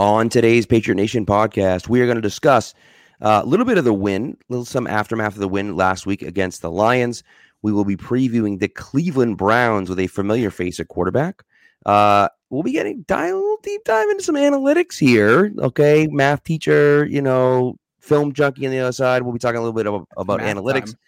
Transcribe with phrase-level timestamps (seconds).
[0.00, 2.72] On today's Patriot Nation podcast, we are going to discuss
[3.20, 6.22] uh, a little bit of the win, little some aftermath of the win last week
[6.22, 7.22] against the Lions.
[7.60, 11.42] We will be previewing the Cleveland Browns with a familiar face at quarterback.
[11.84, 15.52] Uh, we'll be getting dive, a little deep dive into some analytics here.
[15.58, 19.20] Okay, math teacher, you know, film junkie on the other side.
[19.20, 20.98] We'll be talking a little bit about, about analytics time.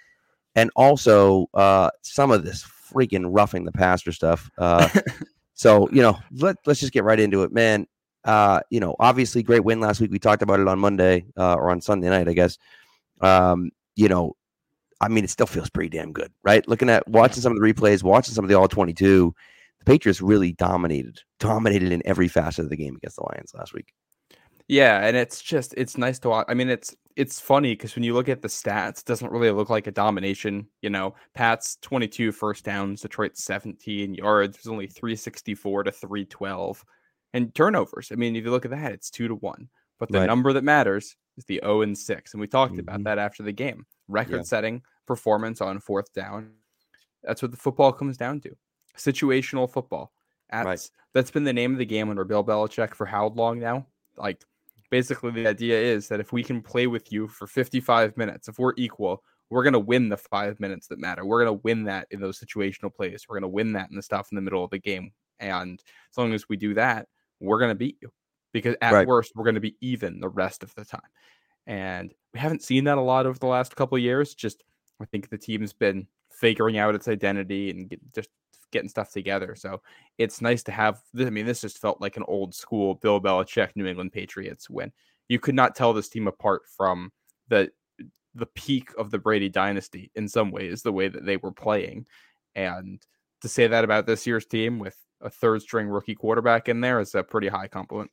[0.54, 2.62] and also uh, some of this
[2.92, 4.50] freaking roughing the passer stuff.
[4.58, 4.86] Uh,
[5.54, 7.86] so you know, let let's just get right into it, man.
[8.24, 10.10] Uh, you know, obviously, great win last week.
[10.10, 12.58] We talked about it on Monday uh, or on Sunday night, I guess.
[13.20, 14.36] Um, you know,
[15.00, 16.66] I mean, it still feels pretty damn good, right?
[16.68, 19.34] Looking at watching some of the replays, watching some of the all twenty-two,
[19.78, 23.74] the Patriots really dominated, dominated in every facet of the game against the Lions last
[23.74, 23.92] week.
[24.68, 26.46] Yeah, and it's just it's nice to watch.
[26.48, 29.50] I mean, it's it's funny because when you look at the stats, it doesn't really
[29.50, 30.66] look like a domination.
[30.80, 34.58] You know, Pat's 22 first downs, Detroit 17 yards.
[34.58, 36.84] was only 364 to 312,
[37.32, 38.10] and turnovers.
[38.12, 39.68] I mean, if you look at that, it's two to one.
[39.98, 40.26] But the right.
[40.26, 42.80] number that matters is the 0 and 6, and we talked mm-hmm.
[42.80, 43.86] about that after the game.
[44.08, 44.80] Record-setting yeah.
[45.06, 46.50] performance on fourth down.
[47.22, 48.50] That's what the football comes down to.
[48.96, 50.12] Situational football.
[50.50, 50.90] That's right.
[51.14, 53.86] that's been the name of the game under Bill Belichick for how long now?
[54.16, 54.44] Like
[54.90, 58.58] basically the idea is that if we can play with you for 55 minutes, if
[58.58, 61.24] we're equal, we're going to win the five minutes that matter.
[61.24, 63.24] We're going to win that in those situational plays.
[63.28, 65.12] We're going to win that in the stuff in the middle of the game.
[65.40, 67.08] And as long as we do that,
[67.42, 68.10] we're going to beat you
[68.52, 69.06] because at right.
[69.06, 71.00] worst, we're going to be even the rest of the time.
[71.66, 74.34] And we haven't seen that a lot over the last couple years.
[74.34, 74.64] Just,
[75.00, 78.28] I think the team's been figuring out its identity and get, just
[78.72, 79.54] getting stuff together.
[79.54, 79.80] So
[80.18, 81.00] it's nice to have.
[81.18, 84.92] I mean, this just felt like an old school Bill Belichick New England Patriots win.
[85.28, 87.12] You could not tell this team apart from
[87.48, 87.70] the
[88.34, 92.06] the peak of the Brady dynasty in some ways, the way that they were playing.
[92.54, 93.00] And
[93.42, 97.00] to say that about this year's team with a third string rookie quarterback in there
[97.00, 98.10] is a pretty high compliment.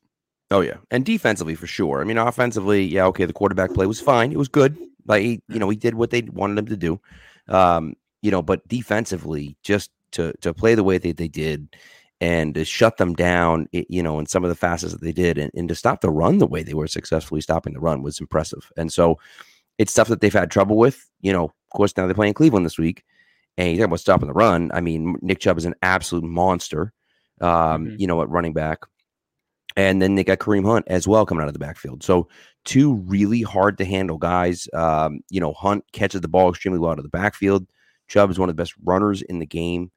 [0.50, 2.00] Oh yeah, and defensively for sure.
[2.00, 4.32] I mean, offensively, yeah, okay, the quarterback play was fine.
[4.32, 4.76] It was good.
[5.06, 7.00] Like he, you know, he did what they wanted him to do.
[7.48, 11.68] Um, you know, but defensively, just to to play the way that they did
[12.20, 15.38] and to shut them down, you know, in some of the facets that they did,
[15.38, 18.20] and, and to stop the run the way they were successfully stopping the run was
[18.20, 18.70] impressive.
[18.76, 19.18] And so
[19.78, 21.08] it's stuff that they've had trouble with.
[21.22, 23.04] You know, of course, now they're playing Cleveland this week,
[23.56, 24.70] and you talk about stopping the run.
[24.74, 26.92] I mean, Nick Chubb is an absolute monster,
[27.40, 27.96] um, mm-hmm.
[27.98, 28.80] you know, at running back.
[29.76, 32.02] And then they got Kareem Hunt as well coming out of the backfield.
[32.02, 32.28] So
[32.64, 34.68] two really hard to handle guys.
[34.74, 37.66] Um, you know, Hunt catches the ball extremely well out of the backfield.
[38.08, 39.92] Chubb is one of the best runners in the game.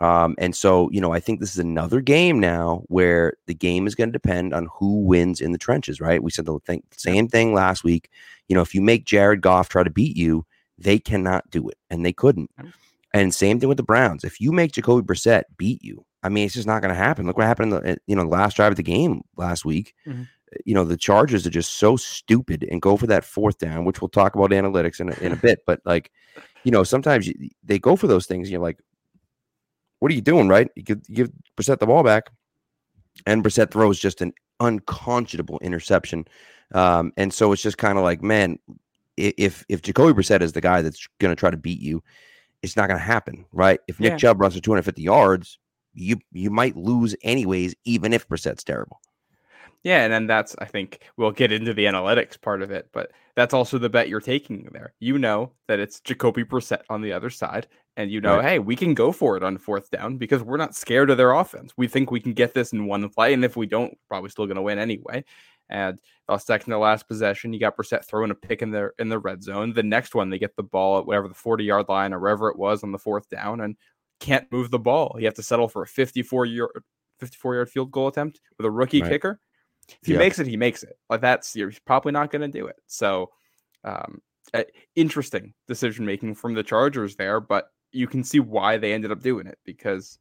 [0.00, 3.86] Um, and so, you know, I think this is another game now where the game
[3.86, 6.22] is going to depend on who wins in the trenches, right?
[6.22, 8.10] We said the thing, same thing last week.
[8.48, 10.44] You know, if you make Jared Goff try to beat you,
[10.76, 12.50] they cannot do it, and they couldn't.
[13.14, 14.24] And same thing with the Browns.
[14.24, 17.26] If you make Jacoby Brissett beat you, I mean, it's just not going to happen.
[17.26, 19.94] Look what happened in the you know last drive of the game last week.
[20.06, 20.22] Mm-hmm.
[20.66, 24.02] You know, the Chargers are just so stupid and go for that fourth down, which
[24.02, 25.60] we'll talk about analytics in a, in a bit.
[25.66, 26.10] But like,
[26.62, 27.34] you know, sometimes you,
[27.64, 28.48] they go for those things.
[28.48, 28.78] And you're like,
[30.00, 30.68] what are you doing, right?
[30.76, 32.30] You give, you give Brissett the ball back,
[33.26, 36.26] and Brissett throws just an unconscionable interception.
[36.74, 38.58] Um, and so it's just kind of like, man,
[39.16, 42.02] if if Jacoby Brissett is the guy that's going to try to beat you,
[42.62, 43.80] it's not going to happen, right?
[43.88, 44.16] If Nick yeah.
[44.18, 45.58] Chubb runs for 250 yards,
[45.94, 49.00] you you might lose anyways, even if Brissett's terrible.
[49.84, 53.10] Yeah, and then that's I think we'll get into the analytics part of it, but
[53.34, 54.94] that's also the bet you're taking there.
[55.00, 57.66] You know that it's Jacoby Brissett on the other side,
[57.96, 58.44] and you know, right.
[58.44, 61.32] hey, we can go for it on fourth down because we're not scared of their
[61.32, 61.72] offense.
[61.76, 64.46] We think we can get this in one play, and if we don't, probably still
[64.46, 65.24] going to win anyway.
[65.68, 65.98] And
[66.28, 69.18] uh, second to last possession, you got Brissett throwing a pick in the in the
[69.18, 69.72] red zone.
[69.72, 72.50] The next one, they get the ball at whatever the forty yard line or wherever
[72.50, 73.76] it was on the fourth down, and
[74.22, 75.16] can't move the ball.
[75.18, 76.70] You have to settle for a fifty four yard
[77.18, 79.10] fifty four yard field goal attempt with a rookie right.
[79.10, 79.40] kicker.
[79.88, 80.18] If he yeah.
[80.20, 80.96] makes it, he makes it.
[81.10, 82.76] Like that's you're probably not going to do it.
[82.86, 83.30] So,
[83.82, 84.22] um,
[84.54, 84.62] uh,
[84.94, 89.22] interesting decision making from the Chargers there, but you can see why they ended up
[89.22, 90.18] doing it because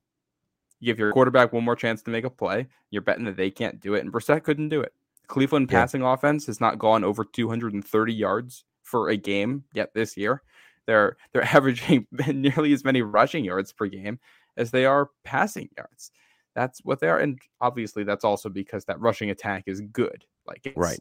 [0.79, 2.67] you give your quarterback one more chance to make a play.
[2.89, 4.93] You're betting that they can't do it, and Brissett couldn't do it.
[5.27, 5.79] Cleveland yeah.
[5.79, 10.41] passing offense has not gone over 230 yards for a game yet this year.
[10.87, 14.19] They're they're averaging nearly as many rushing yards per game
[14.57, 16.11] as they are passing yards.
[16.55, 20.25] That's what they are, and obviously that's also because that rushing attack is good.
[20.45, 20.99] Like it's, right,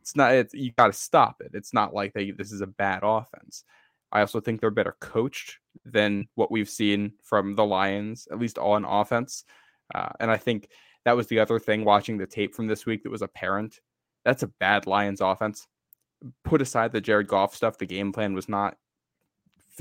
[0.00, 0.34] it's not.
[0.34, 1.52] It's, you got to stop it.
[1.54, 3.64] It's not like they this is a bad offense.
[4.12, 8.58] I also think they're better coached than what we've seen from the Lions, at least
[8.58, 9.44] on offense.
[9.94, 10.68] Uh, and I think
[11.04, 13.80] that was the other thing watching the tape from this week that was apparent.
[14.24, 15.66] That's a bad Lions offense.
[16.44, 18.76] Put aside the Jared Goff stuff, the game plan was not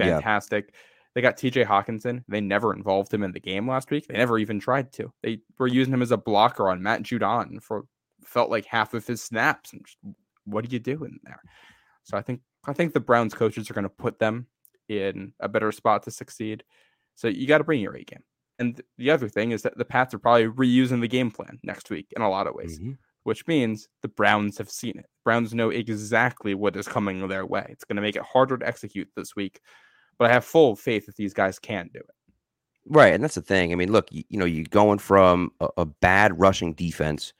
[0.06, 0.66] fantastic.
[0.68, 0.80] Yeah.
[1.16, 2.24] They got TJ Hockenson.
[2.28, 4.08] They never involved him in the game last week.
[4.08, 5.12] They never even tried to.
[5.24, 7.86] They were using him as a blocker on Matt Judon for
[8.24, 9.74] felt like half of his snaps.
[9.74, 9.98] And just,
[10.46, 11.42] what are you doing there?
[12.04, 14.48] So I think I think the Browns coaches are going to put them
[14.88, 16.64] in a better spot to succeed.
[17.16, 18.24] So you got to bring your A game.
[18.60, 21.90] And the other thing is that the Pats are probably reusing the game plan next
[21.90, 22.92] week in a lot of ways, mm-hmm.
[23.24, 25.06] which means the Browns have seen it.
[25.24, 27.66] Browns know exactly what is coming their way.
[27.70, 29.62] It's going to make it harder to execute this week,
[30.20, 32.16] but I have full faith that these guys can do it.
[32.86, 33.72] Right, and that's the thing.
[33.72, 37.34] I mean, look, you, you know, you're going from a, a, bad rushing defense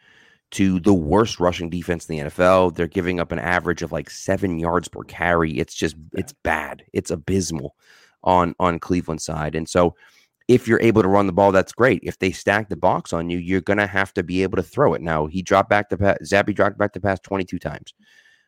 [0.52, 2.76] to the worst rushing defense in the NFL.
[2.76, 5.58] They're giving up an average of like seven yards per carry.
[5.58, 6.84] It's just, it's bad.
[6.94, 7.76] It's abysmal
[8.24, 9.96] on on Cleveland side, and so
[10.50, 12.00] if you're able to run the ball, that's great.
[12.04, 14.94] If they stack the box on you, you're gonna have to be able to throw
[14.94, 15.02] it.
[15.02, 16.18] Now he dropped back the pass.
[16.24, 17.94] Zappe dropped back the pass 22 times.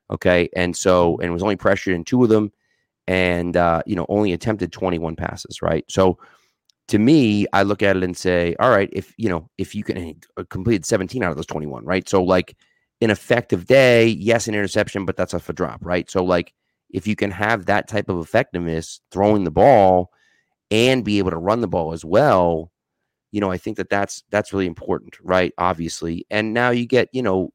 [0.10, 1.24] Okay, and so mm-hmm.
[1.24, 2.51] and was only pressured in two of them,
[3.07, 5.62] and uh, you know only attempted 21 passes.
[5.62, 5.86] Right.
[5.89, 6.18] So
[6.88, 9.83] to me, I look at it and say, all right, if you know if you
[9.83, 11.86] can uh, complete 17 out of those 21.
[11.86, 12.07] Right.
[12.07, 12.56] So like
[13.01, 15.80] an effective day, yes, an interception, but that's off a drop.
[15.83, 16.09] Right.
[16.09, 16.53] So like
[16.89, 20.12] if you can have that type of effectiveness throwing the ball
[20.69, 22.71] and be able to run the ball as well,
[23.31, 25.53] you know, I think that that's that's really important, right?
[25.57, 27.51] Obviously, and now you get, you know,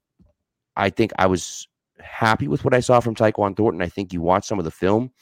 [0.76, 3.82] I think I was happy with what I saw from Tyquan Thornton.
[3.82, 5.12] I think you watched some of the film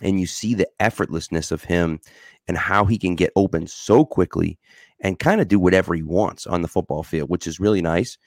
[0.00, 2.00] and you see the effortlessness of him
[2.48, 4.58] and how he can get open so quickly
[5.00, 8.18] and kind of do whatever he wants on the football field, which is really nice.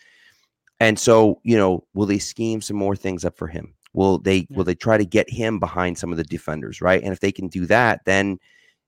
[0.79, 3.73] And so, you know, will they scheme some more things up for him?
[3.93, 4.57] Will they yeah.
[4.57, 7.01] will they try to get him behind some of the defenders, right?
[7.01, 8.37] And if they can do that, then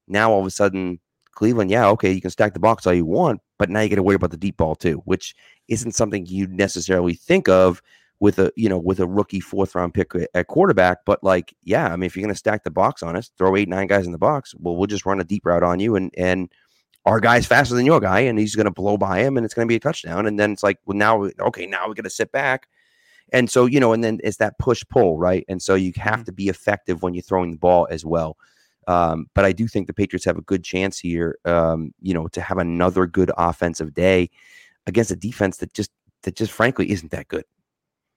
[0.08, 1.00] now all of a sudden,
[1.32, 3.96] Cleveland, yeah, okay, you can stack the box all you want, but now you got
[3.96, 5.36] to worry about the deep ball too, which
[5.68, 7.82] isn't something you necessarily think of
[8.20, 11.00] with a you know with a rookie fourth round pick at quarterback.
[11.06, 13.56] But like, yeah, I mean, if you're going to stack the box on us, throw
[13.56, 15.96] eight nine guys in the box, well, we'll just run a deep route on you,
[15.96, 16.52] and and
[17.06, 19.54] our guy's faster than your guy, and he's going to blow by him, and it's
[19.54, 20.26] going to be a touchdown.
[20.26, 22.68] And then it's like, well, now okay, now we got to sit back.
[23.32, 25.46] And so, you know, and then it's that push pull, right?
[25.48, 26.24] And so you have mm-hmm.
[26.24, 28.38] to be effective when you're throwing the ball as well.
[28.88, 32.28] Um, but I do think the Patriots have a good chance here, um, you know,
[32.30, 34.32] to have another good offensive day
[34.88, 35.92] against a defense that just
[36.24, 37.46] that just frankly isn't that good.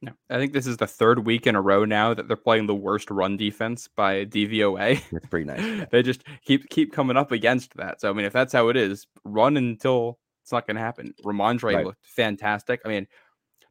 [0.03, 2.67] No, I think this is the third week in a row now that they're playing
[2.67, 5.01] the worst run defense by DVOA.
[5.13, 5.87] That's pretty nice.
[5.93, 8.01] they just keep keep coming up against that.
[8.01, 11.15] So I mean, if that's how it is, run until it's not going to happen.
[11.25, 11.87] Rhamondre right.
[11.87, 12.81] looked fantastic.
[12.85, 13.07] I mean,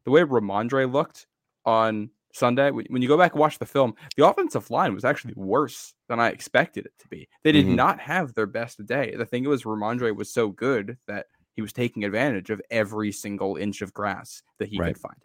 [0.04, 1.26] the way Rhamondre looked
[1.66, 5.34] on Sunday, when you go back and watch the film, the offensive line was actually
[5.36, 7.28] worse than I expected it to be.
[7.44, 7.74] They did mm-hmm.
[7.74, 9.14] not have their best day.
[9.16, 13.56] The thing was, Rhamondre was so good that he was taking advantage of every single
[13.56, 14.94] inch of grass that he right.
[14.94, 15.16] could find.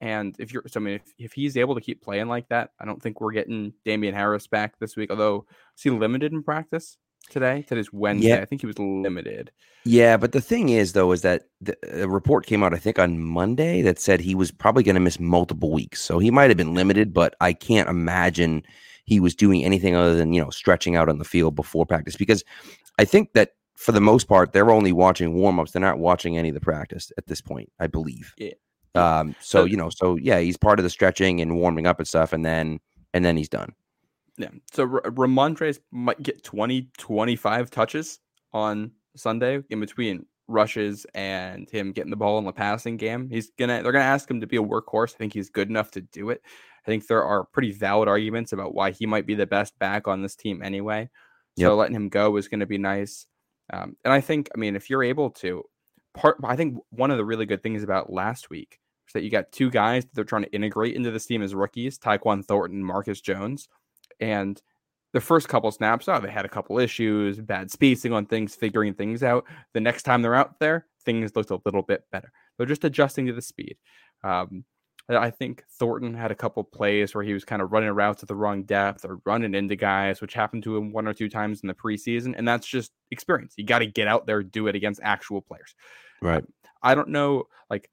[0.00, 2.70] And if you're, so I mean, if, if he's able to keep playing like that,
[2.78, 5.10] I don't think we're getting Damien Harris back this week.
[5.10, 5.46] Although,
[5.76, 6.98] is he limited in practice?
[7.28, 7.62] today.
[7.62, 8.28] Today's Wednesday.
[8.28, 8.40] Yeah.
[8.40, 9.50] I think he was limited.
[9.84, 12.98] Yeah, but the thing is, though, is that the, a report came out, I think,
[12.98, 16.02] on Monday that said he was probably going to miss multiple weeks.
[16.02, 18.62] So he might have been limited, but I can't imagine
[19.04, 22.16] he was doing anything other than you know stretching out on the field before practice
[22.16, 22.44] because
[22.98, 26.48] I think that for the most part they're only watching warm-ups they're not watching any
[26.48, 28.54] of the practice at this point I believe yeah
[28.96, 32.08] um so you know so yeah he's part of the stretching and warming up and
[32.08, 32.78] stuff and then
[33.14, 33.74] and then he's done
[34.38, 34.50] yeah.
[34.72, 38.18] So R- Rhamondre might get 20, 25 touches
[38.52, 43.28] on Sunday in between rushes and him getting the ball in the passing game.
[43.30, 45.14] He's gonna they're gonna ask him to be a workhorse.
[45.14, 46.42] I think he's good enough to do it.
[46.44, 50.06] I think there are pretty valid arguments about why he might be the best back
[50.06, 51.08] on this team anyway.
[51.58, 51.78] So yep.
[51.78, 53.26] letting him go is going to be nice.
[53.72, 55.64] Um, and I think, I mean, if you're able to,
[56.14, 59.30] part, I think one of the really good things about last week is that you
[59.30, 62.82] got two guys that they're trying to integrate into this team as rookies, Tyquan Thornton,
[62.82, 63.68] Marcus Jones.
[64.20, 64.60] And
[65.12, 68.94] the first couple snaps, oh, they had a couple issues, bad spacing on things, figuring
[68.94, 69.44] things out.
[69.72, 72.32] The next time they're out there, things looked a little bit better.
[72.56, 73.76] They're just adjusting to the speed.
[74.24, 74.64] Um,
[75.08, 78.28] I think Thornton had a couple plays where he was kind of running routes at
[78.28, 81.60] the wrong depth or running into guys, which happened to him one or two times
[81.60, 82.34] in the preseason.
[82.36, 83.54] And that's just experience.
[83.56, 85.76] You got to get out there, do it against actual players.
[86.20, 86.42] Right.
[86.42, 87.44] Um, I don't know.
[87.70, 87.88] Like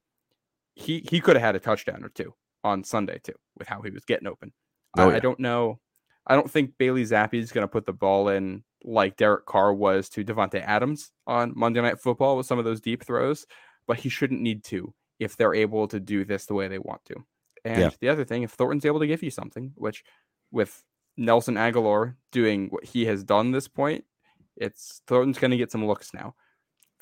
[0.76, 3.92] he he could have had a touchdown or two on Sunday too, with how he
[3.92, 4.54] was getting open.
[4.98, 5.16] Oh, yeah.
[5.16, 5.80] I don't know.
[6.26, 9.74] I don't think Bailey Zappe is going to put the ball in like Derek Carr
[9.74, 13.46] was to Davante Adams on Monday Night Football with some of those deep throws,
[13.88, 17.04] but he shouldn't need to if they're able to do this the way they want
[17.06, 17.16] to.
[17.66, 17.90] And yeah.
[18.02, 20.04] the other thing, if Thornton's able to give you something, which
[20.52, 20.84] with
[21.18, 24.04] Nelson Agholor doing what he has done this point,
[24.56, 26.36] it's Thornton's going to get some looks now.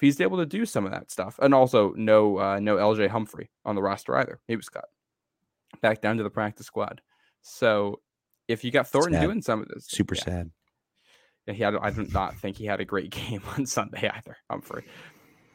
[0.02, 3.10] If he's able to do some of that stuff, and also no uh, no LJ
[3.10, 4.86] Humphrey on the roster either, he was cut
[5.80, 7.02] back down to the practice squad.
[7.44, 8.02] So
[8.48, 9.22] if you got Thornton sad.
[9.22, 10.24] doing some of this, super yeah.
[10.24, 10.52] sad.
[11.46, 11.76] Yeah, he had.
[11.76, 14.38] I do not think he had a great game on Sunday either.
[14.50, 14.86] Humphrey,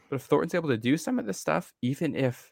[0.09, 2.49] but if Thornton's able to do some of this stuff, even if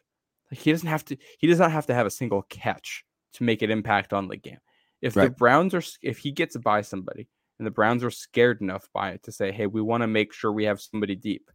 [0.50, 1.16] Like he doesn't have to.
[1.38, 4.36] He does not have to have a single catch to make an impact on the
[4.36, 4.58] game.
[5.00, 5.24] If Right.
[5.24, 9.12] the Browns are, if he gets by somebody, and the Browns are scared enough by
[9.12, 11.50] it to say, "Hey, we want to make sure we have somebody deep,"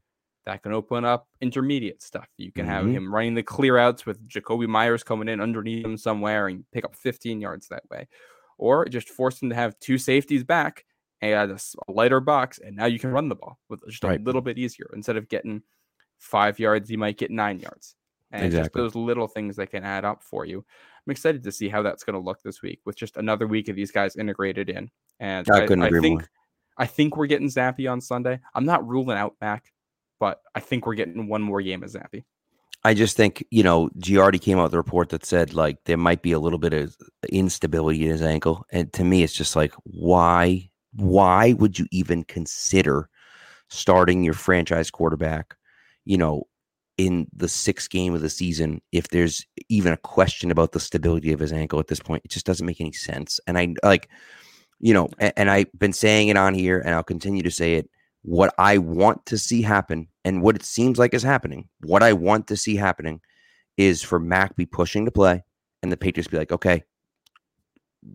[0.45, 2.27] that can open up intermediate stuff.
[2.37, 2.93] You can have Mhm.
[2.93, 6.83] him running the clear outs with Jakobi Meyers coming in underneath him somewhere and pick
[6.83, 8.07] up 15 yards that way,
[8.57, 10.85] or just force him to have two safeties back
[11.21, 11.59] and a
[11.91, 14.19] lighter box, and now you can run the ball with just Right.
[14.19, 14.89] a little bit easier.
[14.93, 15.61] Instead of getting
[16.17, 17.95] five yards, you might get nine yards.
[18.31, 20.59] And it's just those little things that can add up for you.
[21.05, 23.67] I'm excited to see how that's going to look this week with just another week
[23.67, 24.89] of these guys integrated in.
[25.19, 26.29] And I I, couldn't I agree think more.
[26.77, 28.39] I think we're getting Zappe on Sunday.
[28.55, 29.73] I'm not ruling out Mac,
[30.21, 32.23] but I think we're getting one more game of Zappe.
[32.83, 35.97] I just think, you know, Giardi came out with a report that said like there
[35.97, 36.95] might be a little bit of
[37.29, 38.63] instability in his ankle.
[38.71, 43.09] And to me, it's just like, why, why would you even consider
[43.69, 45.55] starting your franchise quarterback,
[46.05, 46.43] you know,
[46.99, 51.31] in the sixth game of the season if there's even a question about the stability
[51.31, 52.21] of his ankle at this point?
[52.25, 53.39] It just doesn't make any sense.
[53.47, 54.07] And I like,
[54.79, 57.75] you know, and, and I've been saying it on here and I'll continue to say
[57.75, 57.89] it.
[58.23, 62.13] What I want to see happen and what it seems like is happening, what I
[62.13, 63.21] want to see happening
[63.77, 65.43] is for Mac be pushing to play
[65.81, 66.83] and the Patriots be like, okay,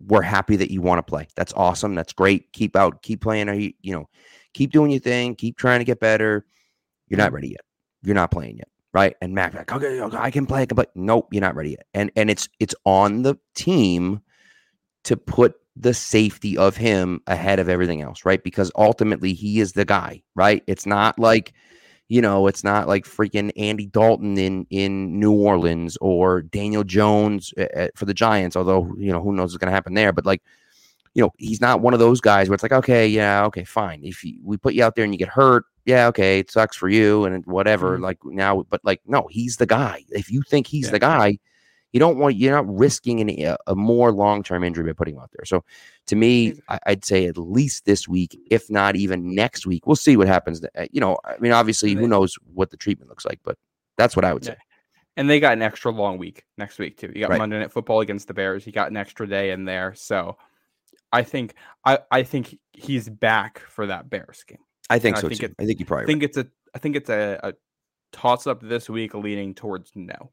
[0.07, 1.27] we're happy that you want to play.
[1.35, 1.95] That's awesome.
[1.95, 2.51] That's great.
[2.53, 3.47] Keep out, keep playing.
[3.59, 4.09] You, you know,
[4.53, 5.35] keep doing your thing.
[5.35, 6.45] Keep trying to get better.
[7.07, 7.35] You're not mm-hmm.
[7.35, 7.61] ready yet.
[8.03, 9.15] You're not playing yet, right?
[9.21, 10.61] And Mac like, okay, okay, I can play.
[10.61, 10.85] I can play.
[10.95, 11.85] Nope, you're not ready yet.
[11.93, 14.21] And and it's it's on the team
[15.05, 18.43] to put the safety of him ahead of everything else, right?
[18.43, 20.63] Because ultimately he is the guy, right?
[20.67, 21.53] It's not like
[22.09, 27.53] you know, it's not like freaking Andy Dalton in in New Orleans or Daniel Jones
[27.57, 28.55] uh, uh, for the Giants.
[28.55, 30.41] Although you know who knows what's going to happen there, but like
[31.13, 34.01] you know, he's not one of those guys where it's like, okay, yeah, okay, fine.
[34.03, 36.77] If you, we put you out there and you get hurt, yeah, okay, it sucks
[36.77, 37.97] for you and whatever.
[37.97, 38.01] Mhm.
[38.01, 40.05] Like now, but like no, he's the guy.
[40.09, 40.91] If you think he's Yeah.
[40.91, 41.39] the guy,
[41.93, 45.15] you don't want you're not risking an, a, a more long term injury by putting
[45.15, 45.45] him out there.
[45.45, 45.63] So
[46.07, 49.87] to me, I, I'd say at least this week, if not even next week.
[49.87, 50.63] We'll see what happens.
[50.63, 53.57] Uh, You know, I mean, obviously, who knows what the treatment looks like, but
[53.97, 54.51] that's what I would say.
[54.51, 54.63] Yeah.
[55.15, 57.11] And they got an extra long week next week too.
[57.15, 57.39] You got Right.
[57.39, 58.67] Monday Night Football against the Bears.
[58.67, 60.37] You got an extra day in there, so
[61.11, 64.59] I think I I think he's back for that Bears game.
[64.89, 65.45] I think I so think too.
[65.47, 67.53] it- I think you I probably think it's a I think it's a, a
[68.11, 70.31] toss up this week, leaning towards no.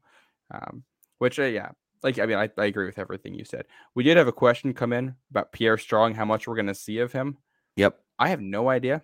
[0.53, 0.83] Um,
[1.19, 1.71] which uh, yeah,
[2.03, 3.65] like I mean, I, I agree with everything you said.
[3.95, 6.75] We did have a question come in about Pierre Strong, how much we're going to
[6.75, 7.37] see of him.
[7.75, 7.99] Yep.
[8.19, 9.01] I have no idea.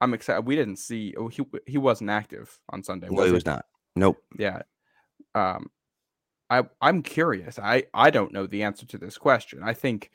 [0.00, 0.44] I'm excited.
[0.44, 1.14] We didn't see.
[1.16, 3.08] Oh, he he wasn't active on Sunday.
[3.08, 3.32] No, was he?
[3.32, 3.64] was not.
[3.96, 4.18] Nope.
[4.38, 4.62] Yeah.
[5.34, 5.70] Um,
[6.50, 7.58] I I'm curious.
[7.58, 9.62] I I don't know the answer to this question.
[9.62, 10.10] I think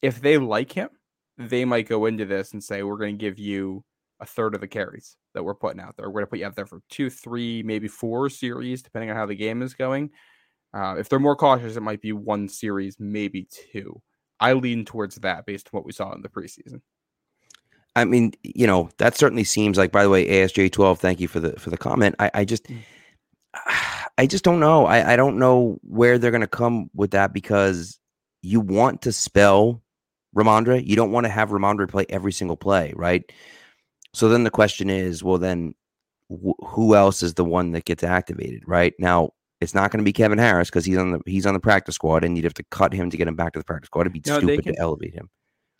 [0.00, 0.90] if they like him,
[1.36, 3.84] they might go into this and say we're going to give you
[4.20, 6.08] a third of the carries that we're putting out there.
[6.08, 9.16] We're going to put you out there for two, three, maybe four series, depending on
[9.16, 10.10] how the game is going.
[10.74, 14.00] Uh, if they're more cautious, it might be one series, maybe two.
[14.40, 16.80] I lean towards that based on what we saw in the preseason.
[17.96, 19.92] I mean, you know, that certainly seems like.
[19.92, 22.16] By the way, ASJ twelve, thank you for the for the comment.
[22.18, 22.80] I, I just, Mm.
[24.18, 24.86] I just don't know.
[24.86, 27.98] I, I don't know where they're going to come with that because
[28.42, 29.82] you want to spell
[30.36, 30.86] Rhamondre.
[30.86, 33.22] You don't want to have Rhamondre play every single play, right?
[34.12, 35.74] So then the question is, well, then
[36.30, 38.94] wh- who else is the one that gets activated, right?
[38.98, 39.30] Now
[39.64, 41.96] it's not going to be Kevin Harris because he's on the he's on the practice
[41.96, 44.02] squad, and you'd have to cut him to get him back to the practice squad.
[44.02, 45.28] It'd be No, stupid can- to elevate him.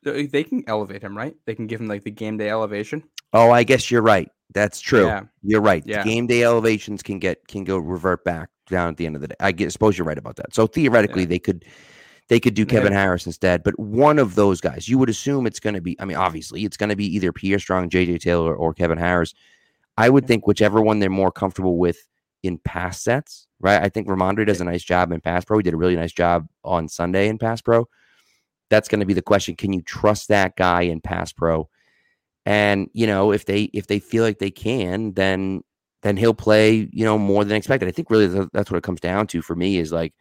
[0.02, 1.34] They can elevate him, right?
[1.46, 3.04] They can give him like the game day elevation.
[3.32, 4.28] Oh, I guess you're right.
[4.52, 5.06] That's true.
[5.06, 5.22] Yeah.
[5.42, 5.82] You're right.
[5.86, 6.04] Yeah.
[6.04, 9.28] Game day elevations can get can go revert back down at the end of the
[9.28, 9.34] day.
[9.40, 10.54] I get, suppose you're right about that.
[10.54, 11.28] So theoretically, Yeah.
[11.28, 11.64] they could
[12.28, 13.62] they could do Kevin Harris instead.
[13.62, 15.96] But one of those guys, you would assume it's going to be.
[16.00, 19.34] I mean, obviously, it's going to be either Pierre Strong, JJ Taylor, or Kevin Harris.
[19.96, 21.98] I would think whichever one they're more comfortable with
[22.42, 23.46] in pass sets.
[23.64, 23.82] Right.
[23.82, 25.56] I think Rhamondre does a nice job in pass pro.
[25.56, 27.88] He did a really nice job on Sunday in pass pro.
[28.68, 29.56] That's going to be the question.
[29.56, 31.70] Can you trust that guy in pass pro?
[32.44, 35.64] And you know, if they if they feel like they can, then
[36.02, 37.88] then he'll play, you know, more than expected.
[37.88, 40.12] I think really that's what it comes down to for me is like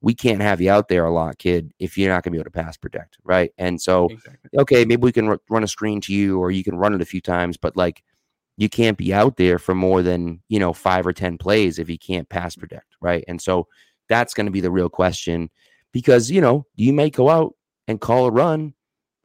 [0.00, 2.38] we can't have you out there a lot, kid, if you're not going to be
[2.38, 3.52] able to pass protect, right?
[3.58, 4.58] And so, Exactly.
[4.58, 7.00] okay, maybe we can r- run a screen to you, or you can run it
[7.00, 8.02] a few times, but like
[8.58, 11.88] you can't be out there for more than you know five or ten plays if
[11.88, 13.24] you can't pass protect, right?
[13.28, 13.68] And so
[14.08, 15.48] that's going to be the real question
[15.92, 17.54] because you know you may go out
[17.86, 18.74] and call a run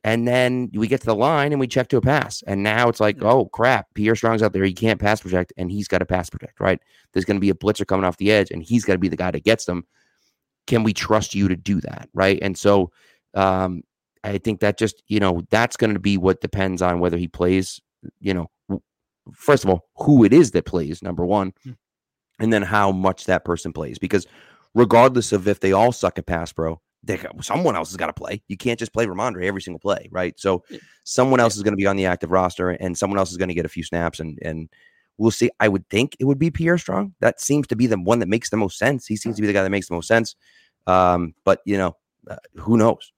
[0.03, 2.43] and then we get to the line and we check to a pass.
[2.45, 4.63] And now it's like, oh crap, Pierre Strong's out there.
[4.63, 6.79] He can't pass protect and he's got to pass protect, right?
[7.13, 9.07] There's going to be a blitzer coming off the edge and he's got to be
[9.07, 9.85] the guy that gets them.
[10.67, 12.09] Can we trust you to do that?
[12.13, 12.37] Right.
[12.41, 12.91] And so
[13.33, 13.81] um,
[14.23, 17.27] I think that just, you know, that's going to be what depends on whether he
[17.27, 17.81] plays,
[18.19, 18.47] you know,
[19.33, 21.53] first of all, who it is that plays, number one.
[21.63, 21.71] Hmm.
[22.39, 23.99] and then how much that person plays.
[23.99, 24.27] Because
[24.73, 28.13] regardless of if they all suck at pass pro, they someone else has got to
[28.13, 28.41] play.
[28.47, 30.39] You can't just play Rhamondre every single play, right?
[30.39, 30.63] So
[31.03, 33.49] someone else is going to be on the active roster, and someone else is going
[33.49, 34.69] to get a few snaps, and and
[35.17, 35.49] we'll see.
[35.59, 37.13] I would think it would be Pierre Strong.
[37.19, 39.05] That seems to be the one that makes the most sense.
[39.05, 40.35] He seems to be the guy that makes the most sense.
[40.87, 41.97] Um, but you know,
[42.29, 43.11] uh, who knows?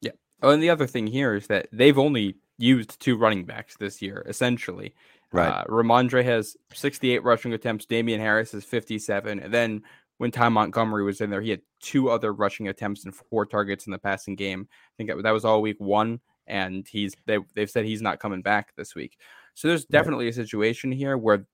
[0.00, 0.12] Yeah.
[0.42, 4.02] Oh, and the other thing here is that they've only used two running backs this
[4.02, 4.94] year, essentially.
[5.32, 5.48] Right.
[5.48, 7.86] Uh, Rhamondre has 68 rushing attempts.
[7.86, 9.38] Damien Harris is 57.
[9.38, 9.82] And then
[10.18, 13.86] when Ty Montgomery was in there, he had two other rushing attempts and four targets
[13.86, 14.68] in the passing game.
[14.70, 18.42] I think that was all week one, and he's they they've said he's not coming
[18.42, 19.16] back this week.
[19.54, 20.34] So there's definitely right.
[20.34, 21.46] a situation here where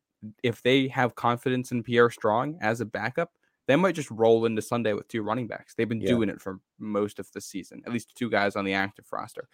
[0.43, 3.31] if they have confidence in Pierre Strong as a backup,
[3.69, 5.75] they might just roll into Sunday with two running backs.
[5.75, 6.09] They've been yeah.
[6.09, 9.49] doing it for most of the season, at least two guys on the active roster.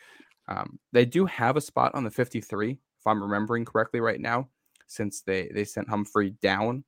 [0.49, 4.49] Um, they do have a spot on the 53, if I'm remembering correctly right now,
[4.87, 6.85] since they they sent Humphrey down.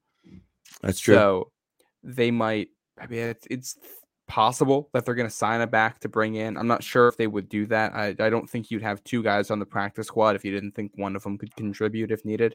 [0.80, 1.14] That's true.
[1.14, 1.52] So
[2.04, 2.68] they might.
[3.00, 3.76] I mean, it's, it's
[4.28, 6.56] possible that they're going to sign a back to bring in.
[6.56, 7.92] I'm not sure if they would do that.
[7.92, 10.76] I, I don't think you'd have two guys on the practice squad if you didn't
[10.76, 12.54] think one of them could contribute if needed.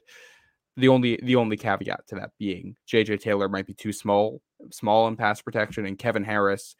[0.78, 4.40] The only the only caveat to that being JJ Taylor might be too small
[4.70, 6.74] small in pass protection, and Kevin Harris.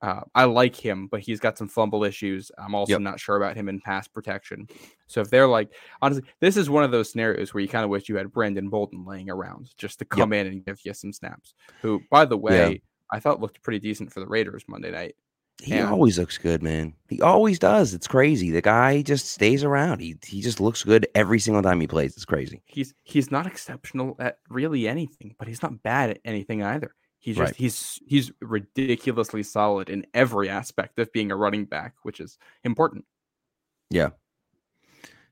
[0.00, 2.52] Uh, I like him, but he's got some fumble issues.
[2.56, 3.00] I'm also yep.
[3.00, 4.68] not sure about him in pass protection.
[5.06, 7.90] So if they're like, honestly, this is one of those scenarios where you kind of
[7.90, 10.46] wish you had Brandon Bolden laying around just to come yep.
[10.46, 11.54] in and give you some snaps.
[11.82, 12.78] Who, by the way, yeah.
[13.10, 15.16] I thought looked pretty decent for the Raiders Monday night.
[15.60, 16.94] He and, always looks good, man.
[17.08, 17.92] He always does.
[17.92, 18.52] It's crazy.
[18.52, 19.98] The guy just stays around.
[19.98, 22.14] He he just looks good every single time he plays.
[22.14, 22.62] It's crazy.
[22.66, 26.94] He's he's not exceptional at really anything, but he's not bad at anything either.
[27.18, 27.56] He's just right.
[27.56, 33.04] he's he's ridiculously solid in every aspect of being a running back, which is important.
[33.90, 34.10] Yeah.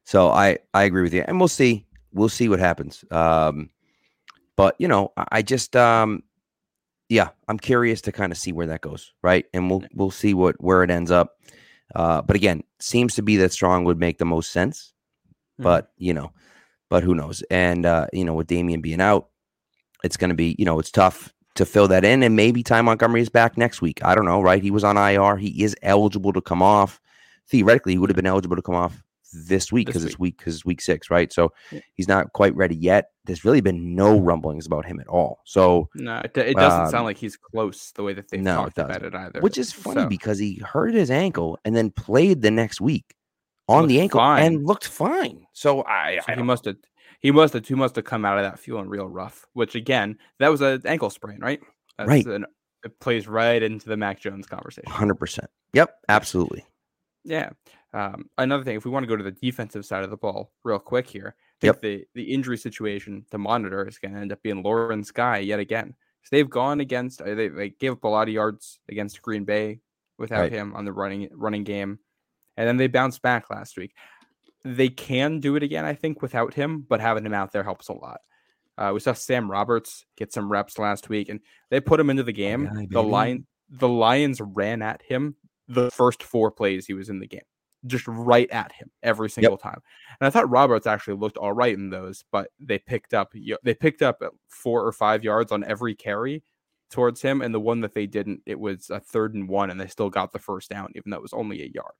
[0.04, 3.04] So I I agree with you, and we'll see we'll see what happens.
[3.10, 3.70] Um,
[4.56, 6.22] but you know, I just um,
[7.08, 9.46] yeah, I'm curious to kind of see where that goes, right?
[9.54, 11.38] And we'll we'll see what where it ends up.
[11.94, 14.92] Uh, but again, seems to be that strong would make the most sense.
[15.54, 15.62] Mm-hmm.
[15.62, 16.32] But you know,
[16.90, 17.42] but who knows?
[17.50, 19.28] And uh, you know, with Damien being out,
[20.02, 22.22] it's going to be you know it's tough to fill that in.
[22.22, 24.04] And maybe Ty Montgomery is back next week.
[24.04, 24.62] I don't know, right?
[24.62, 25.36] He was on IR.
[25.36, 27.00] He is eligible to come off.
[27.48, 30.54] Theoretically, he would have been eligible to come off this week because it's week because
[30.54, 31.32] it's week six, right?
[31.32, 31.80] So yeah.
[31.94, 33.10] he's not quite ready yet.
[33.24, 35.40] There's really been no rumblings about him at all.
[35.44, 38.56] So no, it, it doesn't um, sound like he's close the way that they no,
[38.56, 39.40] talked it about it either.
[39.40, 40.08] Which is funny so.
[40.08, 43.14] because he hurt his ankle and then played the next week
[43.68, 44.44] on looked the ankle fine.
[44.44, 45.46] and looked fine.
[45.52, 46.76] So I, so I he must have
[47.20, 49.46] he must have he must have come out of that feeling real rough.
[49.52, 51.60] Which again, that was an ankle sprain, right?
[51.98, 52.26] That's right.
[52.26, 52.46] An,
[52.84, 54.90] it plays right into the Mac Jones conversation.
[54.90, 55.50] Hundred percent.
[55.72, 55.94] Yep.
[56.08, 56.64] Absolutely.
[57.24, 57.50] Yeah.
[57.92, 60.52] Um, another thing, if we want to go to the defensive side of the ball
[60.64, 61.82] real quick here, I think yep.
[61.82, 65.58] the, the injury situation to monitor is going to end up being Lawrence Guy yet
[65.58, 65.94] again.
[66.22, 69.44] So they've gone against, uh, they, they gave up a lot of yards against Green
[69.44, 69.80] Bay
[70.18, 70.52] without right.
[70.52, 71.98] him on the running running game.
[72.56, 73.94] And then they bounced back last week.
[74.74, 77.88] They can do it again, I think, without him, but having him out there helps
[77.88, 78.20] a lot.
[78.78, 82.22] Uh, we saw Sam Roberts get some reps last week, and they put him into
[82.22, 82.68] the game.
[82.70, 85.36] Oh, the lion, the Lions ran at him
[85.68, 87.40] the first four plays he was in the game
[87.86, 89.60] just right at him every single yep.
[89.60, 89.80] time.
[90.20, 93.74] And I thought Roberts actually looked all right in those, but they picked up they
[93.74, 96.42] picked up four or five yards on every carry
[96.90, 99.80] towards him, and the one that they didn't, it was a third and one, and
[99.80, 101.94] they still got the first down, even though it was only a yard.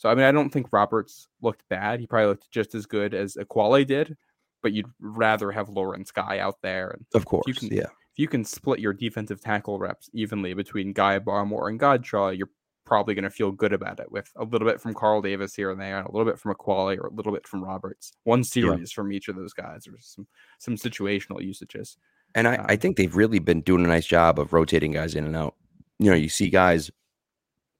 [0.00, 2.00] So I mean, I don't think Roberts looked bad.
[2.00, 4.16] He probably looked just as good as Ekuale did,
[4.62, 6.88] but you'd rather have Lawrence Guy out there.
[6.88, 7.82] And of course, you can, yeah.
[7.82, 12.48] If you can split your defensive tackle reps evenly between Guy Barmore and Godchaux, you're
[12.86, 15.70] probably going to feel good about it with a little bit from Carl Davis here
[15.70, 18.12] and there, and a little bit from Ekuale or a little bit from Roberts.
[18.24, 18.94] One series yeah.
[18.94, 20.26] from each of those guys, or some
[20.58, 21.98] some situational usages.
[22.34, 25.14] And I, um, I think they've really been doing a nice job of rotating guys
[25.14, 25.56] in and out.
[25.98, 26.90] You know, you see guys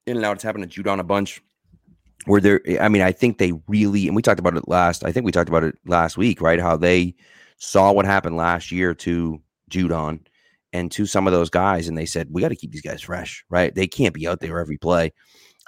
[0.07, 0.35] in and out.
[0.35, 1.43] It's happened to Judon a bunch.
[2.27, 5.05] Where they're, I mean, I think they really, and we talked about it last.
[5.05, 6.61] I think we talked about it last week, right?
[6.61, 7.15] How they
[7.57, 10.21] saw what happened last year to Judon
[10.73, 13.01] and to some of those guys, and they said, we got to keep these guys
[13.01, 13.75] fresh, right?
[13.75, 15.13] They can't be out there every play.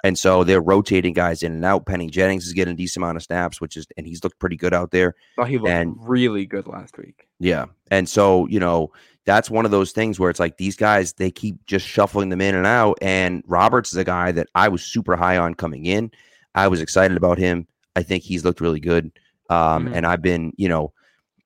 [0.05, 1.85] And so they're rotating guys in and out.
[1.85, 4.57] Penny Jennings is getting a decent amount of snaps, which is, and he's looked pretty
[4.57, 5.15] good out there.
[5.37, 7.25] Oh, he looked and, really good last week.
[7.39, 7.65] Yeah.
[7.89, 8.91] And so, you know,
[9.25, 12.41] that's one of those things where it's like these guys, they keep just shuffling them
[12.41, 12.97] in and out.
[13.01, 16.11] And Roberts is a guy that I was super high on coming in.
[16.55, 17.67] I was excited about him.
[17.95, 19.11] I think he's looked really good.
[19.49, 19.93] Um, mm-hmm.
[19.93, 20.93] And I've been, you know,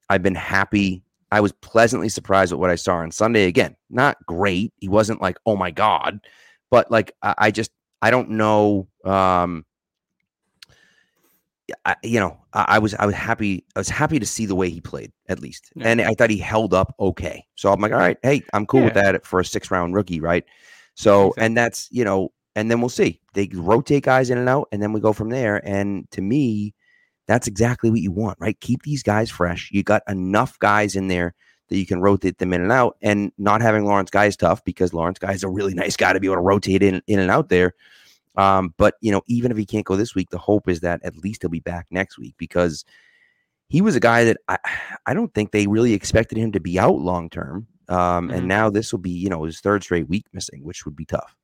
[0.09, 3.45] I've been happy I was pleasantly surprised with what I saw on Sunday.
[3.45, 4.73] Again, not great.
[4.77, 6.19] He wasn't like, oh my God,
[6.69, 8.87] but like I, I just I don't know.
[9.03, 9.65] Um
[11.85, 13.65] I, you know, I, I, was I was happy.
[13.75, 15.89] I was happy to see the way he played at least, Yeah.
[15.89, 17.45] and I thought he held up okay.
[17.55, 20.21] So I'm like, all right, hey, I'm cool with that for a six round rookie,
[20.21, 20.45] right?
[20.95, 23.21] So, and that's you know, and then we'll see.
[23.35, 25.61] They rotate guys in and out, and then we go from there.
[25.63, 26.73] And to me,
[27.27, 28.59] that's exactly what you want, right?
[28.61, 29.69] Keep these guys fresh.
[29.71, 31.35] You got enough guys in there
[31.69, 34.63] that you can rotate them in and out, and not having Lawrence Guy is tough
[34.65, 37.19] because Lawrence Guy is a really nice guy to be able to rotate in in
[37.19, 37.75] and out there.
[38.37, 40.99] Um, but you know, even if he can't go this week, the hope is that
[41.03, 42.85] at least he'll be back next week because
[43.67, 44.57] he was a guy that I
[45.05, 47.67] I don't think they really expected him to be out long term.
[47.87, 48.35] Um, Mhm.
[48.35, 51.05] and now this will be you know his third straight week missing, which would be
[51.05, 51.35] tough.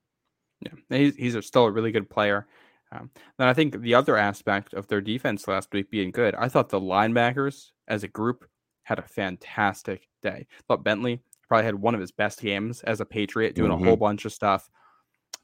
[0.66, 2.48] Yeah, he's he's still a really good player.
[2.92, 6.48] Um, then I think the other aspect of their defense last week being good, I
[6.48, 8.46] thought the linebackers as a group
[8.84, 10.46] had a fantastic day.
[10.68, 13.96] thought Bentley probably had one of his best games as a Patriot, doing a whole
[13.96, 14.70] bunch of stuff.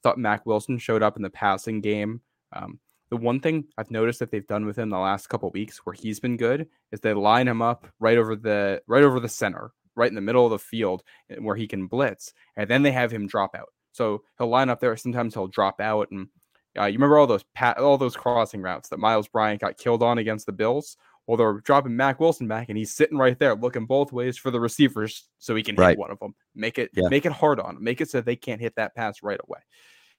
[0.03, 2.21] thought Mack Wilson showed up in the passing game.
[2.53, 2.79] Um,
[3.09, 5.93] the one thing I've noticed that they've done with him the last couple weeks where
[5.93, 9.71] he's been good is they line him up right over the right over the center,
[9.95, 12.91] right in the middle of the field eh, where he can blitz, and then they
[12.91, 13.69] have him drop out.
[13.91, 14.95] So he'll line up there.
[14.97, 16.27] Sometimes he'll drop out, and
[16.77, 20.03] uh, you remember all those pat, all those crossing routes that Myles Bryant got killed
[20.03, 20.95] on against the Bills.
[21.27, 24.49] Well, they're dropping Mack Wilson back, and he's sitting right there, looking both ways for
[24.51, 26.33] the receivers, so he can hit one of them.
[26.55, 27.07] Make it, Yeah.
[27.09, 27.83] make it hard on them.
[27.83, 29.59] Make it so they can't hit that pass right away.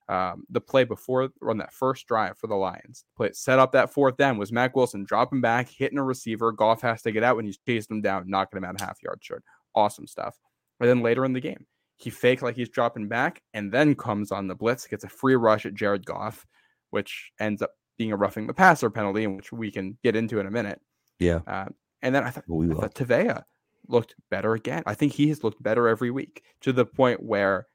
[0.08, 3.90] Um, the play before on that first drive for the Lions, play set up that
[3.92, 6.50] fourth down was Mack Wilson dropping back, hitting a receiver.
[6.50, 9.00] Goff has to get out when he's chasing him down, knocking him out a half
[9.04, 9.44] yard short.
[9.74, 10.36] Awesome stuff.
[10.80, 11.64] And then later in the game,
[12.00, 15.36] he fake like he's dropping back, and then comes on the blitz, gets a free
[15.36, 16.46] rush at Jared Goff,
[16.90, 20.46] which ends up being a roughing the passer penalty, which we can get into in
[20.46, 20.80] a minute.
[21.18, 21.66] Yeah, Uh,
[22.00, 23.42] and then I thought, we I thought Tavai
[23.88, 24.82] looked better again.
[24.86, 27.66] I think he has looked better every week to the point where,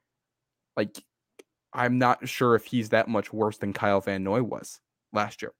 [0.75, 0.97] like,
[1.73, 4.79] I'm not sure if he's that much worse than Kyle Van Noy was
[5.13, 5.51] last year.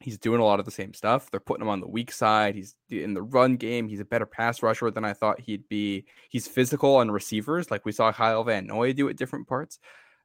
[0.00, 1.30] He's doing a lot of the same stuff.
[1.30, 2.54] They're putting him on the weak side.
[2.54, 3.88] He's in the run game.
[3.88, 6.04] He's a better pass rusher than I thought he'd be.
[6.28, 9.78] He's physical on receivers, like we saw Kyle Van Noy do at different parts.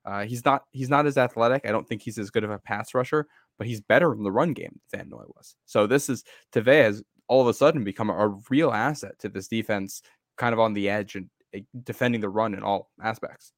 [0.05, 1.65] Uh, he's not he's not as athletic.
[1.65, 3.27] I don't think he's as good of a pass rusher,
[3.57, 5.55] but he's better in the run game than Noy was.
[5.65, 9.47] So this is Tavai has all of a sudden become a real asset to this
[9.47, 10.01] defense,
[10.37, 13.53] kind of on the edge and uh, defending the run in all aspects.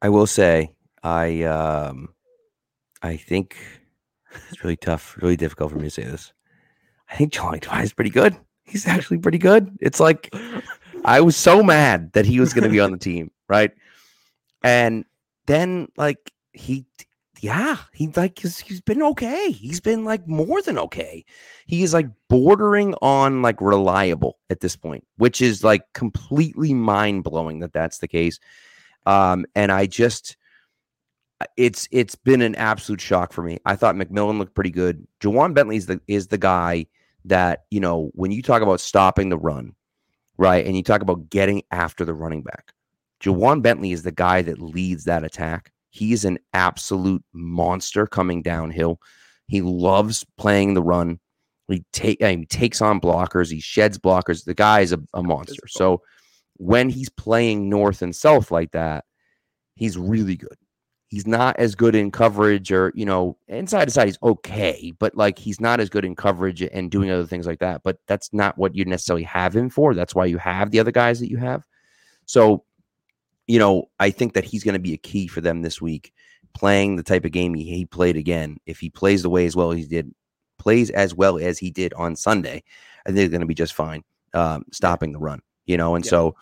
[0.00, 2.14] I will say, I um,
[3.02, 3.56] I think
[4.48, 6.32] it's really tough, really difficult for me to say this.
[7.10, 8.36] I think Johnny Dwight is pretty good.
[8.64, 9.76] He's actually pretty good.
[9.80, 10.32] It's like
[11.04, 13.72] I was so mad that he was going to be on the team, right?
[14.62, 15.04] And
[15.46, 16.86] then like he,
[17.40, 19.50] yeah, he like he's, he's been okay.
[19.50, 21.24] He's been like more than okay.
[21.66, 27.24] He is like bordering on like reliable at this point, which is like completely mind
[27.24, 28.38] blowing that that's the case.
[29.06, 30.36] Um, and I just,
[31.56, 33.58] it's it's been an absolute shock for me.
[33.64, 35.06] I thought McMillan looked pretty good.
[35.20, 36.86] Ja'Whaun Bentley is the is the guy
[37.24, 39.74] that you know when you talk about stopping the run,
[40.36, 42.72] right, and you talk about getting after the running back.
[43.22, 45.72] Ja'Whaun Bentley is the guy that leads that attack.
[45.90, 49.00] He's an absolute monster coming downhill.
[49.46, 51.18] He loves playing the run.
[51.68, 53.50] He take he takes on blockers.
[53.50, 54.44] He sheds blockers.
[54.44, 55.66] The guy is a, a monster.
[55.68, 56.02] So
[56.56, 59.04] when he's playing north and south like that,
[59.76, 60.56] he's really good.
[61.10, 65.16] He's not as good in coverage or, you know, inside to side, he's okay, but
[65.16, 67.82] like he's not as good in coverage and doing other things like that.
[67.82, 69.92] But that's not what you necessarily have him for.
[69.92, 71.64] That's why you have the other guys that you have.
[72.26, 72.62] So,
[73.48, 76.12] you know, I think that he's going to be a key for them this week,
[76.54, 78.58] playing the type of game he, he played again.
[78.64, 80.14] If he plays the way as well as he did,
[80.58, 82.62] plays as well as he did on Sunday,
[83.04, 85.96] I think they're going to be just fine um, stopping the run, you know.
[85.96, 86.10] And Yeah.
[86.10, 86.36] so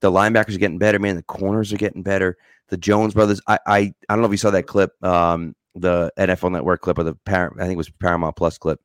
[0.00, 1.16] the linebackers are getting better, man.
[1.16, 2.38] The corners are getting better.
[2.68, 6.12] The Jones brothers, I, I, I don't know if you saw that clip, um, the
[6.18, 8.80] NFL Network clip or the parent, I think it was Paramount Plus clip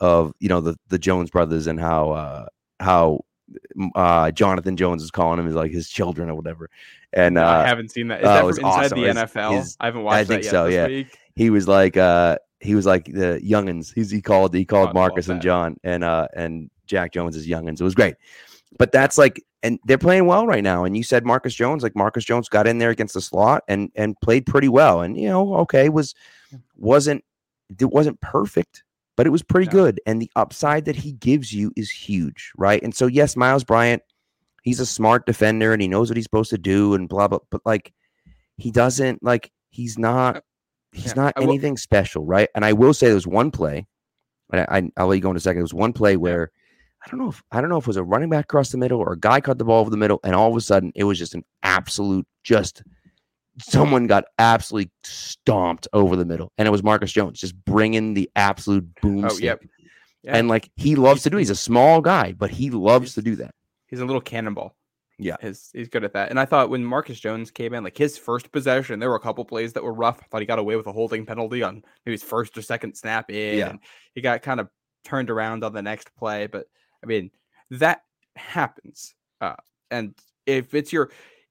[0.00, 2.46] of you know the the Jones brothers and how uh,
[2.80, 3.24] how
[3.94, 6.68] uh, Jonathan Jones is calling him is like his children or whatever,
[7.12, 8.20] and No, I uh, haven't seen that.
[8.20, 9.00] Is it that from inside awesome.
[9.00, 9.56] the NFL?
[9.58, 10.86] his- I haven't watched I think that yet so, this yeah.
[10.86, 11.18] week.
[11.34, 13.92] he was like uh he was like the youngins.
[13.94, 15.40] He's he called he called Oh, Marcus and.
[15.40, 17.80] John and uh and Jack Jones as youngins.
[17.80, 18.16] It was great.
[18.78, 20.84] But that's like and they're playing well right now.
[20.84, 23.90] And you said Marcus Jones, like Marcus Jones got in there against the slot and
[23.96, 25.00] and played pretty well.
[25.00, 26.14] And you know, okay, was
[26.76, 27.24] wasn't
[27.80, 28.84] it wasn't perfect,
[29.16, 29.72] but it was pretty No.
[29.72, 30.00] good.
[30.06, 32.80] And the upside that he gives you is huge, right?
[32.82, 34.02] And so yes, Myles Bryant,
[34.62, 37.38] he's a smart defender and he knows what he's supposed to do and blah blah.
[37.50, 37.92] But like
[38.56, 40.40] he doesn't like he's not uh,
[40.92, 42.48] he's Yeah, not will- anything special, right?
[42.54, 43.86] And I will say there's one play,
[44.52, 45.56] and I, I I'll let you go in a second.
[45.56, 46.52] There was one play where
[47.04, 48.78] I don't know if I don't know if it was a running back across the
[48.78, 50.92] middle or a guy caught the ball over the middle, and all of a sudden
[50.94, 52.82] it was just an absolute just
[53.58, 58.30] someone got absolutely stomped over the middle, and it was Marcus Jones just bringing the
[58.36, 59.24] absolute boom.
[59.24, 59.62] Oh, yep.
[60.22, 60.36] Yeah.
[60.36, 61.36] And like he loves to do.
[61.36, 63.54] He's a small guy, but he loves to do that.
[63.88, 64.74] He's a little cannonball.
[65.18, 65.36] Yeah.
[65.40, 66.30] He's, he's good at that.
[66.30, 69.20] And I thought when Marcus Jones came in, like his first possession, there were a
[69.20, 70.18] couple plays that were rough.
[70.20, 72.96] I thought he got away with a holding penalty on maybe his first or second
[72.96, 73.58] snap in.
[73.58, 73.68] Yeah.
[73.70, 73.78] And
[74.14, 74.68] he got kind of
[75.04, 76.46] turned around on the next play.
[76.46, 76.66] But
[77.04, 77.30] I mean,
[77.70, 78.02] that
[78.36, 79.14] happens.
[79.40, 79.56] Uh,
[79.90, 80.14] and
[80.46, 81.10] if it's your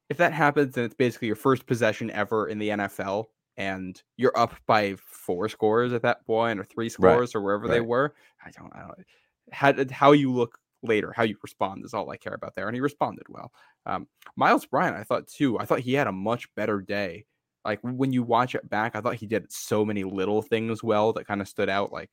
[0.10, 3.26] if that happens, then it's basically your first possession ever in the NFL,
[3.58, 7.82] and you're up by four scores at that point, or three scores, or wherever they
[7.82, 8.14] were.
[8.46, 9.06] I don't, I don't.
[9.52, 12.76] How how you look later, how you respond is all I care about there, and
[12.76, 13.52] he responded well.
[13.86, 15.60] Um, Myles Bryant, I thought too.
[15.60, 17.26] I thought he had a much better day.
[17.66, 21.14] Like when you watch it back, I thought he did so many little things well
[21.14, 21.94] that kind of stood out.
[21.94, 22.10] Like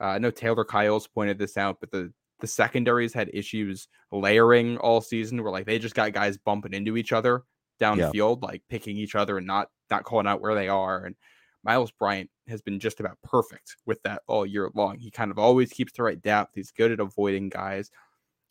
[0.00, 4.76] uh, I know Taylor Kyles pointed this out, but the the secondaries had issues layering
[4.78, 7.44] all season where like they just got guys bumping into each other
[7.80, 11.04] downfield, like picking each other and not not calling out where they are.
[11.04, 11.16] And
[11.64, 14.98] Myles Bryant has been just about perfect with that all year long.
[14.98, 16.52] He kind of always keeps the right depth.
[16.54, 17.90] He's good at avoiding guys.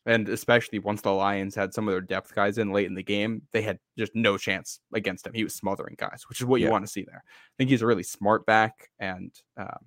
[0.06, 3.04] And especially once the Lions had some of their depth guys in late in the
[3.04, 5.34] game, they had just no chance against him.
[5.34, 6.72] He was smothering guys, which is what you Yeah.
[6.72, 7.24] want to see there.
[7.28, 9.86] I think he's a really smart back, and um,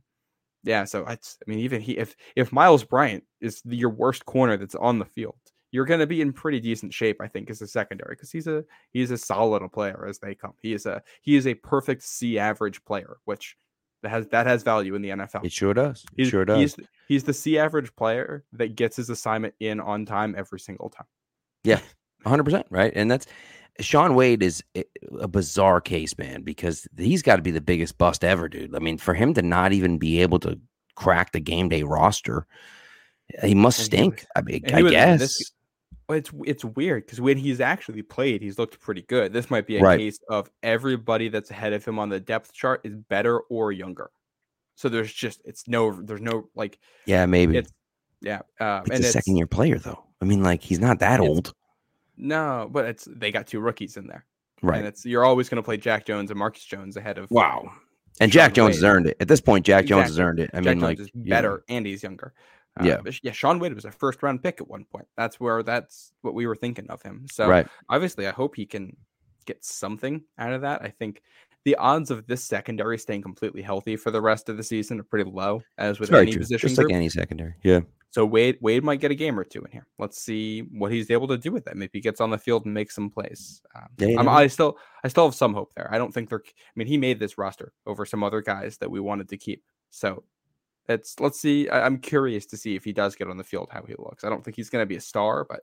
[0.64, 0.84] yeah.
[0.84, 4.56] So I, I mean, even he, if if Myles Bryant is the, your worst corner
[4.56, 5.36] that's on the field,
[5.70, 8.46] you're going to be in pretty decent shape, I think, as a secondary because he's
[8.46, 10.52] a he's as solid a player as they come.
[10.60, 13.56] He is a he is a perfect C average player, which
[14.02, 15.44] that has that has value in the NFL.
[15.44, 16.04] It sure does.
[16.16, 16.58] It He's, sure does.
[16.58, 16.76] He's,
[17.08, 21.06] he's the C average player that gets his assignment in on time every single time.
[21.64, 21.80] Yeah,
[22.24, 23.26] 100% right and that's
[23.80, 24.84] shaun wade is a-
[25.28, 28.98] bizarre case man because he's got to be the biggest bust ever dude i mean
[28.98, 30.58] for him to not even be able to
[30.94, 32.46] crack the game day roster
[33.42, 35.52] he must And he stink was- i mean i was- guess this-
[36.08, 39.32] Well, it's it's weird because when he's actually played, he's looked pretty good.
[39.32, 39.98] This might be a Right.
[40.00, 44.10] case of everybody that's ahead of him on the depth chart is better or younger.
[44.74, 47.72] So there's just it's no there's no like yeah maybe it's
[48.20, 51.54] yeah um, it's a second year player though i mean like he's not that old
[52.22, 54.24] No, but it's they got two rookies in there,
[54.62, 54.78] Right.
[54.78, 57.70] and it's you're always going to play Jack Jones and Marcus Jones ahead of wow
[58.20, 60.50] and Shaun jack jones has earned it at this point jack jones has earned it
[60.52, 62.34] i Jack mean Jones like is better and he's younger.
[62.78, 63.00] Uh, Yeah.
[63.22, 63.32] yeah.
[63.32, 65.06] Shaun Wade was a first round pick at one point.
[65.16, 67.26] That's where that's what we were thinking of him.
[67.30, 68.96] So right obviously, I hope he can
[69.46, 70.82] get something out of that.
[70.82, 71.22] I think
[71.64, 75.04] the odds of this secondary staying completely healthy for the rest of the season are
[75.04, 76.40] pretty low, as with any true.
[76.40, 76.90] position just group.
[76.90, 77.80] like any secondary yeah
[78.12, 79.86] So Wade Wade might get a game or two in here.
[79.98, 81.76] Let's see what he's able to do with that.
[81.76, 83.62] Maybe he gets on the field and makes some plays.
[83.74, 85.88] Um, I'm- I still I still have some hope there.
[85.90, 86.42] I don't think they're.
[86.46, 89.64] I mean, he made this roster over some other guys that we wanted to keep.
[89.88, 90.24] So
[90.90, 91.70] it's let's see.
[91.70, 94.24] I, I'm curious to see if he does get on the field how he looks.
[94.24, 95.60] I don't think he's going to be a star, but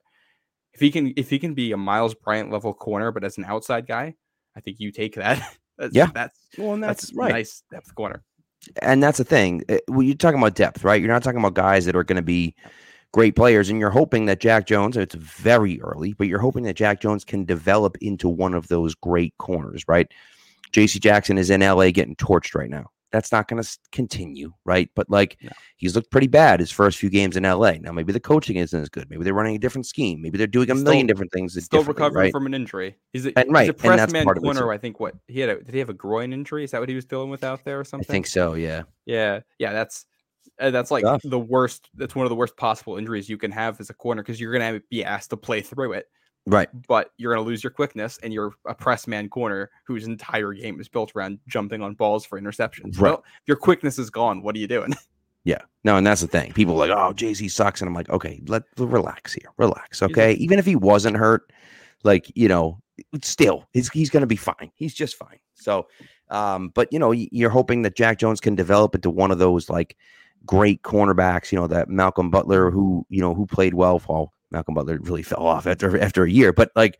[0.73, 3.45] if he can if he can be a Myles Bryant level corner, but as an
[3.45, 4.15] outside guy,
[4.55, 5.37] I think you take that.
[5.77, 6.07] that's, Yeah.
[6.13, 8.23] that's well and that's, nice depth corner.
[8.81, 9.63] And that's the thing.
[9.69, 11.01] uh, When you're talking about depth, right?
[11.01, 12.55] You're not talking about guys that are going to be
[13.11, 14.97] great players, and you're hoping that Jack Jones.
[14.97, 18.95] It's very early, but you're hoping that Jack Jones can develop into one of those
[18.95, 20.11] great corners, right?
[20.71, 20.99] J.C.
[20.99, 21.91] Jackson is in L.A.
[21.91, 22.87] getting torched right now.
[23.11, 24.89] That's not going to continue, right?
[24.95, 25.49] But like, No.
[25.77, 27.79] he's looked pretty bad his first few games in L.A.
[27.79, 29.09] Now, maybe the coaching isn't as good.
[29.09, 30.21] Maybe they're running a different scheme.
[30.21, 31.63] Maybe they're doing a He's million still- different things.
[31.63, 32.31] Still recovering right?
[32.31, 32.95] from an injury.
[33.13, 34.71] He's a, And- he's right, a and press that's man part of it, corner.
[34.71, 35.49] I think what he had.
[35.49, 36.63] A, did he have a groin injury?
[36.63, 38.05] Is that what he was dealing with out there or something?
[38.09, 38.53] I think so.
[38.53, 38.83] Yeah.
[39.05, 40.05] Yeah, yeah, that's
[40.59, 41.21] uh, that's like Tough.
[41.23, 41.89] the worst.
[41.95, 44.53] That's one of the worst possible injuries you can have as a corner because you're
[44.53, 46.05] gonna be asked to play through it,
[46.49, 46.69] Right.
[46.87, 50.79] but you're gonna lose your quickness and you're a press man corner whose entire game
[50.79, 52.99] is built around jumping on balls for interceptions.
[52.99, 53.11] Right.
[53.11, 54.93] Well, your quickness is gone, what are you doing?
[55.45, 55.61] Yeah.
[55.85, 56.51] No, and that's the thing.
[56.51, 57.81] People are like, oh, JC sucks.
[57.81, 59.49] And I'm like, okay, let relax here.
[59.57, 60.03] Relax.
[60.03, 60.33] Okay.
[60.33, 61.51] Even if he wasn't hurt,
[62.03, 62.77] like, you know,
[63.23, 64.69] still he's he's gonna be fine.
[64.75, 65.39] He's just fine.
[65.53, 65.87] So
[66.29, 69.69] um, but you know, you're hoping that Jack Jones can develop into one of those
[69.69, 69.97] like
[70.45, 74.75] great cornerbacks, you know, that Malcolm Butler who, you know, who played well for Malcolm
[74.75, 76.99] Butler really fell off after after a year, but like,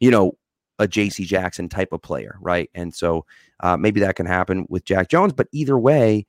[0.00, 0.32] you know,
[0.78, 2.70] a JC Jackson type of player, right?
[2.74, 3.26] And so
[3.60, 6.26] uh, maybe that can happen with Jack Jones, but either way,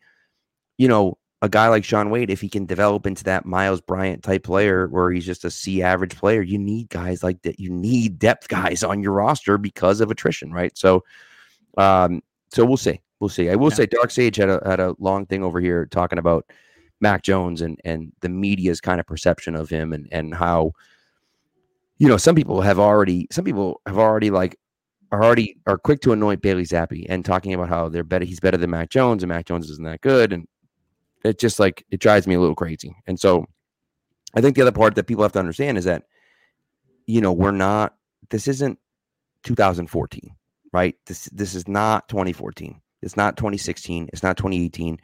[0.77, 4.23] you know, a guy like Shaun Wade, if he can develop into that Myles Bryant
[4.23, 7.59] type player where he's just a C average player, you need guys like that.
[7.59, 10.77] You need depth guys on your roster because of attrition, right?
[10.77, 11.03] So,
[11.77, 12.21] um,
[12.53, 12.99] so we'll see.
[13.19, 13.49] We'll see.
[13.49, 13.75] I will Yeah.
[13.75, 16.45] say Dark Sage had a had a long thing over here talking about
[17.01, 20.71] Mac Jones and and the media's kind of perception of him and and how
[21.97, 24.57] you know some people have already some people have already like
[25.11, 28.39] are already are quick to anoint Bailey Zappe and talking about how they're better he's
[28.39, 30.47] better than Mac Jones and Mac Jones isn't that good and
[31.23, 32.95] it just like it drives me a little crazy.
[33.07, 33.45] And so
[34.33, 36.03] I think the other part that people have to understand is that
[37.05, 37.95] you know we're not
[38.29, 38.79] this isn't
[39.43, 40.35] 2014
[40.73, 40.95] right?
[41.05, 42.81] This this is not 2014.
[43.01, 44.09] It's not 2016.
[44.13, 44.99] It's not 2018.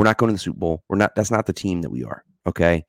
[0.00, 0.82] We're not going to the Super Bowl.
[0.88, 1.14] We're not.
[1.14, 2.24] That's not the team that we are.
[2.46, 2.86] Okay,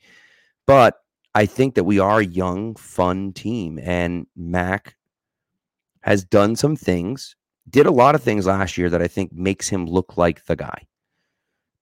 [0.66, 0.96] but
[1.36, 4.96] I think that we are a young, fun team, and Mac
[6.04, 7.36] has done some things.
[7.70, 10.56] Did a lot of things last year that I think makes him look like the
[10.56, 10.88] guy.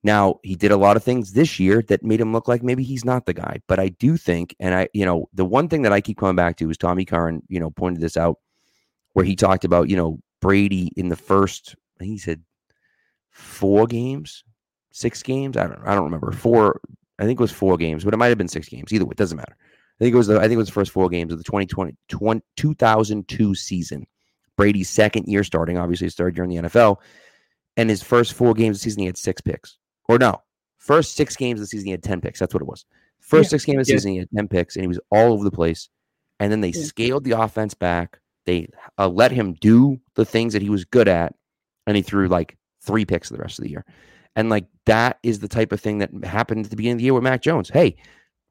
[0.03, 2.83] Now, he did a lot of things this year that made him look like maybe
[2.83, 3.61] he's not the guy.
[3.67, 6.37] But I do think, and I, you know, the one thing that I keep coming
[6.37, 8.39] back to is Tommy Curran, you know, pointed this out
[9.13, 12.41] where he talked about, you know, Brady in the first, he said
[13.29, 14.43] four games,
[14.91, 15.57] six games.
[15.57, 16.31] I don't I don't remember.
[16.31, 16.81] Four,
[17.19, 18.91] I think it was four games, but it might have been six games.
[18.91, 19.55] Either way, it doesn't matter.
[19.99, 21.43] I think it was the I think it was the first four games of the
[21.43, 24.07] 2020 20, 2002 season.
[24.59, 26.97] Brady's second year starting, obviously his third year in the NFL.
[27.77, 29.77] And his first four games of the season, he had six picks.
[30.09, 30.41] Or no,
[30.75, 32.39] first six games of the season, he had 10 picks.
[32.39, 32.83] That's what it was.
[33.19, 33.49] First yeah.
[33.51, 33.97] six games of the yeah.
[33.97, 35.87] season, he had 10 picks, and he was all over the place.
[36.41, 36.83] And then they yeah.
[36.83, 38.19] scaled the offense back.
[38.45, 41.35] They uh, let him do the things that he was good at,
[41.87, 43.85] and he threw like three picks the rest of the year.
[44.35, 47.05] And like that is the type of thing that happened at the beginning of the
[47.05, 47.69] year with Mac Jones.
[47.69, 47.97] Hey,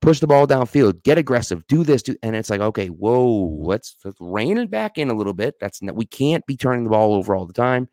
[0.00, 3.96] push the ball downfield, get aggressive, do this, do, and it's like, okay, whoa, let's,
[4.04, 5.58] let's rein it back in a little bit.
[5.60, 7.88] That's we can't be turning the ball over all the time.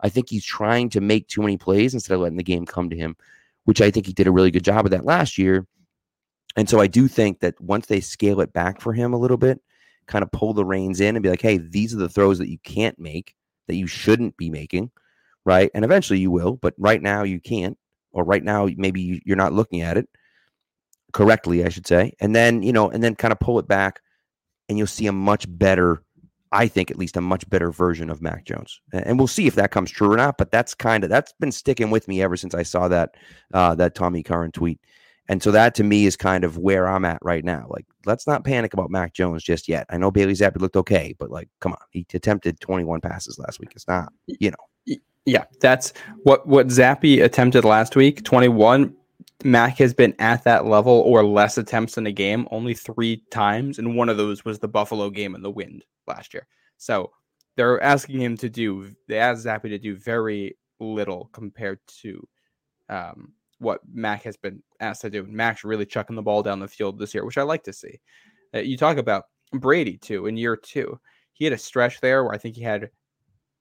[0.00, 2.88] I think he's trying to make too many plays instead of letting the game come
[2.90, 3.16] to him,
[3.64, 5.66] which I think he did a really good job of that last year.
[6.56, 9.36] And so I do think that once they scale it back for him a little
[9.36, 9.60] bit,
[10.06, 12.48] kind of pull the reins in and be like, hey, these are the throws that
[12.48, 13.34] you can't make,
[13.68, 14.90] that you shouldn't be making,
[15.44, 15.70] right?
[15.74, 17.76] And eventually you will, but right now you can't,
[18.12, 20.08] or right now maybe you're not looking at it
[21.12, 22.12] correctly, I should say.
[22.20, 24.00] And then, you know, and then kind of pull it back
[24.68, 26.02] and you'll see a much better,
[26.52, 28.80] I think at least a much better version of Mac Jones.
[28.92, 30.38] And we'll see if that comes true or not.
[30.38, 33.16] But that's kind of that's been sticking with me ever since I saw that
[33.54, 34.80] uh that Tommy Curran tweet.
[35.28, 37.66] And so that to me is kind of where I'm at right now.
[37.68, 39.86] Like, let's not panic about Mac Jones just yet.
[39.88, 43.60] I know Bailey Zappe looked okay, but like, come on, he attempted 21 passes last
[43.60, 43.70] week.
[43.76, 44.69] It's not, you know.
[45.26, 48.24] Yeah, that's what what Zappe attempted last week.
[48.24, 48.94] 21
[49.44, 53.78] Mac has been at that level or less attempts in a game only three times,
[53.78, 56.46] and one of those was the Buffalo game in the wind last year.
[56.76, 57.10] So
[57.56, 62.26] they're asking him to do, they asked Zappe to do very little compared to
[62.88, 65.26] um, what Mac has been asked to do.
[65.26, 68.00] Mac's really chucking the ball down the field this year, which I like to see.
[68.54, 70.98] Uh, you talk about Brady too in year two.
[71.32, 72.90] He had a stretch there where I think he had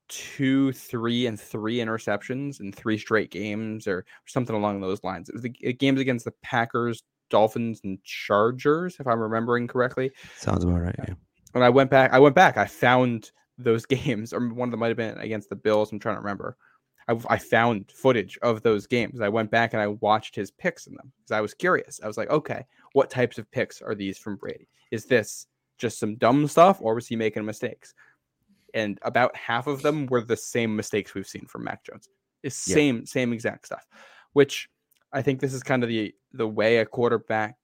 [0.09, 5.29] two, three, and three interceptions in three straight games or something along those lines.
[5.29, 10.11] It was the uh, games against the Packers, Dolphins, and Chargers, if I'm remembering correctly.
[10.35, 10.99] Sounds about right.
[10.99, 11.13] Uh, yeah.
[11.53, 12.11] When I went back.
[12.11, 12.57] I went back.
[12.57, 15.91] I found those games, or one of them might have been against the Bills.
[15.91, 16.57] I'm trying to remember.
[17.07, 19.21] I, I found footage of those games.
[19.21, 21.99] I went back and I watched his picks in them because I was curious.
[22.03, 24.67] I was like, okay, what types of picks are these from Brady?
[24.91, 27.93] Is this just some dumb stuff, or was he making mistakes?
[28.73, 32.09] And about half of them were the same mistakes we've seen from Mac Jones.
[32.43, 33.05] It's same yeah.
[33.05, 33.85] same exact stuff,
[34.33, 34.69] which
[35.11, 37.55] I think this is kind of the the way a quarterback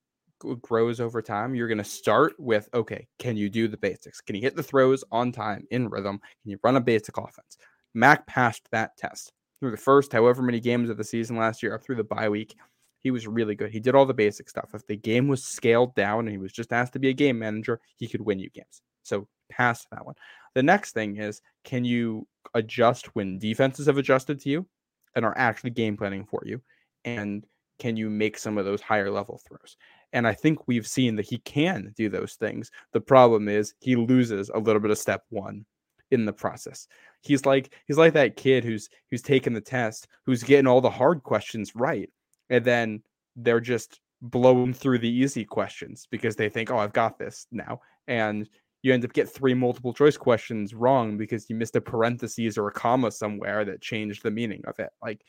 [0.62, 1.56] grows over time.
[1.56, 4.22] You're going to start with okay, can you do the basics?
[4.22, 6.20] Can you hit the throws on time in rhythm?
[6.44, 7.58] Can you run a basic offense?
[7.94, 11.74] Mac passed that test through the first however many games of the season last year,
[11.74, 12.56] up through the bye week.
[13.00, 13.72] He was really good.
[13.72, 14.72] He did all the basic stuff.
[14.74, 17.38] If the game was scaled down and he was just asked to be a game
[17.38, 18.82] manager, he could win you games.
[19.04, 20.15] So pass that one.
[20.56, 24.68] The next thing is can you adjust when defenses have adjusted to you
[25.15, 26.62] and are actually game planning for you?
[27.04, 27.46] And
[27.78, 29.78] can you make some of those higher level throws?
[30.13, 32.72] And I think we've seen that he can do those things.
[32.94, 35.65] The problem is he loses a little bit of step one
[36.12, 36.88] in the process.
[37.22, 40.89] He's like he's like that kid who's who's taking the test, who's getting all the
[40.89, 42.10] hard questions right,
[42.50, 43.04] and then
[43.36, 47.82] they're just blowing through the easy questions because they think, "Oh, I've got this now."
[48.08, 48.48] And
[48.86, 52.67] you end up get three multiple choice questions wrong because you missed a parenthesis or
[52.67, 54.91] a comma somewhere that changed the meaning of it.
[55.02, 55.21] Like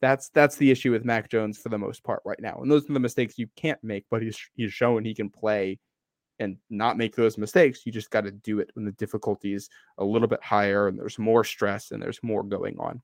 [0.00, 2.58] that's that's the issue with Mac Jones for the most part right now.
[2.60, 5.78] And those are the mistakes you can't make, but he's he's shown he can play
[6.40, 7.86] and not make those mistakes.
[7.86, 10.98] You just got to do it when the difficulty is a little bit higher and
[10.98, 13.00] there's more stress and there's more going on.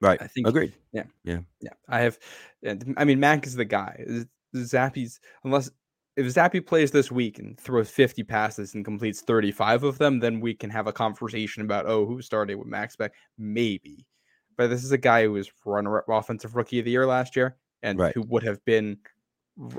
[0.00, 0.20] Right.
[0.20, 0.74] I think agreed.
[0.92, 1.04] Yeah.
[1.22, 1.38] Yeah.
[1.60, 1.74] Yeah.
[1.88, 2.18] I have
[2.98, 4.04] I mean Mac is the guy.
[4.56, 5.70] Zappe's unless
[6.18, 10.40] if Zappe plays this week and throws 50 passes and completes 35 of them, then
[10.40, 13.12] we can have a conversation about, oh, who started with Max Beck?
[13.38, 14.04] Maybe.
[14.56, 17.36] But this is a guy who was runner up offensive rookie of the year last
[17.36, 18.12] year and right.
[18.12, 18.98] who would have been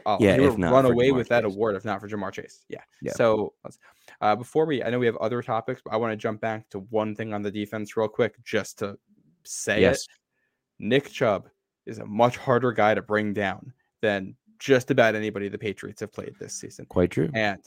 [0.06, 1.30] uh, yeah, he would run away with Chase.
[1.30, 2.66] that award if not for Ja'Marr Chase.
[2.70, 2.82] Yeah.
[3.02, 3.14] yeah.
[3.14, 3.54] So
[4.22, 6.70] uh, before we, I know we have other topics, but I want to jump back
[6.70, 8.98] to one thing on the defense real quick, just to
[9.44, 10.02] say yes.
[10.02, 10.08] it.
[10.80, 11.50] Nick Chubb
[11.86, 16.12] is a much harder guy to bring down than just about anybody the Patriots have
[16.12, 16.86] played this season.
[16.88, 17.30] Quite true.
[17.34, 17.60] And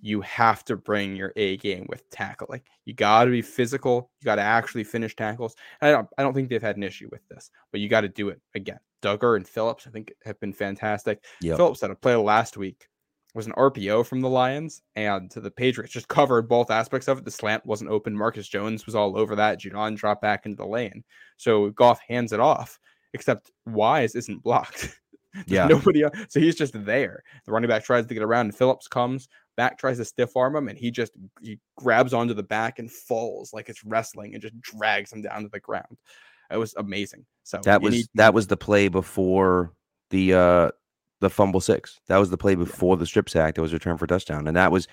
[0.00, 2.62] you have to bring your A game with tackling.
[2.84, 4.10] You got to be physical.
[4.20, 5.54] You got to actually finish tackles.
[5.80, 8.08] I don't, I don't think they've had an issue with this, but you got to
[8.08, 8.80] do it again.
[9.02, 11.24] Dugger and Phillips, I think, have been fantastic.
[11.40, 11.56] Yep.
[11.56, 12.88] Phillips had a play last week
[13.34, 17.24] was an RPO from the Lions, and the Patriots just covered both aspects of it.
[17.24, 18.16] The slant wasn't open.
[18.16, 19.60] Marcus Jones was all over that.
[19.60, 21.02] Judon dropped back into the lane.
[21.38, 22.78] So Goff hands it off,
[23.14, 24.98] except Wise isn't blocked.
[25.46, 25.66] Yeah.
[25.66, 26.14] Nobody else.
[26.28, 27.22] So he's just there.
[27.46, 30.56] The running back tries to get around, and Phillips comes back, tries to stiff arm
[30.56, 34.42] him, and he just he grabs onto the back and falls like it's wrestling and
[34.42, 35.96] just drags him down to the ground.
[36.50, 37.24] It was amazing.
[37.44, 39.72] So That was need- that was the play before
[40.10, 40.70] the uh
[41.20, 42.00] the fumble six.
[42.08, 44.48] That was the play before the strip sack that was returned for touchdown.
[44.48, 44.86] And that was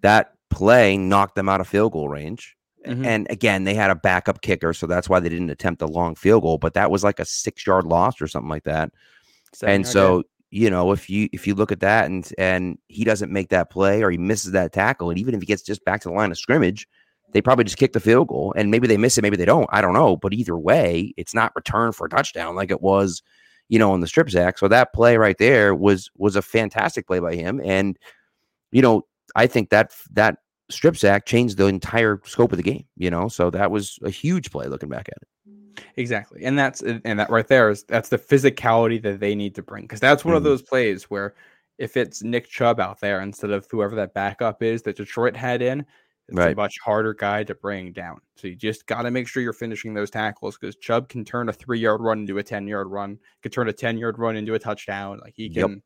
[0.00, 2.56] that play knocked them out of field goal range.
[2.86, 3.04] Mhm.
[3.06, 6.14] And again, they had a backup kicker, so that's why they didn't attempt a long
[6.14, 6.58] field goal.
[6.58, 8.90] But that was like a six yard loss or something like that.
[9.62, 13.32] And so you know if you if you look at that and and he doesn't
[13.32, 16.00] make that play or he misses that tackle and even if he gets just back
[16.00, 16.86] to the line of scrimmage
[17.32, 19.68] they probably just kick the field goal and maybe they miss it maybe they don't
[19.72, 23.22] i don't know but either way it's not returned for a touchdown like it was
[23.68, 24.58] you know on the strip sack.
[24.58, 27.98] So that play right there was was a fantastic play by him and
[28.70, 30.38] you know i think that that
[30.70, 33.28] strip sack changed the entire scope of the game you know?
[33.28, 35.28] So that was a huge play looking back at it
[35.96, 36.44] Exactly.
[36.44, 39.84] And that's and that right there is that's the physicality that they need to bring.
[39.84, 40.46] Because that's one of Mhm.
[40.46, 41.34] those plays where
[41.78, 45.62] if it's Nick Chubb out there instead of whoever that backup is that Detroit had
[45.62, 45.84] in,
[46.28, 48.20] it's a much harder guy to bring down.
[48.36, 51.48] So you just got to make sure you're finishing those tackles because Chubb can turn
[51.48, 54.36] a three yard run into a 10 yard run, could turn a 10 yard run
[54.36, 55.18] into a touchdown.
[55.20, 55.66] Like he Yep.
[55.66, 55.82] can,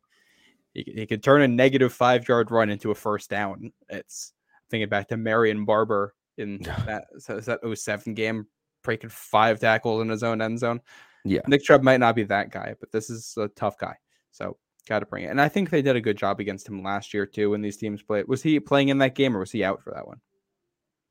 [0.75, 3.73] he, can- he could turn a negative five yard run into a first down.
[3.89, 4.33] It's
[4.71, 8.47] thinking back to Marion Barber in that, so that 07 game,
[8.87, 10.81] breaking five tackles in his own end zone.
[11.25, 13.97] yeah Nick Chubb might not be that guy, but this is a tough guy.
[14.31, 14.57] So
[14.89, 15.29] got to bring it.
[15.29, 17.77] And I think they did a good job against him last year too when these
[17.77, 18.29] teams played.
[18.29, 20.21] Was he playing in that game or was he out for that one?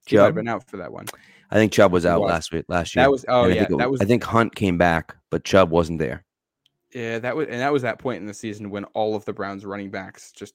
[0.07, 0.35] He might have Chubb?
[0.35, 1.05] been out for that one.
[1.51, 2.29] i think chubb was out was.
[2.29, 4.23] last week last year That was oh And I yeah, think that was I think
[4.23, 6.23] Hunt came back, but Chubb wasn't there.
[6.93, 9.33] yeah, that was and that was that point in the season when all of the
[9.33, 10.53] Browns running backs just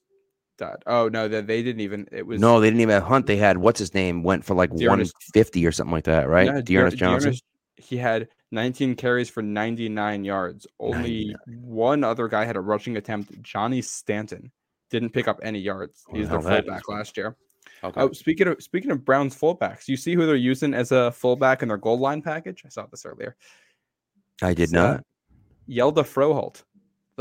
[0.87, 3.27] Oh no, they, they didn't even it was No, they didn't even have Hunt.
[3.27, 6.47] They had what's his name went for like 150 or something like that, right?
[6.47, 7.29] Yeah, D'Ernest Johnson.
[7.29, 7.43] D'Ernest-
[7.77, 10.67] he had 19 carries for 99 yards.
[10.79, 11.61] Only 99.
[11.61, 13.41] one other guy had a rushing attempt.
[13.41, 14.51] Johnny Stanton
[14.89, 16.03] didn't pick up any yards.
[16.13, 17.35] He's the their fullback last year.
[17.83, 18.01] Okay.
[18.01, 21.61] Oh, speaking of speaking of Browns fullbacks, you see who they're using as a fullback
[21.63, 22.63] in their goal line package?
[22.65, 23.35] I saw this earlier.
[24.41, 25.05] I did uh, not.
[25.69, 26.63] Hjalte Froholdt,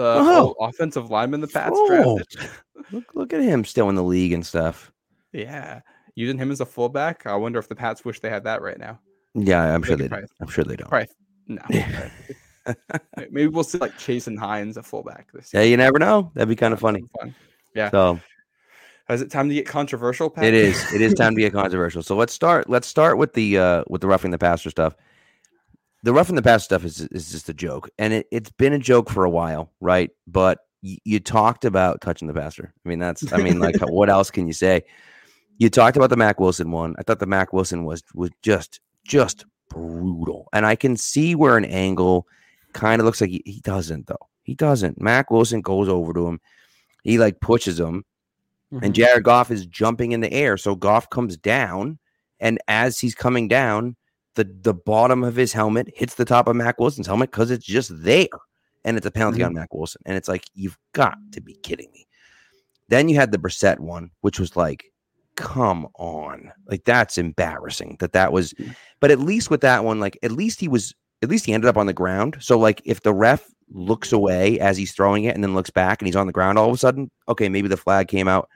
[0.01, 0.55] the Oh.
[0.61, 2.25] offensive lineman the Pats Froholdt.
[2.29, 2.51] drafted.
[2.93, 4.91] Look, look at him still in the league and stuff.
[5.33, 5.81] yeah,
[6.17, 7.27] using him as a fullback.
[7.27, 8.99] I wonder if the Pats wish they had that right now.
[9.35, 10.09] Yeah, I'm They sure they.
[10.09, 10.37] probably- Don't.
[10.41, 10.89] I'm sure they don't.
[10.89, 11.09] Probably
[11.47, 12.75] no.
[13.31, 15.63] Maybe we'll see like Chase and Hines a fullback this year.
[15.63, 16.31] Yeah, you never know.
[16.35, 17.05] That'd be kind of funny.
[17.21, 17.35] fun.
[17.91, 18.19] So
[19.09, 20.31] Is it time to get controversial?
[20.31, 20.45] Pat?
[20.45, 20.93] it is.
[20.93, 22.03] It is time to get controversial.
[22.03, 22.69] So let's start.
[22.69, 24.95] Let's start with the uh with the roughing the passer stuff.
[26.03, 28.79] The roughing the passer stuff is is just a joke, and it, it's been a
[28.79, 30.11] joke for a while, right?
[30.27, 32.73] But y- you talked about touching the passer.
[32.85, 33.31] I mean, that's.
[33.33, 34.83] I mean, like, what else can you say?
[35.59, 36.95] You talked about the Mack Wilson one.
[36.99, 41.57] I thought the Mack Wilson was was just just brutal, and I can see where
[41.59, 42.27] an angle
[42.73, 44.29] kind of looks like he, he doesn't though.
[44.43, 45.01] He doesn't.
[45.01, 46.41] Mack Wilson goes over to him.
[47.05, 48.05] He like pushes him,
[48.73, 48.97] and Mhm.
[48.97, 50.57] Jared Goff is jumping in the air.
[50.57, 51.99] So Goff comes down,
[52.41, 53.97] and as he's coming down,
[54.41, 57.67] the the bottom of his helmet hits the top of Mack Wilson's helmet because it's
[57.67, 58.29] just there,
[58.85, 59.61] and it's a penalty on mm-hmm.
[59.61, 60.01] Mack Wilson.
[60.07, 62.07] And it's like you've got to be kidding me.
[62.89, 64.85] Then you had the Brissett one, which was like,
[65.37, 68.55] come on, like that's embarrassing that that was.
[68.55, 68.73] Mm-hmm.
[69.01, 71.69] But at least with that one, like at least he was, at least he ended
[71.69, 72.39] up on the ground.
[72.41, 76.01] So like if the ref looks away as he's throwing it and then looks back
[76.01, 78.49] and he's on the ground all of a sudden, okay, maybe the flag came out.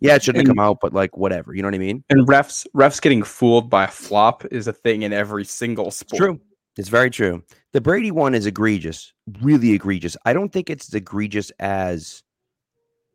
[0.00, 1.54] Yeah, it shouldn't have And- come out, but like whatever.
[1.54, 2.04] You know what I mean?
[2.10, 6.18] And refs refs getting fooled by a flop is a thing in every single sport.
[6.18, 6.40] True.
[6.76, 7.42] It's very true.
[7.72, 10.16] The Brady one is egregious, really egregious.
[10.26, 12.22] I don't think it's as egregious as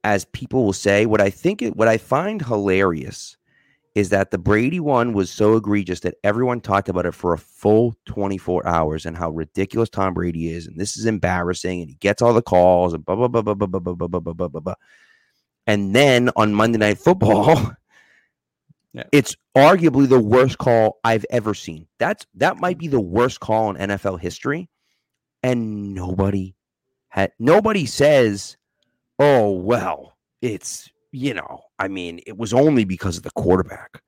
[0.04, 1.06] as people will say.
[1.06, 3.38] What I think it what I find hilarious
[3.94, 7.38] is that the Brady one was so egregious that everyone talked about it for a
[7.38, 11.96] full 24 hours and how ridiculous Tom Brady is and this is embarrassing and he
[11.98, 14.48] gets all the calls and blah blah blah blah blah blah blah blah blah blah
[14.48, 14.76] blah blah.
[15.68, 17.72] And then on Monday Night Football,
[18.94, 19.04] Yeah.
[19.14, 21.88] it's arguably the worst call I've ever seen.
[21.98, 24.70] That's that might be the worst call in NFL history,
[25.44, 26.56] and nobody
[27.08, 28.58] had nobody says,
[29.18, 34.02] "Oh well, it's you know." I mean, it was only because of the quarterback.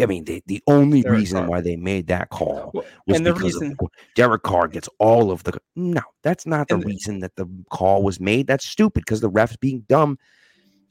[0.00, 1.48] I mean, the, the only Derek reason Carr.
[1.48, 4.68] why they made that call Well, was and the because of reason the, Derek Carr
[4.68, 5.60] gets all of the.
[5.76, 8.46] No, that's not the And the- reason that the call was made.
[8.46, 10.16] That's stupid because the ref's being dumb.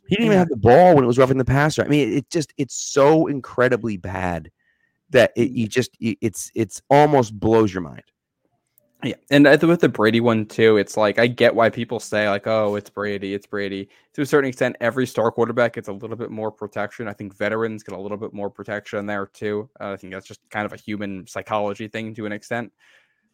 [0.10, 1.84] He didn't even have the ball when it was roughing the passer.
[1.84, 4.50] I mean, it just it's so incredibly bad
[5.12, 8.02] that it you just it's it's almost blows your mind.
[9.04, 12.48] Yeah, and with the Brady one too, it's like I get why people say like,
[12.48, 16.18] "Oh, it's Brady, it's Brady." To a certain extent, every star quarterback gets a little
[16.18, 17.08] bit more protection.
[17.08, 19.70] I think veterans get a little bit more protection there too.
[19.80, 22.74] Uh, I think that's just kind of a human psychology thing to an extent.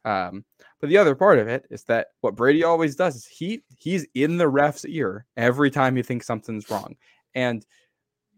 [0.05, 0.45] Um,
[0.79, 4.05] but the other part of it is that what Brady always does is he he's
[4.13, 6.95] in the ref's ear every time he thinks something's wrong,
[7.33, 7.65] and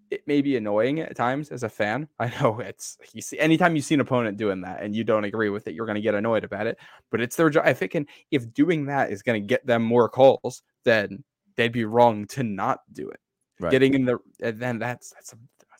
[0.09, 2.07] it may be annoying at times as a fan.
[2.19, 5.25] I know it's you see anytime you see an opponent doing that and you don't
[5.25, 6.77] agree with it, you're going to get annoyed about it.
[7.11, 7.67] But it's their job.
[7.67, 11.23] If it can, if doing that is going to get them more calls, then
[11.57, 13.19] they'd be wrong to not do it.
[13.59, 13.71] Right.
[13.71, 15.37] Getting in the and then that's that's a,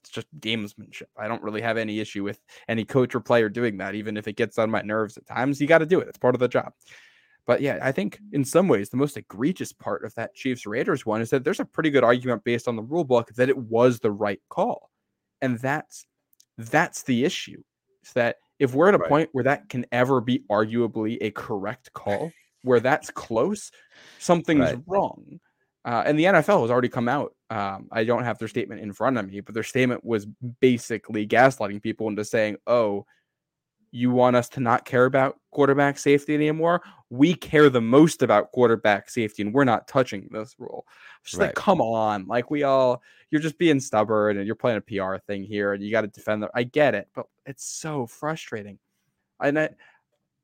[0.08, 1.08] that's just gamesmanship.
[1.18, 4.28] I don't really have any issue with any coach or player doing that, even if
[4.28, 5.60] it gets on my nerves at times.
[5.60, 6.08] You got to do it.
[6.08, 6.74] It's part of the job.
[7.46, 11.06] But yeah, I think in some ways the most egregious part of that Chiefs Raiders
[11.06, 13.58] one is that there's a pretty good argument based on the rule book that it
[13.58, 14.90] was the right call.
[15.42, 16.06] And that's
[16.58, 17.62] that's the issue.
[18.04, 19.10] Is that if we're at a right.
[19.10, 22.32] point where that can ever be arguably a correct call,
[22.64, 23.72] where that's close,
[24.20, 24.82] something's right.
[24.86, 25.40] wrong.
[25.88, 27.34] Uh, and the NFL has already come out.
[27.50, 30.28] Um, I don't have their statement in front of me, but their statement was
[30.60, 33.06] basically gaslighting people into saying, "Oh,
[33.92, 36.84] you want us to not care about quarterback safety anymore.
[37.10, 40.86] We care the most about quarterback safety, and we're not touching this rule.
[41.24, 41.48] Just right.
[41.48, 45.16] like, come on, like we all, you're just being stubborn, and you're playing a PR
[45.26, 46.50] thing here, and you got to defend them.
[46.54, 48.78] I get it, but it's so frustrating.
[49.40, 49.70] And I,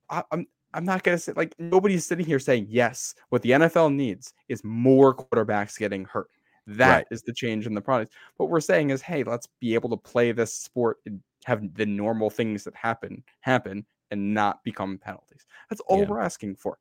[0.10, 3.16] I I'm I'm not gonna say like nobody's sitting here saying yes.
[3.30, 6.30] What the NFL needs is more quarterbacks getting hurt.
[6.66, 7.08] That right.
[7.12, 8.14] is the change in the product.
[8.38, 11.86] What we're saying is, hey, let's be able to play this sport and have the
[11.86, 15.46] normal things that happen happen and not become penalties.
[15.70, 16.06] That's all yeah.
[16.06, 16.78] we're asking for.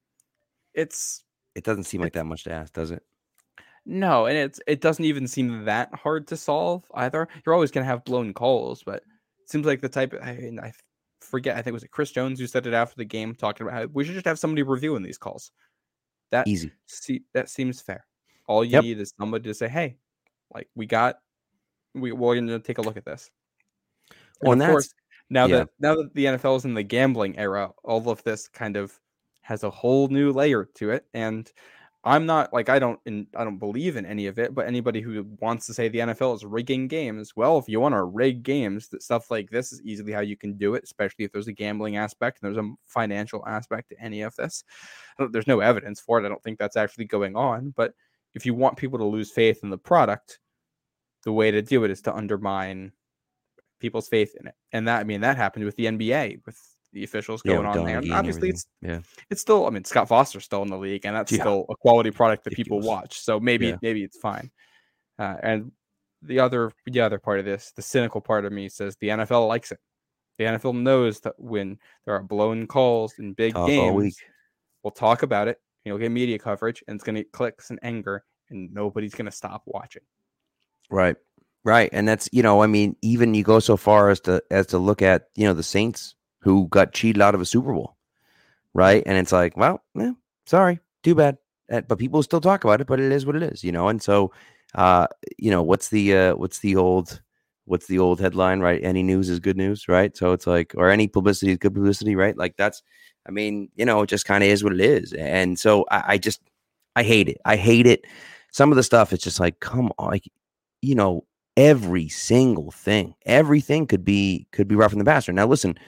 [0.74, 1.24] It's
[1.54, 3.02] it doesn't seem like that much to ask, does it?
[3.84, 7.28] No, and it's it doesn't even seem that hard to solve either.
[7.44, 9.02] You're always gonna have blown calls, but
[9.42, 10.72] it seems like the type of, I, mean, I
[11.22, 13.66] forget, I think it was it Chris Jones who said it after the game, talking
[13.66, 15.50] about how we should just have somebody reviewing these calls.
[16.30, 16.72] That easy.
[16.86, 18.06] See, that seems fair.
[18.46, 18.84] All you yep.
[18.84, 19.96] need is somebody to say, "Hey,
[20.52, 21.16] like we got,
[21.94, 23.30] we we're gonna take a look at this."
[24.40, 24.94] Well, and of course,
[25.30, 25.58] now yeah.
[25.58, 28.98] that now that the NFL is in the gambling era, all of this kind of
[29.42, 31.06] has a whole new layer to it.
[31.14, 31.50] And
[32.04, 35.00] I'm not like I don't in, I don't believe in any of it, but anybody
[35.00, 38.42] who wants to say the NFL is rigging games, well, if you want to rig
[38.42, 41.46] games, that stuff like this is easily how you can do it, especially if there's
[41.46, 44.64] a gambling aspect and there's a financial aspect to any of this.
[45.30, 46.26] There's no evidence for it.
[46.26, 47.94] I don't think that's actually going on, but
[48.34, 50.40] if you want people to lose faith in the product,
[51.24, 52.90] the way to do it is to undermine
[53.78, 54.54] people's faith in it.
[54.72, 56.58] And that I mean that happened with the NBA with
[56.92, 57.98] the officials going yeah, on there.
[57.98, 59.66] And obviously, it's yeah, it's still.
[59.66, 61.40] I mean, Scott Foster's still in the league, and that's yeah.
[61.40, 63.20] still a quality product that people watch.
[63.20, 63.76] So maybe yeah.
[63.82, 64.50] maybe it's fine.
[65.18, 65.72] Uh, and
[66.22, 69.48] the other the other part of this, the cynical part of me says the NFL
[69.48, 69.78] likes it.
[70.38, 74.16] The NFL knows that when there are blown calls in big talk games,
[74.82, 75.58] we'll talk about it.
[75.84, 79.26] You'll get media coverage, and it's going to get clicks and anger, and nobody's going
[79.26, 80.02] to stop watching.
[80.90, 81.16] Right.
[81.64, 81.90] Right.
[81.92, 84.78] And that's, you know, I mean, even you go so far as to as to
[84.78, 87.96] look at, you know, the Saints who got cheated out of a Super Bowl.
[88.74, 89.02] Right.
[89.06, 90.12] And it's like, well, yeah,
[90.46, 91.38] sorry, too bad.
[91.70, 93.88] Eh, but people still talk about it, but it is what it is, you know.
[93.88, 94.32] And so
[94.74, 95.06] uh,
[95.38, 97.20] you know, what's the uh what's the old
[97.66, 98.82] what's the old headline, right?
[98.82, 100.16] Any news is good news, right?
[100.16, 102.36] So it's like, or any publicity is good publicity, right?
[102.36, 102.82] Like that's
[103.26, 105.12] I mean, you know, it just kind of is what it is.
[105.12, 106.40] And so I, I just
[106.96, 107.38] I hate it.
[107.44, 108.04] I hate it.
[108.52, 110.24] Some of the stuff it's just like, come on, like,
[110.82, 111.24] you know,
[111.56, 113.14] every single thing.
[113.26, 115.32] Everything could be could be roughing the passer.
[115.32, 115.78] Now listen,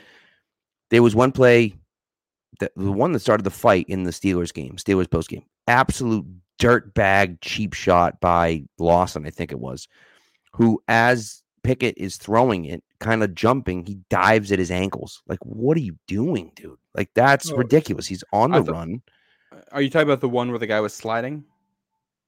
[0.91, 1.75] there was one play
[2.61, 5.45] that the one that started the fight in the Steelers game, Steelers post game.
[5.67, 6.27] Absolute
[6.59, 9.89] dirt bag cheap shot by Lawson, I think it was,
[10.53, 15.23] who as Pickett is throwing it, kind of jumping, he dives at his ankles.
[15.27, 16.79] Like, what are you doing, dude?
[16.95, 18.07] Like that's oh, ridiculous.
[18.07, 19.03] He's on the th- run.
[19.73, 21.45] Are you talking about the one where the guy was sliding?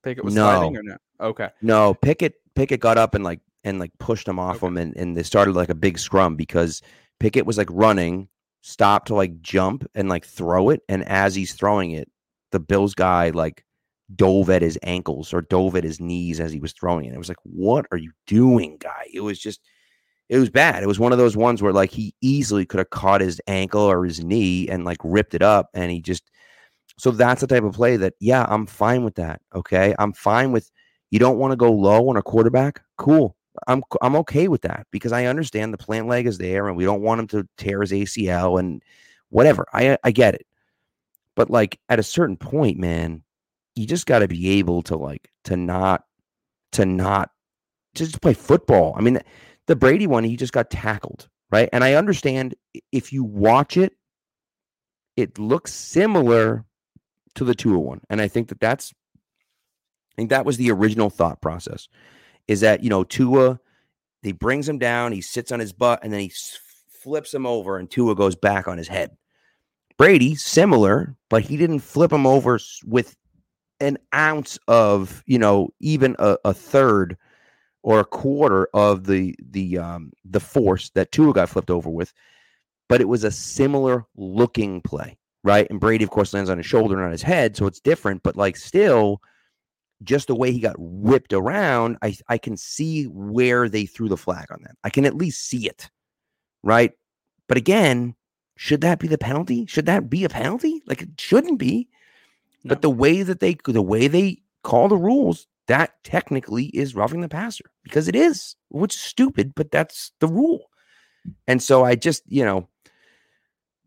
[0.03, 0.43] Pickett was no.
[0.43, 0.97] sliding or no?
[1.21, 1.51] Okay.
[1.63, 4.67] No, Pickett Pickett got up and like and like pushed him off okay.
[4.67, 6.83] him and, and they started like a big scrum because
[7.21, 8.29] Pickett was like running,
[8.67, 10.81] stopped to like jump and like throw it.
[10.89, 12.11] And as he's throwing it,
[12.51, 13.65] the Bills guy like
[14.17, 17.15] dove at his ankles or dove at his knees as he was throwing it.
[17.15, 19.07] It was like, what are you doing, guy?
[19.15, 19.61] It was just
[20.29, 20.83] it was bad.
[20.83, 23.83] It was one of those ones where like he easily could have caught his ankle
[23.83, 26.29] or his knee and like ripped it up and he just
[26.99, 29.41] so that's the type of play that yeah, I'm fine with that.
[29.55, 29.95] Okay?
[30.01, 30.73] I'm fine with
[31.13, 32.83] you don't want to go low on a quarterback?
[32.99, 33.37] Cool.
[33.67, 36.85] I'm I'm okay with that because I understand the plant leg is there and we
[36.85, 38.83] don't want him to tear his ACL and
[39.31, 39.67] whatever.
[39.73, 40.47] I I get it.
[41.35, 43.23] But like at a certain point, man,
[43.75, 46.05] you just got to be able to like to not
[46.73, 47.31] to not
[47.95, 48.95] just play football.
[48.97, 49.21] I mean,
[49.67, 51.69] the Brady one, he just got tackled, right?
[51.73, 52.55] And I understand
[52.93, 53.95] if you watch it,
[55.17, 56.65] it looks similar
[57.35, 60.71] to the Tua oh one, and I think that that's, I think that was the
[60.71, 61.89] original thought process,
[62.49, 63.59] is that you know Tua,
[64.23, 66.33] he brings him down, he sits on his butt, and then he
[66.89, 69.17] flips him over, and Tua goes back on his head.
[69.97, 73.17] Brady, similar, but he didn't flip him over with
[73.81, 77.17] an ounce of, you know, even a, a third
[77.83, 82.13] or a quarter of the the um the force that Tua got flipped over with,
[82.89, 85.69] but it was a similar looking play, right?
[85.71, 88.23] And Brady, of course, lands on his shoulder and on his head, so it's different,
[88.23, 89.23] but like still,
[90.03, 94.17] just the way he got whipped around, I I can see where they threw the
[94.17, 94.77] flag on that.
[94.85, 95.91] I can at least see it,
[96.63, 96.93] right?
[97.49, 98.15] But again,
[98.57, 99.67] should that be the penalty?
[99.67, 100.83] Should that be a penalty?
[100.87, 101.89] Like it shouldn't be.
[102.65, 102.71] No.
[102.71, 107.21] But the way that they the way they call the rules, that technically is roughing
[107.21, 110.71] the passer because it is, which is stupid, but that's the rule.
[111.47, 112.69] And so I just, you know,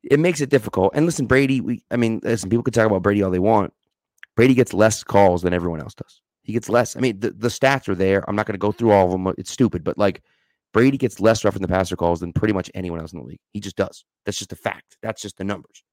[0.04, 0.92] it makes it difficult.
[0.94, 3.74] And listen, Brady, we I mean, listen, people could talk about Brady all they want.
[4.40, 6.22] Brady gets less calls than everyone else does.
[6.44, 6.96] He gets less.
[6.96, 8.24] I mean, the, the stats are there.
[8.26, 9.28] I'm not going to go through all of them.
[9.38, 10.24] It's stupid, but like
[10.72, 13.42] Brady gets less roughing the passer calls than pretty much anyone else in the league.
[13.52, 14.06] He just does.
[14.26, 14.96] That's just a fact.
[15.02, 15.84] That's just the numbers.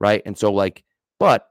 [0.00, 0.22] Right.
[0.24, 0.82] And so, like,
[1.20, 1.48] but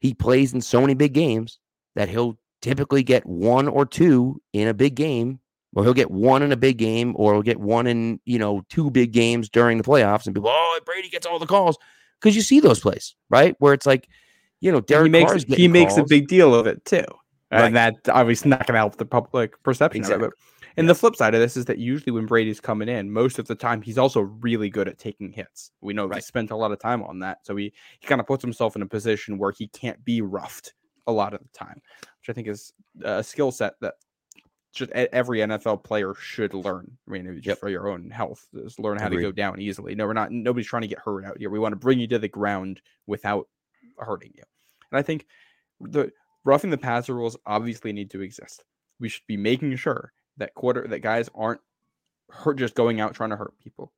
[0.00, 1.58] he plays in so many big games
[1.94, 5.40] that he'll typically get one or two in a big game,
[5.74, 8.62] or he'll get one in a big game, or he'll get one in, you know,
[8.68, 10.26] two big games during the playoffs.
[10.26, 11.78] And people, oh, Brady gets all the calls
[12.20, 13.56] because you see those plays, right?
[13.60, 14.10] Where it's like,
[14.60, 17.04] you know, Derek he makes, he makes a big deal of it too.
[17.50, 17.66] Right.
[17.66, 20.26] And that obviously not going to help the public perception exactly.
[20.26, 20.38] of it.
[20.76, 23.46] And the flip side of this is that usually when Brady's coming in, most of
[23.46, 25.70] the time he's also really good at taking hits.
[25.80, 26.16] We know right.
[26.16, 27.38] he spent a lot of time on that.
[27.44, 30.74] So he, he kind of puts himself in a position where he can't be roughed
[31.06, 31.80] a lot of the time,
[32.20, 32.72] which I think is
[33.04, 33.94] a skill set that
[34.72, 36.90] just every NFL player should learn.
[37.06, 37.58] I mean, just yep.
[37.58, 39.18] for your own health, is learn how Agreed.
[39.18, 39.94] to go down easily.
[39.94, 40.32] No, we're not.
[40.32, 41.50] Nobody's trying to get hurt out here.
[41.50, 43.46] We want to bring you to the ground without
[43.98, 44.42] hurting you.
[44.90, 45.26] And I think
[45.80, 46.12] the
[46.44, 48.64] roughing the passer rules obviously need to exist.
[49.00, 51.60] We should be making sure that quarter that guys aren't
[52.30, 53.92] hurt just going out trying to hurt people.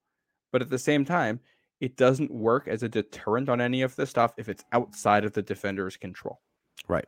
[0.52, 1.40] But at the same time,
[1.80, 5.32] it doesn't work as a deterrent on any of this stuff if it's outside of
[5.32, 6.40] the defender's control.
[6.88, 7.04] Right.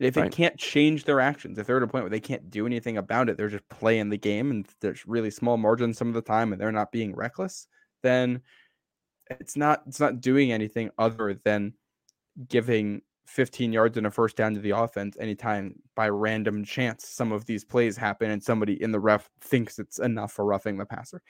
[0.00, 0.26] If right.
[0.26, 2.96] it can't change their actions, if they're at a point where they can't do anything
[2.96, 6.22] about it, they're just playing the game and there's really small margins some of the
[6.22, 7.66] time and they're not being reckless,
[8.02, 8.40] then
[9.28, 11.74] it's not it's not doing anything other than
[12.48, 17.30] giving 15 yards and a first down to the offense anytime by random chance some
[17.30, 20.84] of these plays happen and somebody in the ref thinks it's enough for roughing the
[20.84, 21.22] passer.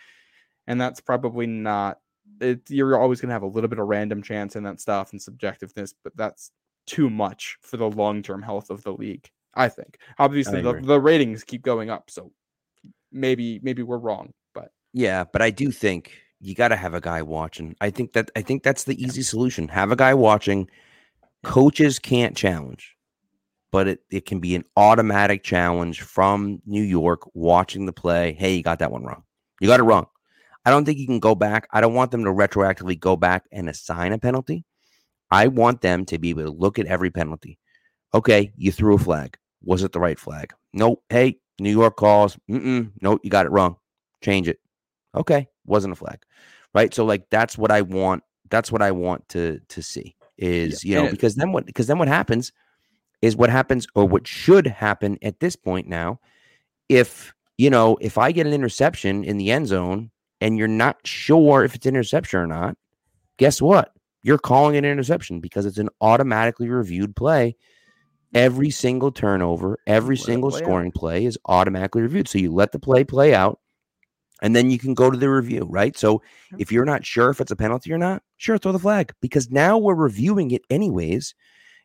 [0.66, 1.98] And that's probably not
[2.40, 5.12] it, you're always going to have a little bit of random chance in that stuff
[5.12, 6.52] and subjectiveness, but that's
[6.86, 9.98] too much for the long-term health of the league, I think.
[10.18, 12.32] Obviously the, the ratings keep going up, so
[13.12, 17.00] maybe maybe we're wrong, but yeah, but I do think you got to have a
[17.00, 17.76] guy watching.
[17.80, 19.68] I think that I think that's the easy solution.
[19.68, 20.70] Have a guy watching
[21.42, 22.96] Coaches can't challenge,
[23.72, 28.34] but it, it can be an automatic challenge from New York watching the play.
[28.34, 29.22] Hey, you got that one wrong.
[29.60, 30.06] You got it wrong.
[30.64, 31.66] I don't think you can go back.
[31.70, 34.64] I don't want them to retroactively go back and assign a penalty.
[35.30, 37.58] I want them to be able to look at every penalty.
[38.12, 39.38] Okay, you threw a flag.
[39.62, 40.52] Was it the right flag?
[40.74, 41.02] Nope.
[41.08, 42.36] Hey, New York calls.
[42.50, 42.92] Mm-mm.
[43.00, 43.76] Nope, you got it wrong.
[44.22, 44.58] Change it.
[45.14, 46.18] Okay, wasn't a flag.
[46.74, 46.92] Right.
[46.92, 48.22] So like that's what I want.
[48.50, 50.90] That's what I want to to see is yeah.
[50.90, 52.52] you know and because then what because then what happens
[53.22, 56.18] is what happens or what should happen at this point now
[56.88, 60.10] if you know if i get an interception in the end zone
[60.40, 62.76] and you're not sure if it's an interception or not
[63.36, 67.54] guess what you're calling it an interception because it's an automatically reviewed play
[68.32, 70.94] every single turnover every let single scoring out.
[70.94, 73.60] play is automatically reviewed so you let the play play out
[74.42, 75.96] and then you can go to the review, right?
[75.96, 76.22] So
[76.58, 79.50] if you're not sure if it's a penalty or not, sure, throw the flag because
[79.50, 81.34] now we're reviewing it anyways.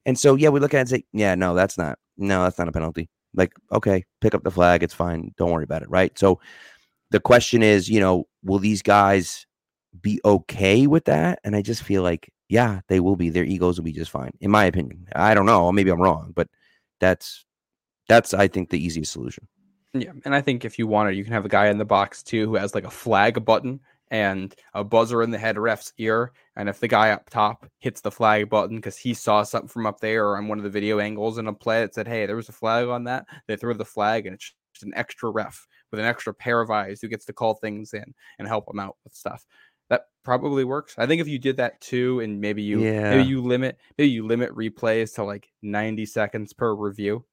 [0.05, 2.57] And so, yeah, we look at it and say, yeah, no, that's not, no, that's
[2.57, 3.09] not a penalty.
[3.33, 4.83] Like, okay, pick up the flag.
[4.83, 5.33] It's fine.
[5.37, 6.17] Don't worry about it, right?
[6.17, 6.39] So
[7.11, 9.45] the question is, you know, will these guys
[10.01, 11.39] be okay with that?
[11.43, 13.29] And I just feel like, yeah, they will be.
[13.29, 15.07] Their egos will be just fine, in my opinion.
[15.15, 15.71] I don't know.
[15.71, 16.47] Maybe I'm wrong, but
[16.99, 17.43] that's,
[18.07, 19.47] that's, I think, the easiest solution.
[19.95, 21.85] Yeah, and I think if you want it, you can have a guy in the
[21.85, 23.79] box too who has like a flag button
[24.11, 26.33] and a buzzer in the head ref's ear.
[26.55, 29.85] And if the guy up top hits the flag button because he saw something from
[29.85, 32.25] up there or on one of the video angles in a play that said, "Hey,
[32.25, 35.29] there was a flag on that," they throw the flag, and it's just an extra
[35.29, 38.67] ref with an extra pair of eyes who gets to call things in and help
[38.67, 39.45] them out with stuff.
[39.89, 40.95] That probably works.
[40.97, 43.11] I think if you did that too, and maybe you yeah.
[43.11, 47.23] maybe you limit maybe you limit replays to like ninety seconds per review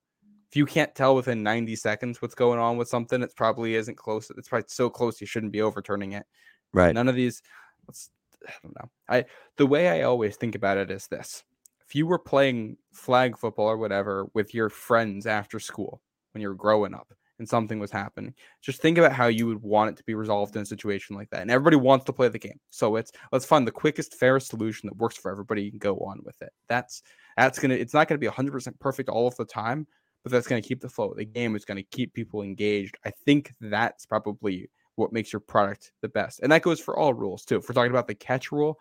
[0.53, 3.97] if you can't tell within 90 seconds what's going on with something, it probably isn't
[3.97, 4.31] close.
[4.37, 6.27] It's probably so close you shouldn't be overturning it.
[6.75, 6.95] Right.
[6.95, 7.41] None of these.
[7.89, 8.91] I don't know.
[9.09, 9.25] I
[9.57, 11.43] the way I always think about it is this:
[11.89, 16.49] if you were playing flag football or whatever with your friends after school when you
[16.49, 19.97] were growing up and something was happening, just think about how you would want it
[19.97, 21.41] to be resolved in a situation like that.
[21.41, 24.87] And everybody wants to play the game, so it's let's find the quickest, fairest solution
[24.89, 26.53] that works for everybody and go on with it.
[26.69, 27.03] That's
[27.39, 27.73] that's gonna.
[27.73, 29.87] It's not gonna be 100 percent perfect all of the time,
[30.23, 31.15] but that's going to keep the flow.
[31.17, 32.97] The game is going to keep people engaged.
[33.05, 36.41] I think that's probably what makes your product the best.
[36.41, 37.57] And that goes for all rules too.
[37.57, 38.79] If we're talking about the catch rule,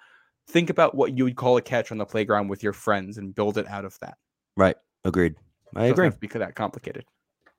[0.48, 3.34] think about what you would call a catch on the playground with your friends and
[3.34, 4.18] build it out of that.
[4.58, 4.76] Right.
[5.06, 5.36] Agreed.
[5.76, 6.06] I agree.
[6.06, 7.06] Have to that complicated.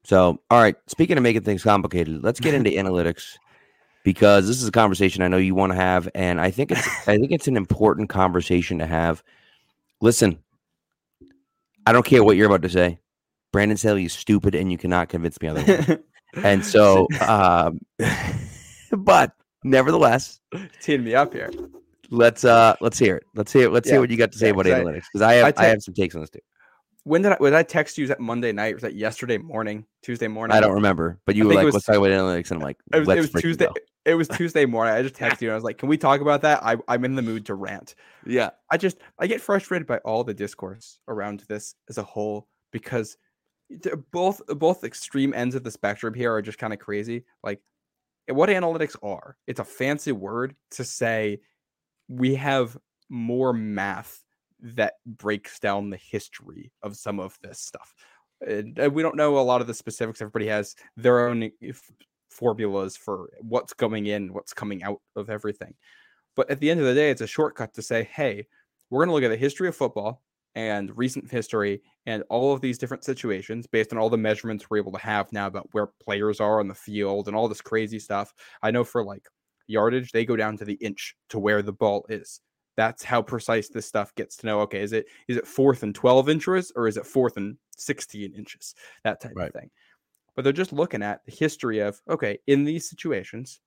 [0.05, 0.76] So, all right.
[0.87, 3.37] Speaking of making things complicated, let's get into analytics
[4.05, 6.87] because this is a conversation I know you want to have, and I think it's
[7.09, 9.22] I think it's an important conversation to have.
[10.01, 10.39] Listen,
[11.87, 12.99] I don't care what you're about to say.
[13.53, 15.99] Brandon Staley is stupid, and you cannot convince me otherwise.
[16.43, 17.81] and so, um,
[18.97, 19.33] but
[19.63, 20.41] nevertheless,
[20.81, 21.51] teeing me up here.
[22.11, 23.25] Let's uh, let's hear it.
[23.35, 23.65] Let's hear.
[23.65, 23.73] It.
[23.73, 23.95] Let's yeah.
[23.95, 25.65] hear what you got to say yeah, about analytics because I have I, te- I,
[25.67, 26.41] have some takes on this too.
[27.05, 28.03] When did I, when I text you?
[28.03, 28.75] Was that Monday night?
[28.75, 29.87] Was that yesterday morning?
[30.03, 30.57] Tuesday morning?
[30.57, 32.65] I don't remember, but you I were like, was, "Let's talk about analytics," and I'm
[32.65, 33.69] like, "It was, it was Tuesday."
[34.05, 34.95] It was Tuesday morning.
[34.95, 35.49] I just texted you.
[35.49, 37.55] and I was like, "Can we talk about that?" I, I'm in the mood to
[37.55, 37.95] rant.
[38.27, 42.47] Yeah, I just I get frustrated by all the discourse around this as a whole
[42.73, 43.17] because
[44.11, 47.25] both both extreme ends of the spectrum here are just kind of crazy.
[47.43, 47.61] Like
[48.29, 51.41] eh, what analytics are, it's a fancy word to say
[52.09, 52.77] we have
[53.09, 54.23] more math
[54.61, 57.95] that breaks down the history of some of this stuff.
[58.47, 60.20] And eh, we don't know a lot of the specifics.
[60.20, 61.51] Everybody has their own
[62.31, 65.75] formulas for what's going in, what's coming out of everything.
[66.35, 68.47] But at the end of the day, it's a shortcut to say, hey,
[68.89, 70.23] we're going to look at the history of football
[70.55, 74.79] and recent history and all of these different situations based on all the measurements we're
[74.79, 77.99] able to have now about where players are on the field and all this crazy
[77.99, 78.33] stuff.
[78.63, 79.27] I know for like
[79.67, 82.41] yardage, they go down to the inch to where the ball is.
[82.77, 84.61] That's how precise this stuff gets to know.
[84.61, 88.33] Okay, is it is it fourth and twelve inches or is it fourth and sixteen
[88.35, 88.75] inches?
[89.05, 89.49] That type right.
[89.49, 89.71] of thing.
[90.35, 93.61] But they're just looking at the history of okay, in these situations,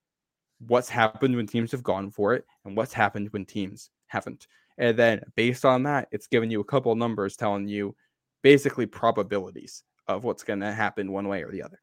[0.59, 4.47] what's happened when teams have gone for it and what's happened when teams haven't.
[4.77, 7.95] And then based on that, it's giving you a couple numbers telling you
[8.43, 11.79] basically probabilities of what's going to happen one way or the other.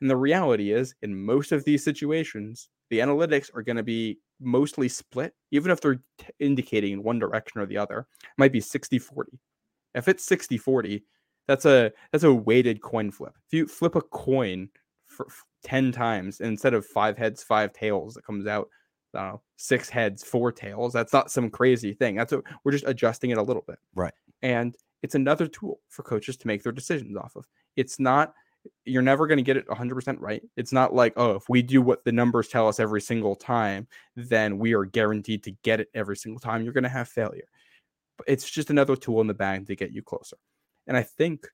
[0.00, 4.18] And the reality is, in most of these situations, the analytics are going to be
[4.40, 8.06] mostly split, even if they're t- indicating in one direction or the other.
[8.22, 9.38] It might be 60 40.
[9.94, 11.02] If it's 60 40,
[11.48, 13.32] that's a that's a weighted coin flip.
[13.46, 14.68] If you flip a coin
[15.06, 15.26] for
[15.64, 18.68] 10 times instead of five heads, five tails that comes out
[19.16, 20.92] know, six heads, four tails.
[20.92, 22.16] That's not some crazy thing.
[22.16, 23.78] That's what we're just adjusting it a little bit.
[23.94, 24.14] Right.
[24.42, 27.46] And it's another tool for coaches to make their decisions off of.
[27.76, 28.34] It's not,
[28.84, 30.42] you're never going to get it 100% right.
[30.56, 33.86] It's not like, oh, if we do what the numbers tell us every single time,
[34.14, 36.62] then we are guaranteed to get it every single time.
[36.62, 37.48] You're going to have failure.
[38.16, 40.36] But it's just another tool in the bag to get you closer.
[40.86, 41.46] And I think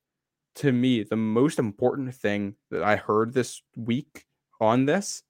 [0.56, 4.26] to me, the most important thing that I heard this week
[4.60, 5.22] on this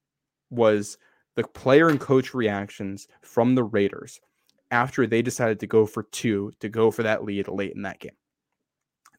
[0.49, 0.97] was
[1.35, 4.19] the player and coach reactions from the Raiders
[4.71, 7.99] after they decided to go for two to go for that lead late in that
[7.99, 8.15] game.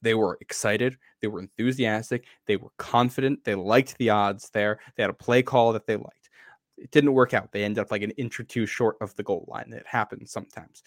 [0.03, 5.03] They were excited, they were enthusiastic, they were confident, they liked the odds there, they
[5.03, 6.29] had a play call that they liked.
[6.77, 7.53] It didn't work out.
[7.53, 9.73] They ended up like an inch or two short of the goal line.
[9.73, 10.83] It happens sometimes.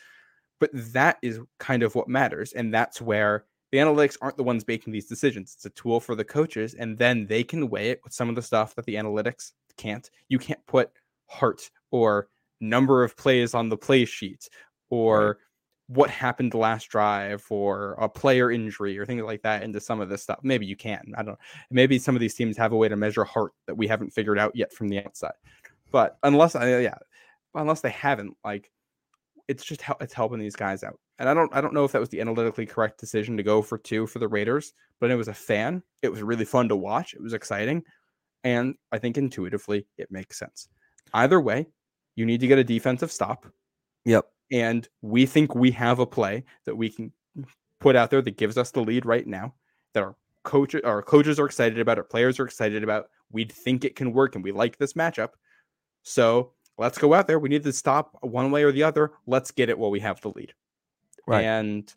[0.60, 2.52] But that is kind of what matters.
[2.52, 5.54] And that's where the analytics aren't the ones making these decisions.
[5.56, 8.36] It's a tool for the coaches, and then they can weigh it with some of
[8.36, 10.10] the stuff that the analytics can't.
[10.30, 10.92] You can't put
[11.28, 12.28] heart or
[12.60, 14.50] number of plays on the play sheet
[14.90, 15.38] or
[15.88, 20.10] what happened last drive or a player injury or things like that into some of
[20.10, 20.40] this stuff.
[20.44, 21.14] Maybe you can.
[21.16, 21.40] I don't know.
[21.72, 24.38] Maybe some of these teams have a way to measure heart that we haven't figured
[24.38, 25.34] out yet from the outside.
[25.92, 26.98] But unless I uh, yeah,
[27.56, 28.70] unless they haven't, like
[29.48, 31.00] it's just how it's helping these guys out.
[31.20, 33.62] And I don't I don't know if that was the analytically correct decision to go
[33.62, 35.84] for two for the Raiders, but it was a fan.
[36.02, 37.14] It was really fun to watch.
[37.14, 37.84] It was exciting.
[38.44, 40.68] And I think intuitively it makes sense.
[41.14, 41.68] Either way,
[42.16, 43.46] you need to get a defensive stop.
[44.06, 44.26] Yep.
[44.52, 47.12] And we think we have a play that we can
[47.80, 49.54] put out there that gives us the lead right now.
[49.94, 53.10] That our coaches, our coaches are excited about, our players are excited about.
[53.32, 55.32] We think it can work, and we like this matchup.
[56.04, 57.40] So let's go out there.
[57.40, 59.12] We need to stop one way or the other.
[59.26, 60.54] Let's get it while we have the lead.
[61.28, 61.44] Right.
[61.44, 61.94] And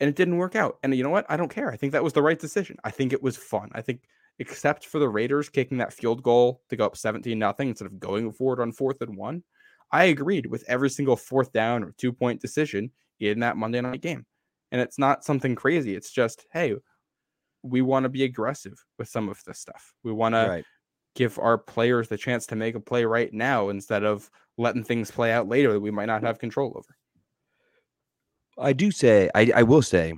[0.00, 0.78] and it didn't work out.
[0.82, 1.26] And you know what?
[1.28, 1.70] I don't care.
[1.70, 2.76] I think that was the right decision.
[2.82, 3.70] I think it was fun.
[3.72, 4.02] I think
[4.38, 8.00] except for the Raiders kicking that field goal to go up 17 nothing instead of
[8.00, 9.42] going forward on fourth and one.
[9.90, 14.00] I agreed with every single fourth down or two point decision in that Monday night
[14.00, 14.26] game.
[14.70, 15.94] And it's not something crazy.
[15.94, 16.74] It's just, hey,
[17.62, 19.92] we want to be aggressive with some of this stuff.
[20.02, 20.64] We want to
[21.14, 25.10] give our players the chance to make a play right now instead of letting things
[25.10, 26.96] play out later that we might not have control over.
[28.58, 30.14] I do say, I, I will say,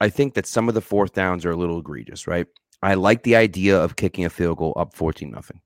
[0.00, 2.46] I think that some of the fourth downs are a little egregious, right?
[2.82, 5.60] I like the idea of kicking a field goal up 14 nothing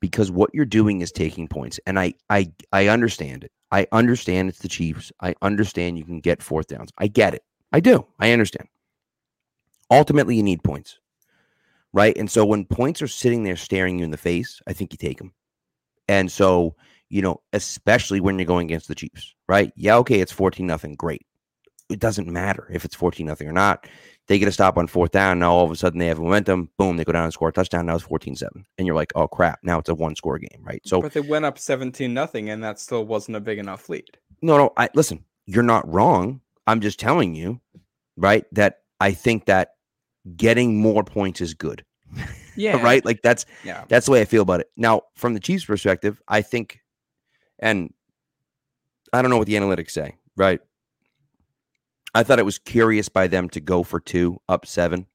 [0.00, 1.78] because what you're doing is taking points.
[1.86, 3.52] And I, I, I understand it.
[3.70, 5.12] I understand it's the Chiefs.
[5.20, 6.90] I understand you can get fourth downs.
[6.98, 7.42] I get it.
[7.72, 8.06] I do.
[8.18, 8.68] I understand.
[9.90, 10.98] Ultimately, you need points,
[11.92, 12.16] right?
[12.16, 14.96] And so when points are sitting there staring you in the face, I think you
[14.96, 15.32] take them.
[16.08, 16.74] And so,
[17.08, 19.72] you know, especially when you're going against the Chiefs, right?
[19.76, 20.94] Yeah, okay, it's 14 nothing.
[20.94, 21.26] Great.
[21.90, 23.86] It doesn't matter if it's 14 nothing or not.
[24.28, 25.40] They get a stop on fourth down.
[25.40, 26.70] Now all of a sudden they have momentum.
[26.78, 27.86] Boom, they go down and score a touchdown.
[27.86, 28.64] Now it's 14 7.
[28.78, 30.80] And you're like, oh crap, now it's a one score game, right?
[30.86, 34.16] So, but they went up 17 nothing and that still wasn't a big enough lead.
[34.40, 36.40] no, no, I listen, you're not wrong.
[36.66, 37.60] I'm just telling you,
[38.16, 39.70] right, that I think that
[40.36, 41.84] getting more points is good.
[42.54, 42.80] Yeah.
[42.82, 43.04] right?
[43.04, 43.84] Like that's Yeah.
[43.88, 44.70] That's the way I feel about it.
[44.76, 46.80] Now, from the Chiefs' perspective, I think,
[47.58, 47.92] and
[49.12, 50.60] I don't know what the analytics say, right?
[52.14, 55.06] I thought it was curious by them to go for two up 7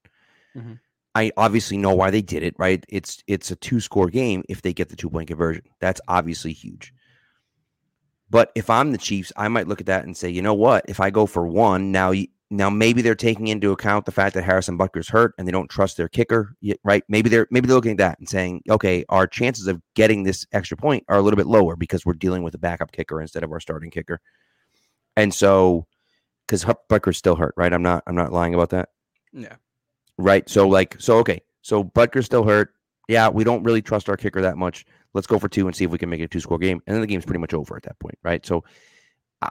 [0.56, 0.80] Mhm.
[1.14, 2.84] I obviously know why they did it, right?
[2.88, 5.64] It's it's a two score game if they get the two point conversion.
[5.80, 6.92] That's obviously huge.
[8.28, 10.84] But if I'm the Chiefs, I might look at that and say, you know what?
[10.88, 14.34] If I go for one, now you, now maybe they're taking into account the fact
[14.34, 17.04] that Harrison Butker's hurt and they don't trust their kicker, right?
[17.08, 20.46] Maybe they're maybe they're looking at that and saying, okay, our chances of getting this
[20.52, 23.42] extra point are a little bit lower because we're dealing with a backup kicker instead
[23.44, 24.20] of our starting kicker.
[25.16, 25.86] And so,
[26.46, 27.72] because Butker's still hurt, right?
[27.72, 28.90] I'm not I'm not lying about that
[29.32, 29.56] Yeah.
[30.18, 30.48] right?
[30.48, 32.72] So like, so okay, so Butker's still hurt.
[33.08, 34.84] Yeah, we don't really trust our kicker that much.
[35.14, 36.82] Let's go for two and see if we can make it a two score game.
[36.86, 38.44] And then the game's pretty much over at that point, right?
[38.44, 38.64] So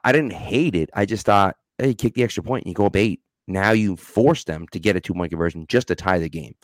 [0.03, 0.89] I- didn't hate it.
[0.93, 3.21] I just thought, hey, kick the extra point and you go up eight.
[3.47, 6.55] Now you force them to get a two point conversion just to tie the game.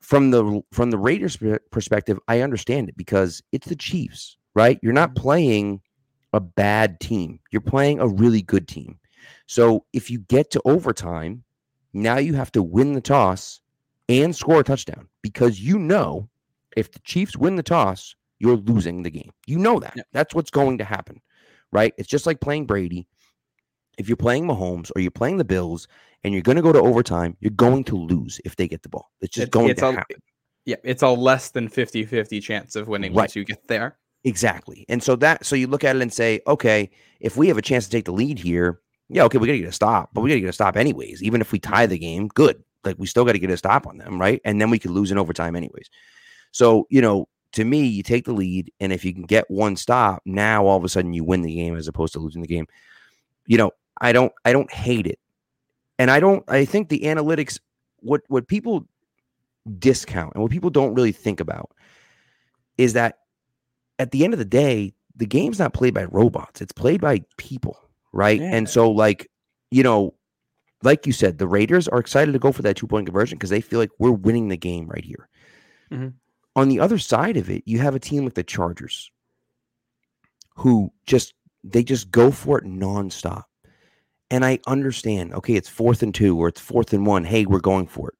[0.00, 1.38] From the from the Raiders
[1.70, 4.78] perspective, I understand it because it's the Chiefs, right?
[4.82, 5.22] You're not mm-hmm.
[5.22, 5.80] playing
[6.34, 7.40] a bad team.
[7.50, 8.98] You're playing a really good team.
[9.46, 11.44] So if you get to overtime,
[11.92, 13.60] now you have to win the toss
[14.08, 16.28] and score a touchdown because you know
[16.76, 19.30] if the Chiefs win the toss, you're losing the game.
[19.46, 19.94] You know that.
[19.96, 20.02] Yeah.
[20.12, 21.20] That's what's going to happen,
[21.72, 21.94] right?
[21.98, 23.06] It's just like playing Brady.
[23.96, 25.86] If you're playing Mahomes or you're playing the Bills
[26.24, 28.88] and you're going to go to overtime, you're going to lose if they get the
[28.88, 29.10] ball.
[29.20, 30.16] It's just It's- going it's to a- happen.
[30.66, 30.76] Yeah.
[30.82, 33.22] It's a less than 50 50 chance of winning Right.
[33.24, 33.96] once you get there.
[34.24, 34.84] Exactly.
[34.88, 37.62] And so that so you look at it and say, okay, if we have a
[37.62, 40.30] chance to take the lead here, yeah, okay, we gotta get a stop, but we
[40.30, 41.22] gotta get a stop anyways.
[41.22, 42.62] Even if we tie the game, good.
[42.84, 44.40] Like we still got to get a stop on them, right?
[44.44, 45.88] And then we could lose in overtime anyways.
[46.52, 49.76] So, you know, to me, you take the lead, and if you can get one
[49.76, 52.48] stop, now all of a sudden you win the game as opposed to losing the
[52.48, 52.66] game.
[53.46, 55.18] You know, I don't I don't hate it.
[55.98, 57.58] And I don't I think the analytics
[58.00, 58.86] what what people
[59.78, 61.70] discount and what people don't really think about
[62.76, 63.18] is that
[63.98, 66.60] at the end of the day, the game's not played by robots.
[66.60, 67.78] It's played by people,
[68.14, 68.40] right?
[68.40, 69.28] And so, like,
[69.70, 70.14] you know,
[70.82, 73.50] like you said, the Raiders are excited to go for that two point conversion because
[73.50, 75.28] they feel like we're winning the game right here.
[75.90, 76.14] Mhm.
[76.56, 79.10] On the other side of it, you have a team like the Chargers
[80.56, 81.34] who just
[81.64, 83.44] they just go for it nonstop.
[84.30, 87.24] And I understand, okay, it's fourth and two or it's fourth and one.
[87.24, 88.16] Hey, we're going for it.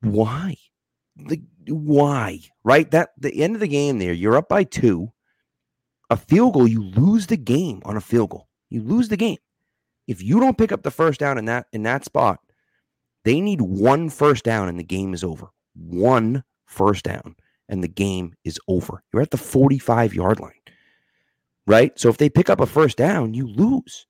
[0.00, 0.56] Why?
[1.18, 2.40] Like, why?
[2.64, 2.90] Right?
[2.90, 5.12] That the end of the game there, you're up by two.
[6.10, 8.45] A field goal, you lose the game on a field goal.
[8.70, 9.38] You lose the game.
[10.06, 12.40] If you don't pick up the first down in that in that spot,
[13.24, 15.48] they need one first down and the game is over.
[15.74, 17.36] One first down
[17.68, 19.02] and the game is over.
[19.12, 20.52] You're at the 45 yard line.
[21.66, 21.98] Right?
[21.98, 24.06] So if they pick up a first down, you lose.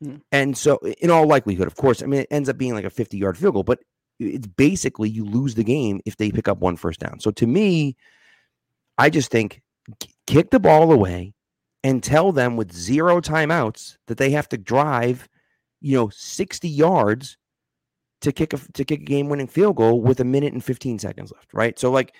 [0.00, 0.16] Hmm.
[0.30, 2.90] And so in all likelihood, of course, I mean it ends up being like a
[2.90, 3.80] 50 yard field goal, but
[4.20, 7.18] it's basically you lose the game if they pick up one first down.
[7.20, 7.96] So to me,
[8.98, 9.62] I just think
[10.26, 11.34] kick the ball away
[11.82, 15.28] and tell them with zero timeouts that they have to drive,
[15.80, 17.36] you know, 60 yards
[18.20, 20.98] to kick a to kick a game winning field goal with a minute and 15
[20.98, 21.78] seconds left, right?
[21.78, 22.14] So like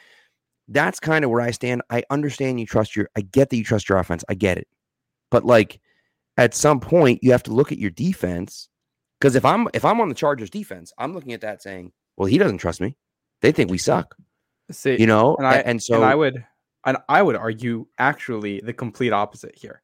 [0.68, 1.82] that's kind of where I stand.
[1.90, 4.24] I understand you trust your I get that you trust your offense.
[4.28, 4.68] I get it.
[5.30, 5.80] But like
[6.36, 8.68] at some point you have to look at your defense
[9.20, 12.26] because if I'm if I'm on the Chargers defense, I'm looking at that saying, well,
[12.26, 12.96] he doesn't trust me.
[13.42, 14.16] They think we suck,
[14.70, 15.36] See, you know?
[15.36, 16.44] and I and so and I would
[16.84, 19.82] and I would argue actually the complete opposite here.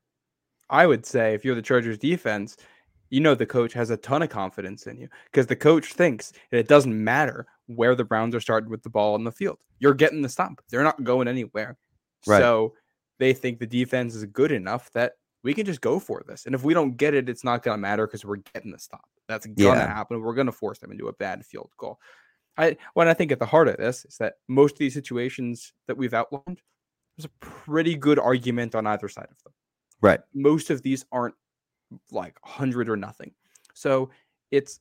[0.71, 2.57] I would say if you're the Chargers defense,
[3.11, 6.33] you know the coach has a ton of confidence in you because the coach thinks
[6.51, 9.59] that it doesn't matter where the Browns are starting with the ball on the field.
[9.79, 10.61] You're getting the stop.
[10.71, 11.77] They're not going anywhere.
[12.27, 12.41] Right.
[12.41, 12.75] So
[13.19, 15.13] they think the defense is good enough that
[15.45, 16.47] we can just go for this.
[16.47, 18.79] And if we don't get it, it's not going to matter because we're getting the
[18.79, 19.09] stop.
[19.29, 19.95] That's going to Yeah.
[19.95, 20.21] happen.
[20.21, 22.01] We're going to force them into a bad field goal.
[22.59, 25.73] I when I think at the heart of this is that most of these situations
[25.87, 26.61] that we've outlined,
[27.17, 29.53] there's a pretty good argument on either side of them.
[30.01, 30.21] Right.
[30.35, 31.35] Most of these aren't
[32.11, 33.33] like 100 or nothing.
[33.75, 34.11] So
[34.51, 34.81] it's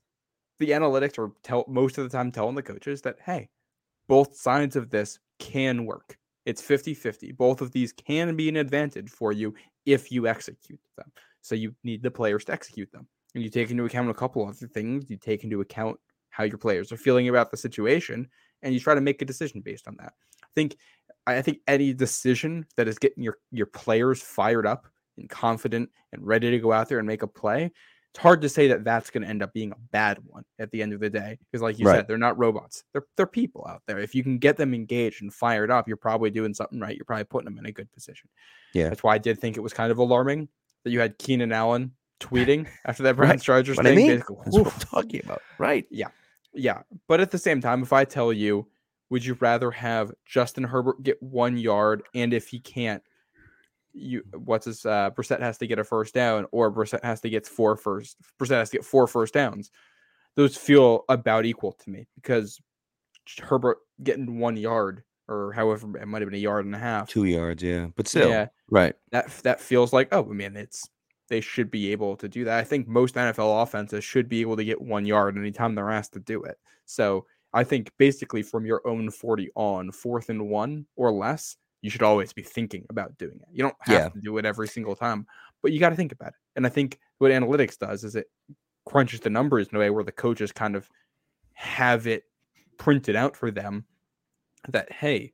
[0.60, 3.50] the analytics are tell most of the time telling the coaches that hey,
[4.08, 6.18] both sides of this can work.
[6.46, 7.36] It's 50-50.
[7.38, 9.56] Both of these can be an advantage for you
[9.86, 11.12] if you execute them.
[11.42, 13.08] So you need the players to execute them.
[13.34, 15.06] And you take into account a couple other things.
[15.10, 18.28] You take into account how your players are feeling about the situation
[18.62, 20.14] and you try to make a decision based on that.
[20.44, 20.78] I think
[21.28, 26.26] I think any decision that is getting your your players fired up and confident and
[26.26, 27.72] ready to go out there and make a play,
[28.14, 30.72] it's hard to say that that's going to end up being a bad one at
[30.72, 31.96] the end of the day because like you Right.
[31.98, 32.84] said they're not robots.
[32.94, 34.00] They're they're people out there.
[34.00, 36.96] If you can get them engaged and fired up, you're probably doing something right.
[36.96, 38.30] You're probably putting them in a good position.
[38.74, 38.90] Yeah.
[38.90, 40.48] That's why I did think it was kind of alarming
[40.84, 43.42] that you had Keenan Allen tweeting after that Browns Right.
[43.42, 43.98] Chargers What I thing.
[43.98, 45.42] mean, basically, that's what I'm talking about.
[45.58, 45.86] Right.
[45.90, 46.10] Yeah.
[46.58, 48.66] Yeah, but at the same time, if I tell you,
[49.10, 53.04] would you rather have Justin Herbert get one yard, and if he can't,
[53.94, 57.30] you what's his uh Brissett has to get a first down, or Brissett has to
[57.30, 59.72] get four first Brissett has to get four first downs.
[60.36, 62.60] Those feel about equal to me because
[63.42, 67.10] Herbert getting one yard or however it might have been a yard and a half.
[67.10, 67.88] Two yards, yeah.
[67.96, 68.30] But still.
[68.30, 68.96] Yeah, Right.
[69.12, 70.90] that that feels like oh, I mean it's
[71.30, 72.60] they should be able to do that.
[72.60, 76.14] I think most NFL offenses should be able to get one yard anytime they're asked
[76.14, 76.58] to do it.
[76.86, 77.26] So
[77.56, 82.04] I think basically from your own 40 on, fourth and one or less, you should
[82.04, 83.48] always be thinking about doing it.
[83.52, 84.10] You don't have Yeah.
[84.10, 85.26] to do it every single time,
[85.64, 86.40] but you got to think about it.
[86.56, 88.28] And I think what analytics does is it
[88.86, 90.90] crunches the numbers in a way where the coaches kind of
[91.54, 92.24] have it
[92.78, 93.86] printed out for them
[94.68, 95.32] that hey,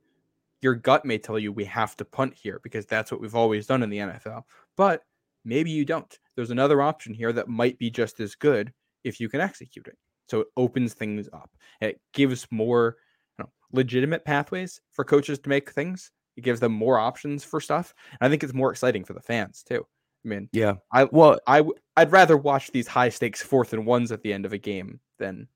[0.60, 3.66] your gut may tell you we have to punt here because that's what we've always
[3.66, 4.44] done in the NFL.
[4.76, 5.02] But
[5.44, 6.16] maybe you don't.
[6.36, 9.98] There's another option here that might be just as good if you can execute it.
[10.28, 11.50] So it opens things up.
[11.80, 12.96] It gives more
[13.38, 16.10] you know, legitimate pathways for coaches to make things.
[16.36, 17.92] It gives them more options for stuff.
[18.12, 19.86] And I think it's more exciting for the fans too.
[20.24, 20.74] I mean, Yeah.
[20.92, 21.62] I Well, I
[21.96, 25.00] I'd rather watch these high stakes fourth and ones at the end of a game
[25.18, 25.48] than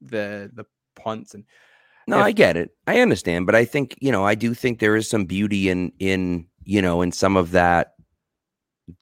[0.00, 1.44] the the punts and
[2.06, 2.70] No, if- I get it.
[2.86, 5.90] I understand, but I think you know, I do think there is some beauty in
[5.98, 7.94] in you know in some of that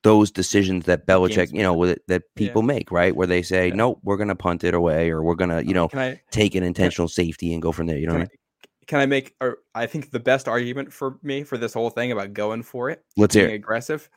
[0.03, 2.47] those decisions that Belichick, you know, with that Yeah.
[2.47, 3.15] people make, right?
[3.15, 3.75] Where they say, Yeah.
[3.75, 6.55] "Nope, we're going to punt it away," or "We're going to, you know, I take
[6.55, 9.35] an intentional safety and go from there." You know, can what I can I make
[9.41, 12.91] or I think the best argument for me for this whole thing about going for
[12.91, 13.55] it let's being hear.
[13.55, 13.59] it.
[13.59, 14.09] aggressive.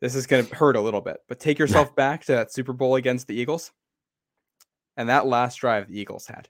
[0.00, 2.72] This is going to hurt a little bit, but take yourself back to that Super
[2.72, 3.72] Bowl against the Eagles
[4.96, 6.48] and that last drive the Eagles had.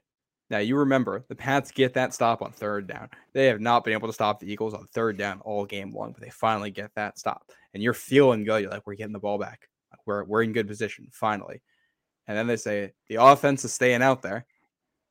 [0.53, 3.09] Now, you remember the Pats get that stop on third down.
[3.33, 6.11] They have not been able to stop the Eagles on third down all game long,
[6.11, 7.49] but they finally get that stop.
[7.73, 8.61] And you're feeling good.
[8.61, 9.67] You're like, we're getting the ball back.
[10.05, 11.63] We're, we're in good position, finally.
[12.27, 14.45] And then they say, the offense is staying out there.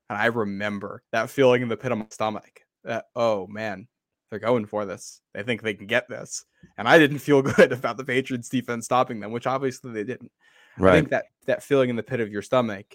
[0.09, 3.89] And I remember that feeling in the pit of my stomach that, oh man,
[4.31, 5.23] they're going for this.
[5.35, 6.45] They think they can get this.
[6.79, 10.31] And I didn't feel good about the Patriots defense stopping them, which obviously they didn't.
[10.79, 10.93] I Right.
[10.93, 12.87] think that that feeling in the pit of your stomach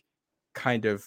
[0.56, 1.04] kind of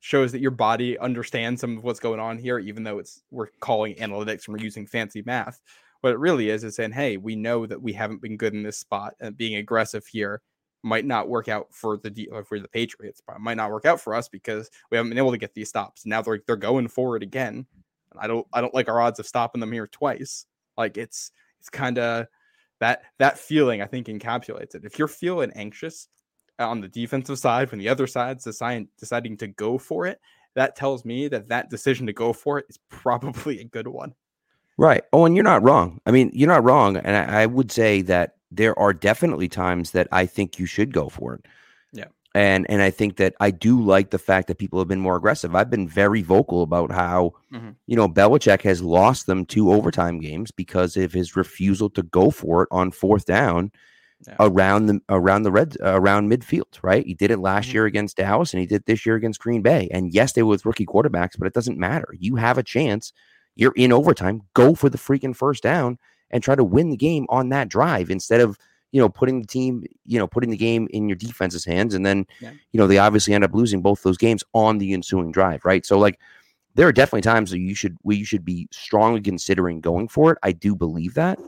[0.00, 3.48] shows that your body understands some of what's going on here, even though it's we're
[3.60, 5.60] calling analytics and we're using fancy math.
[6.00, 8.62] What it really is is saying, hey, we know that we haven't been good in
[8.62, 10.42] this spot, and being aggressive here
[10.84, 13.20] might not work out for the or uh, for the Patriots.
[13.26, 15.54] But it might not work out for us because we haven't been able to get
[15.54, 16.06] these stops.
[16.06, 17.66] Now they're they're going forward again.
[18.12, 20.46] And I don't I don't like our odds of stopping them here twice.
[20.76, 22.26] Like it's it's kind of
[22.80, 24.84] that that feeling I think encapsulates it.
[24.84, 26.08] If you're feeling anxious
[26.58, 30.20] on the defensive side when the other side's deciding deciding to go for it,
[30.54, 34.14] that tells me that that decision to go for it is probably a good one.
[34.76, 35.02] Right.
[35.12, 36.00] Oh, and you're not wrong.
[36.06, 36.96] I mean, you're not wrong.
[36.96, 40.92] And I, I would say that there are definitely times that I think you should
[40.92, 41.46] go for it.
[41.92, 42.06] Yeah.
[42.34, 45.16] And and I think that I do like the fact that people have been more
[45.16, 45.54] aggressive.
[45.56, 47.74] I've been very vocal about how, Mhm.
[47.86, 52.30] you know, Belichick has lost them two overtime games because of his refusal to go
[52.30, 53.72] for it on fourth down
[54.26, 54.34] Yeah.
[54.40, 57.06] around the around the red around midfield, right?
[57.06, 57.74] He did it last Mhm.
[57.74, 59.88] year against Dallas and he did this year against Green Bay.
[59.92, 62.08] And yes, they were with rookie quarterbacks, but it doesn't matter.
[62.18, 63.12] You have a chance.
[63.54, 64.42] You're in overtime.
[64.54, 65.98] Go for the freaking first down
[66.32, 68.58] and try to win the game on that drive instead of
[68.90, 72.04] you know putting the team you know putting the game in your defense's hands and
[72.04, 72.50] then Yeah.
[72.72, 75.84] you know they obviously end up losing both those games on the ensuing drive right
[75.86, 76.18] so like
[76.74, 80.38] there are definitely times that you should we should be strongly considering going for it
[80.42, 81.38] i do believe that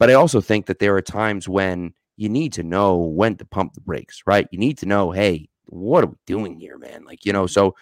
[0.00, 3.44] but i also think that there are times when you need to know when to
[3.44, 7.04] pump the brakes right you need to know hey what are we doing here man
[7.04, 7.76] like you know so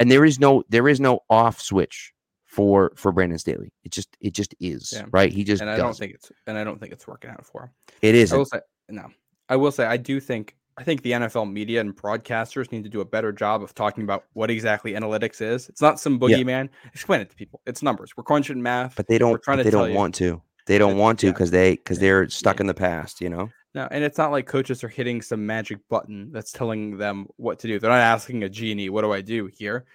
[0.00, 2.12] and there is no there is no off switch
[2.46, 3.70] for for Brandon Staley.
[3.84, 5.04] It just it just is Yeah.
[5.12, 5.30] right.
[5.30, 5.82] He just and I does.
[5.82, 7.70] don't think it's and I don't think it's working out for him.
[8.00, 8.36] it I isn't.
[8.38, 9.06] will say no.
[9.50, 12.88] I will say I do think I think the NFL media and broadcasters need to
[12.88, 15.68] do a better job of talking about what exactly analytics is.
[15.68, 16.38] It's not some Yeah.
[16.38, 16.68] boogeyman.
[16.94, 17.60] Explain it to people.
[17.66, 18.12] It's numbers.
[18.16, 18.96] We're crunching math.
[18.96, 19.32] But they don't.
[19.32, 19.96] We're trying to they don't you.
[19.96, 20.40] want to.
[20.68, 23.22] They don't want to because they because they're stuck in the past.
[23.22, 23.50] You know.
[23.74, 27.58] No, and it's not like coaches are hitting some magic button that's telling them what
[27.60, 27.78] to do.
[27.78, 29.86] They're not asking a genie, "What do I do here?"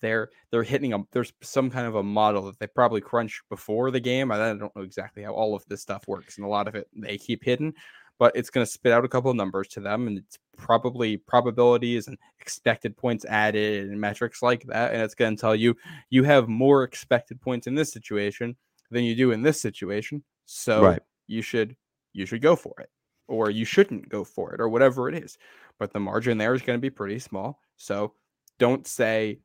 [0.00, 3.90] They're they're hitting a there's some kind of a model that they probably crunch before
[3.90, 4.30] the game.
[4.30, 6.88] I don't know exactly how all of this stuff works, and a lot of it
[6.94, 7.72] they keep hidden.
[8.18, 11.16] But it's going to spit out a couple of numbers to them, and it's probably
[11.16, 14.92] probabilities and expected points added and metrics like that.
[14.92, 15.74] And it's going to tell you
[16.10, 18.56] you have more expected points in this situation
[18.90, 20.22] than you do in this situation.
[20.46, 21.02] So Right.
[21.26, 21.76] you should
[22.12, 22.90] you should go for it
[23.28, 25.38] or you shouldn't go for it or whatever it is.
[25.78, 27.60] But the margin there is going to be pretty small.
[27.76, 28.14] So
[28.58, 29.40] don't say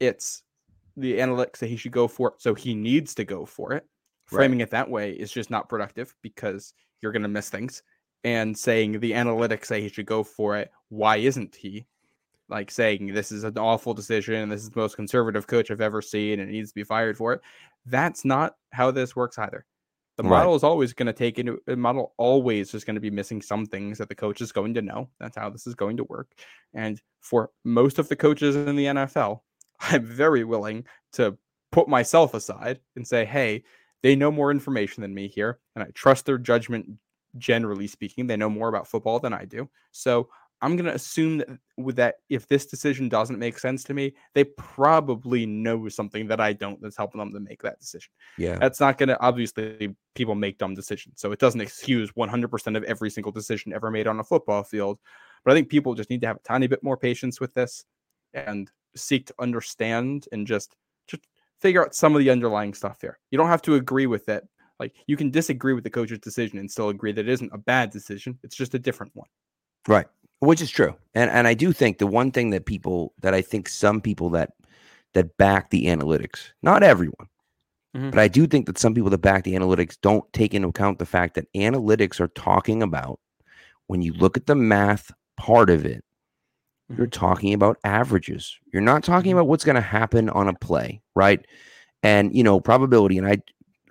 [0.00, 0.42] it's
[0.96, 2.34] the analytics that he should go for it.
[2.38, 3.84] So he needs to go for it.
[4.30, 4.38] Right.
[4.38, 7.82] Framing it that way is just not productive because you're going to miss things.
[8.24, 11.86] And saying the analytics say he should go for it, why isn't he?
[12.48, 15.80] Like saying this is an awful decision and this is the most conservative coach I've
[15.80, 17.40] ever seen and he needs to be fired for it.
[17.86, 19.64] That's not how this works either.
[20.16, 20.30] The Right.
[20.30, 23.42] model is always going to take into the model always is going to be missing
[23.42, 25.10] some things that the coach is going to know.
[25.20, 26.28] That's how this is going to work.
[26.72, 29.40] And for most of the coaches in the NFL,
[29.80, 31.36] I'm very willing to
[31.70, 33.64] put myself aside and say, hey,
[34.02, 36.86] they know more information than me here, and I trust their judgment.
[37.36, 39.68] Generally speaking, they know more about football than I do.
[39.90, 40.30] So
[40.62, 44.14] I'm going to assume that with that, if this decision doesn't make sense to me,
[44.34, 48.58] they probably know something that I don't that's helping them to make that decision Yeah.
[48.58, 52.84] that's not going to obviously people make dumb decisions so it doesn't excuse 100% of
[52.84, 54.98] every single decision ever made on a football field
[55.44, 57.84] but i think people just need to have a tiny bit more patience with this
[58.34, 60.74] and seek to understand and just
[61.06, 61.26] just
[61.60, 64.46] figure out some of the underlying stuff here you don't have to agree with it
[64.80, 67.58] like you can disagree with the coach's decision and still agree that it isn't a
[67.58, 69.28] bad decision it's just a different one
[69.88, 70.06] Right.
[70.40, 70.94] Which is true.
[71.14, 74.30] And and I do think the one thing that people that I think some people
[74.30, 74.52] that
[75.14, 77.28] that back the analytics, not everyone,
[77.96, 78.10] Mhm.
[78.12, 80.98] but I do think that some people that back the analytics don't take into account
[80.98, 83.18] the fact that analytics are talking about
[83.88, 86.04] when you look at the math part of it,
[86.96, 88.58] you're talking about averages.
[88.72, 89.36] You're not talking Mhm.
[89.36, 91.44] about what's going to happen on a play, right?
[92.02, 93.38] And you know, probability and I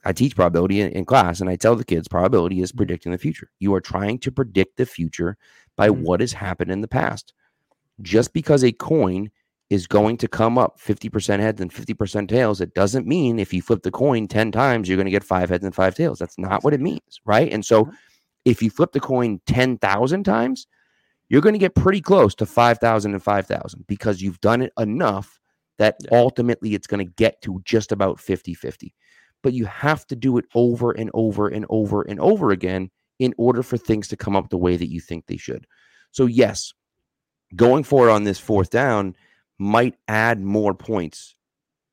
[0.06, 3.18] I teach probability in, in class and I tell the kids probability is predicting the
[3.18, 3.50] future.
[3.60, 5.38] You are trying to predict the future
[5.76, 6.02] by Mhm.
[6.02, 7.34] what has happened in the past.
[8.02, 9.32] Just because a coin
[9.70, 13.62] is going to come up 50% heads and 50% tails, it doesn't mean if you
[13.62, 16.20] flip the coin 10 times, you're going to get five heads and five tails.
[16.20, 17.52] That's not what it means, right?
[17.52, 17.94] And so Mhm.
[18.46, 20.68] if you flip the coin 10,000 times,
[21.30, 25.40] you're going to get pretty close to 5,000 and 5,000 because you've done it enough
[25.78, 28.94] that ultimately it's going to get to just about 50 50.
[29.44, 33.34] But you have to do it over and over and over and over again in
[33.38, 35.66] order for things to come up the way that you think they should.
[36.12, 36.74] So, yes,
[37.56, 39.16] going for it on this fourth down
[39.58, 41.36] might add more points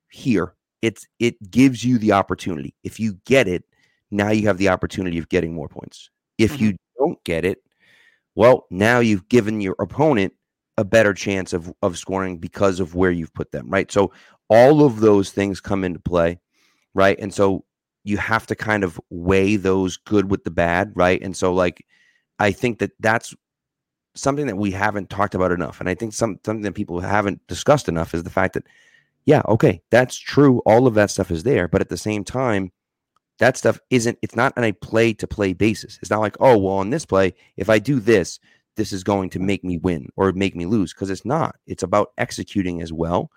[0.09, 0.55] here.
[0.81, 2.75] It's it gives you the opportunity.
[2.83, 3.65] If you get it,
[4.11, 6.11] now you have the opportunity of getting more points.
[6.39, 6.65] If mm-hmm.
[6.65, 7.59] you don't get it,
[8.35, 10.33] well, now you've given your opponent
[10.77, 13.91] a better chance of of scoring because of where you've put them, right?
[13.93, 14.13] So
[14.49, 16.39] all of those things come into play,
[16.95, 17.19] right?
[17.19, 17.65] And so
[18.05, 21.23] you have to kind of weigh those good with the bad, right?
[21.23, 21.85] And so like
[22.39, 23.35] I think that that's
[24.15, 25.81] something that we haven't talked about enough.
[25.81, 28.67] And I think some something that people haven't discussed enough is the fact that
[29.25, 30.61] yeah, okay, that's true.
[30.67, 32.73] All of that stuff is there, but at the same time,
[33.39, 35.99] that stuff isn't it's not on a play to play basis.
[36.03, 38.41] It's not like, oh, well, on this play, if I do this,
[38.77, 41.57] this is going to make me win or make me lose because it's not.
[41.67, 43.31] It's about executing as well.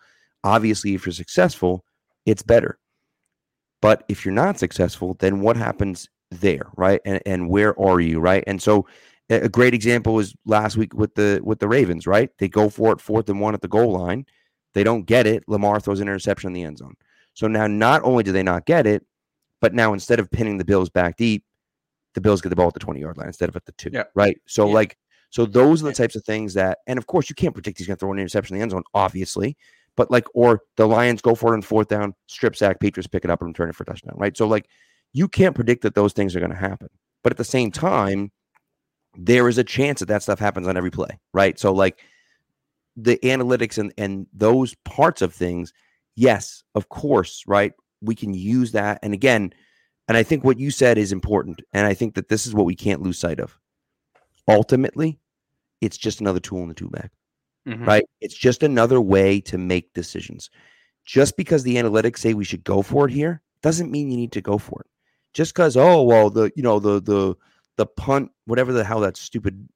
[0.44, 1.84] Obviously, if you're successful,
[2.26, 2.80] it's better.
[3.86, 7.00] But if you're not successful, then what happens there, right?
[7.06, 8.44] And and where are you, right?
[8.48, 8.88] And so
[9.30, 12.32] a great example was last week with the with the Ravens, right?
[12.40, 14.26] They go for it fourth and one at the goal line.
[14.74, 15.44] They don't get it.
[15.48, 16.96] Lamar throws an interception in the end zone.
[17.36, 19.06] So now not only do they not get it,
[19.62, 21.44] but now instead of pinning the Bills back deep,
[22.16, 23.92] the Bills get the ball at the 20 yard line instead of at the two.
[23.94, 24.06] Yeah.
[24.16, 24.42] Right.
[24.48, 24.74] So Yeah.
[24.74, 24.98] like
[25.30, 27.86] so those are the types of things that and of course you can't predict he's
[27.86, 29.56] gonna throw an interception in the end zone, obviously.
[29.98, 33.24] But like or the Lions go for it on fourth down, strip sack, Patriots pick
[33.24, 34.36] it up and return it for touchdown, right?
[34.36, 34.68] So like
[35.14, 36.90] you can't predict that those things are going to happen.
[37.24, 38.32] But at the same time,
[39.18, 41.58] there is a chance that that stuff happens on every play, right?
[41.58, 42.00] So like
[42.98, 45.74] the analytics and and those parts of things,
[46.16, 47.74] yes, of course, right?
[48.02, 49.00] We can use that.
[49.02, 49.54] And again,
[50.08, 51.62] and I think what you said is important.
[51.74, 53.58] And I think that this is what we can't lose sight of.
[54.48, 55.20] Ultimately,
[55.82, 57.10] it's just another tool in the tool bag
[57.68, 57.86] Mhm.
[57.86, 58.04] right?
[58.22, 60.50] It's just another way to make decisions.
[61.08, 64.32] just because the analytics say we should go for it here doesn't mean you need
[64.32, 64.88] to go for it.
[65.34, 67.36] Just because, oh well, the you know the the
[67.78, 69.68] the punt, whatever the hell that stupid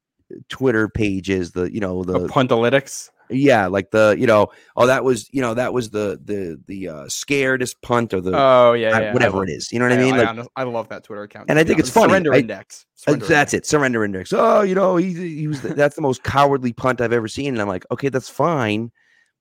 [0.48, 3.10] Twitter page is, the you know the, the puntalytics.
[3.30, 6.88] Yeah, like the you know, oh that was you know that was the the the
[6.88, 9.72] uh, scaredest punt or the oh yeah, yeah whatever it is.
[9.72, 10.18] You know what I, I mean?
[10.18, 12.10] Like, I, I, love that Twitter account, and I think it's funny.
[12.10, 12.86] Surrender I, index.
[12.96, 13.68] Surrender that's index.
[13.68, 13.70] it.
[13.70, 14.34] Surrender index.
[14.34, 17.54] Oh, you know, he he was the, that's the most cowardly punt I've ever seen,
[17.54, 18.92] and I'm like, okay, that's fine,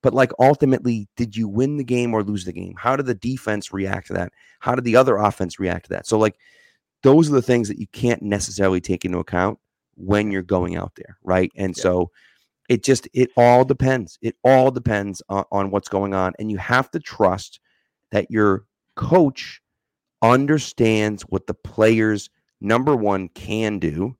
[0.03, 2.75] but like ultimately, did you win the game or lose the game?
[2.79, 4.33] How did the defense react to that?
[4.61, 6.07] How did the other offense react to that?
[6.07, 6.37] So like,
[7.03, 9.59] those are the things that you can't necessarily take into account
[9.97, 11.51] when you're going out there, right?
[11.57, 11.83] And yeah.
[11.83, 12.11] so
[12.69, 14.19] it just it all depends.
[14.23, 17.61] It all depends on, on what's going on, and you have to trust
[18.11, 18.65] that your
[18.95, 19.61] coach
[20.23, 22.31] understands what the players
[22.61, 24.17] number one can do,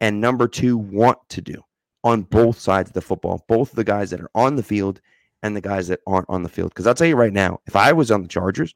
[0.00, 1.62] and number two want to do
[2.04, 3.44] on both sides of the football.
[3.48, 5.00] Both the guys that are on the field
[5.42, 6.70] and the guys that aren't on the field.
[6.70, 8.74] Because I'll tell you right now, if I was on the Chargers,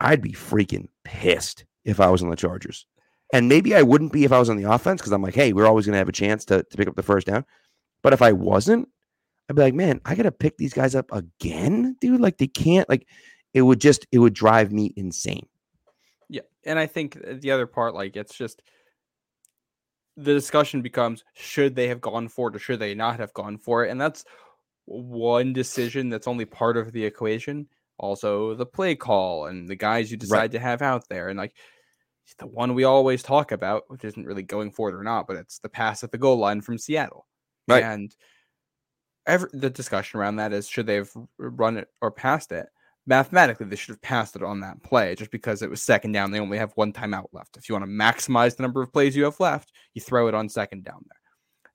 [0.00, 2.86] I'd be freaking pissed if I was on the Chargers.
[3.32, 5.52] And maybe I wouldn't be if I was on the offense because I'm like, hey,
[5.52, 7.44] we're always going to have a chance to, to pick up the first down.
[8.02, 8.88] But if I wasn't,
[9.48, 12.20] I'd be like, man, I gotta pick these guys up again, dude.
[12.20, 12.88] Like they can't.
[12.88, 13.06] Like
[13.52, 15.46] it would just it would drive me insane.
[16.28, 18.62] Yeah, and I think uh, the other part, like it's just
[20.16, 23.58] the discussion becomes should they have gone for it or should they not have gone
[23.58, 24.24] for it, and that's
[24.84, 27.68] one decision that's only part of the equation.
[27.98, 30.52] Also, the play call and the guys you decide right.
[30.52, 31.54] to have out there, and like
[32.38, 35.36] the one we always talk about, which isn't really going for it or not, but
[35.36, 37.26] it's the pass at the goal line from Seattle.
[37.68, 37.82] Right.
[37.82, 38.14] And
[39.26, 42.66] every, the discussion around that is should they have run it or passed it?
[43.06, 46.30] Mathematically, they should have passed it on that play just because it was second down.
[46.30, 47.56] They only have one timeout left.
[47.56, 50.34] If you want to maximize the number of plays you have left, you throw it
[50.34, 51.16] on second down there.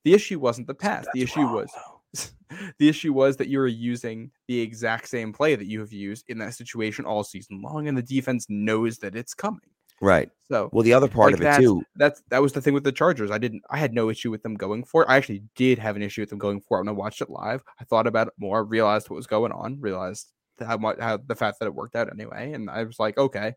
[0.03, 1.05] The issue wasn't the pass.
[1.05, 1.65] That's the issue wrong,
[2.13, 2.31] was
[2.77, 6.29] the issue was that you were using the exact same play that you have used
[6.29, 9.59] in that situation all season long, and the defense knows that it's coming.
[10.01, 10.29] Right.
[10.49, 11.83] So well, the other part like of it too.
[11.95, 13.31] That's that was the thing with the Chargers.
[13.31, 13.63] I didn't.
[13.69, 15.09] I had no issue with them going for it.
[15.09, 17.29] I actually did have an issue with them going for it when I watched it
[17.29, 17.63] live.
[17.79, 20.27] I thought about it more, realized what was going on, realized
[20.59, 23.53] how much how the fact that it worked out anyway, and I was like, okay,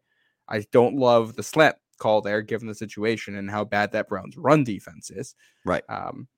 [0.48, 4.36] I don't love the slant call there, given the situation and how bad that Browns
[4.36, 5.34] run defense is.
[5.64, 5.84] Right.
[5.88, 6.28] Um.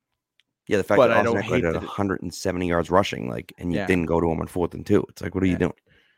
[0.66, 3.86] Yeah, the fact that I don't hate at 170 yards rushing, like, and you yeah.
[3.86, 5.04] didn't go to him on fourth and two.
[5.08, 5.54] It's like, what are yeah.
[5.54, 5.72] you doing?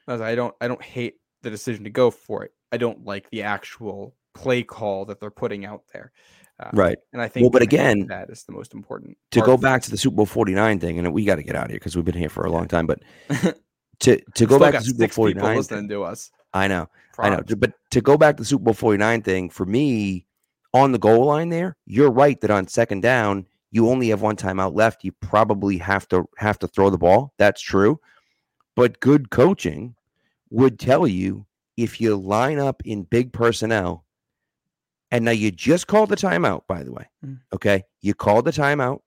[0.08, 0.54] I don't.
[0.60, 2.52] I don't hate the decision to go for it.
[2.70, 6.12] I don't like the actual play call that they're putting out there.
[6.58, 6.98] Uh, right.
[7.12, 9.16] And I think, well, but again, that is the most important.
[9.32, 11.64] To go back to the Super Bowl 49 thing, and we got to get out
[11.64, 13.00] of here because we've been here for a long time, but
[14.00, 15.56] to, to go back to Super Bowl 49.
[15.56, 16.30] listening to us.
[16.54, 16.88] I know.
[17.14, 17.26] Props.
[17.26, 17.56] I know.
[17.56, 20.26] But to go back to the Super Bowl 49 thing, for me,
[20.74, 24.36] on the goal line there, you're right that on second down, you only have one
[24.36, 25.04] timeout left.
[25.04, 27.32] You probably have to have to throw the ball.
[27.38, 27.98] That's true.
[28.76, 29.94] But good coaching
[30.52, 31.46] would tell you
[31.76, 34.04] if you line up in big personnel,
[35.10, 37.08] and now you just called the timeout, by the way.
[37.24, 37.40] Mm.
[37.52, 37.84] Okay.
[38.00, 39.00] You called the timeout,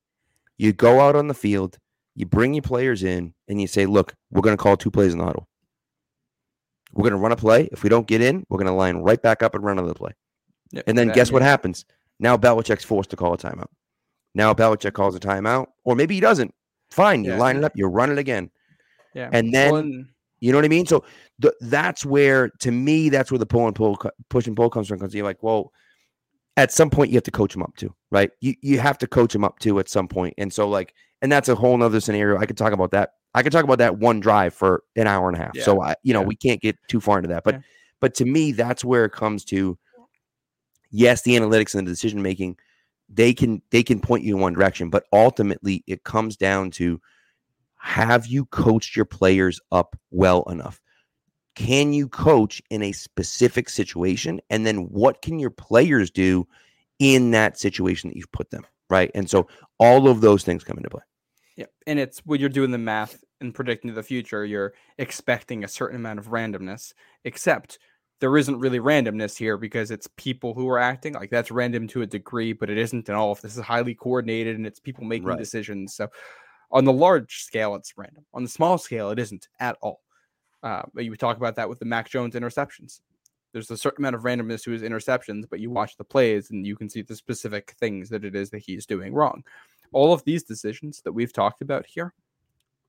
[0.58, 1.78] you go out on the field,
[2.16, 5.14] you bring your players in, and you say, look, we're going to call two plays
[5.14, 5.48] in the huddle.
[6.94, 7.70] We're going to run a play.
[7.72, 9.94] If we don't get in, we're going to line right back up and run another
[9.94, 10.12] play.
[10.72, 11.86] Yep, and then guess what happens?
[12.20, 13.68] Now Belichick's forced to call a timeout.
[14.34, 16.54] Now Belichick calls a timeout, or maybe he doesn't.
[16.90, 17.38] Fine, you yeah.
[17.38, 18.50] line it up, you run it again.
[19.14, 19.30] Yeah.
[19.32, 20.04] And then well,
[20.40, 20.86] you know what I mean?
[20.86, 21.04] So
[21.40, 24.00] the, that's where, to me, that's where the pull and pull,
[24.30, 25.00] push and pull comes from.
[25.00, 25.72] Because you're like, well,
[26.58, 28.32] at some point you have to coach them up too, right?
[28.42, 30.34] You you have to coach them up too at some point.
[30.38, 32.40] And so like, and that's a whole nother scenario.
[32.40, 33.12] I could talk about that.
[33.34, 35.52] I could talk about that one drive for an hour and a half.
[35.54, 35.64] Yeah.
[35.64, 36.28] So I, you know, yeah.
[36.28, 37.44] we can't get too far into that.
[37.44, 37.62] But yeah.
[38.00, 39.78] but to me, that's where it comes to.
[40.92, 42.56] Yes, the analytics and the decision making,
[43.10, 47.02] they can they can point you in one direction, but ultimately it comes down to
[47.86, 50.82] have you coached your players up well enough?
[51.54, 54.42] Can you coach in a specific situation?
[54.50, 56.48] And then what can your players do
[56.98, 58.66] in that situation that you've put them?
[58.90, 59.12] Right.
[59.14, 59.48] And so
[59.78, 61.04] all of those things come into play.
[61.56, 61.68] Yeah.
[61.86, 65.98] And it's when you're doing the math and predicting the future, you're expecting a certain
[65.98, 66.92] amount of randomness,
[67.24, 67.78] except
[68.20, 72.02] there isn't really randomness here because it's people who are acting like that's random to
[72.02, 73.34] a degree, but it isn't at all.
[73.34, 75.38] If this is highly coordinated and it's people making right.
[75.38, 75.94] decisions.
[75.94, 76.10] So
[76.76, 78.26] on the large scale, it's random.
[78.34, 80.02] On the small scale, it isn't at all.
[80.62, 83.00] Uh, but you talk about that with the Mac Jones interceptions.
[83.54, 86.68] There's a certain amount of randomness to his interceptions, but you watch the plays and
[86.68, 89.42] you can see the specific things that it is that he's doing wrong.
[89.94, 92.14] All of these decisions that we've talked about here,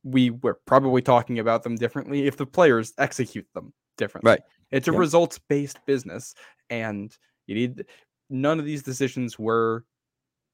[0.02, 4.30] we were probably talking about them differently if the players execute them differently.
[4.30, 4.40] Right.
[4.72, 6.34] It's a results based business,
[6.70, 7.84] and you need
[8.28, 9.84] none of these decisions were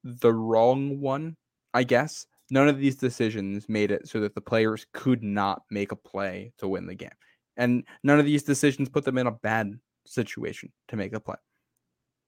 [0.05, 1.37] the wrong one,
[1.73, 5.91] I guess none of these decisions made it so that the players could not make
[5.91, 7.09] a play to win the game.
[7.57, 9.73] And none of these decisions put them in a bad
[10.07, 11.37] situation to make a play.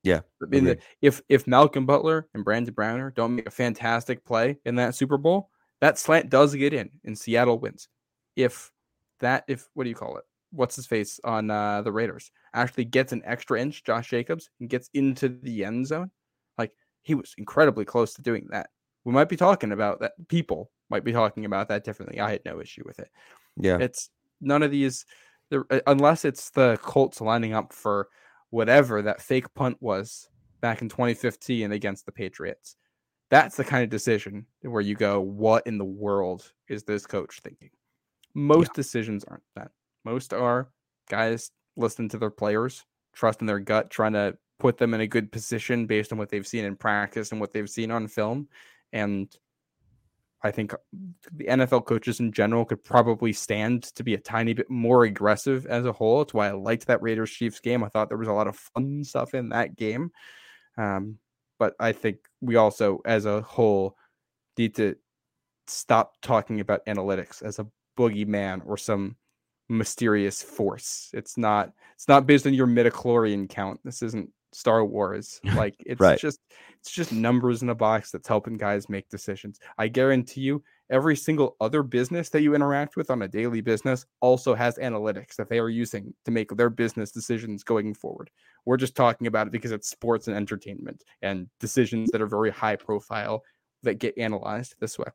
[0.03, 0.21] Yeah.
[0.43, 4.57] I mean, the, if if Malcolm Butler and Brandon Browner don't make a fantastic play
[4.65, 5.51] in that Super Bowl,
[5.83, 7.89] that slant does get in and Seattle wins.
[8.35, 8.71] If
[9.21, 10.25] that if what do you call it?
[10.53, 14.71] What's his face on uh, the Raiders actually gets an extra inch, Josh Jacobs, and
[14.71, 16.11] gets into the end zone,
[16.57, 16.73] like
[17.03, 18.71] he was incredibly close to doing that.
[19.05, 20.13] We might be talking about that.
[20.29, 22.21] People might be talking about that differently.
[22.21, 23.11] I had no issue with it.
[23.57, 24.11] Yeah, it's
[24.41, 25.05] none of these,
[25.53, 28.09] uh, unless it's the Colts lining up for
[28.51, 30.29] whatever that fake punt was
[30.61, 32.77] back in 2015 against the Patriots.
[33.31, 37.41] That's the kind of decision where you go, what in the world is this coach
[37.43, 37.71] thinking?
[38.35, 38.77] Most yeah.
[38.77, 39.71] decisions aren't that.
[40.05, 40.69] Most are
[41.09, 45.33] guys listening to their players, trusting their gut, trying to put them in a good
[45.33, 48.49] position based on what they've seen in practice and what they've seen on film.
[48.95, 49.29] And
[50.43, 50.73] I think
[51.33, 55.67] the NFL coaches in general could probably stand to be a tiny bit more aggressive
[55.67, 56.23] as a whole.
[56.23, 57.83] It's why I liked that Raiders Chiefs game.
[57.83, 60.13] I thought there was a lot of fun stuff in that game.
[60.79, 61.19] Um,
[61.59, 63.97] but I think we also, as a whole,
[64.57, 64.97] need to
[65.67, 67.67] stop talking about analytics as a
[67.99, 69.17] boogeyman or some
[69.71, 71.11] mysterious force.
[71.15, 71.73] It's not.
[71.95, 73.81] It's not based on your midichlorian count.
[73.83, 75.41] This isn't Star Wars.
[75.55, 76.19] Like it's right.
[76.19, 76.41] just
[76.81, 79.61] it's just numbers in a box that's helping guys make decisions.
[79.79, 84.05] I guarantee you every single other business that you interact with on a daily business
[84.21, 88.31] also has analytics that they are using to make their business decisions going forward.
[88.65, 92.51] We're just talking about it because it's sports and entertainment and decisions that are very
[92.51, 93.43] high profile
[93.85, 95.09] that get analyzed this way.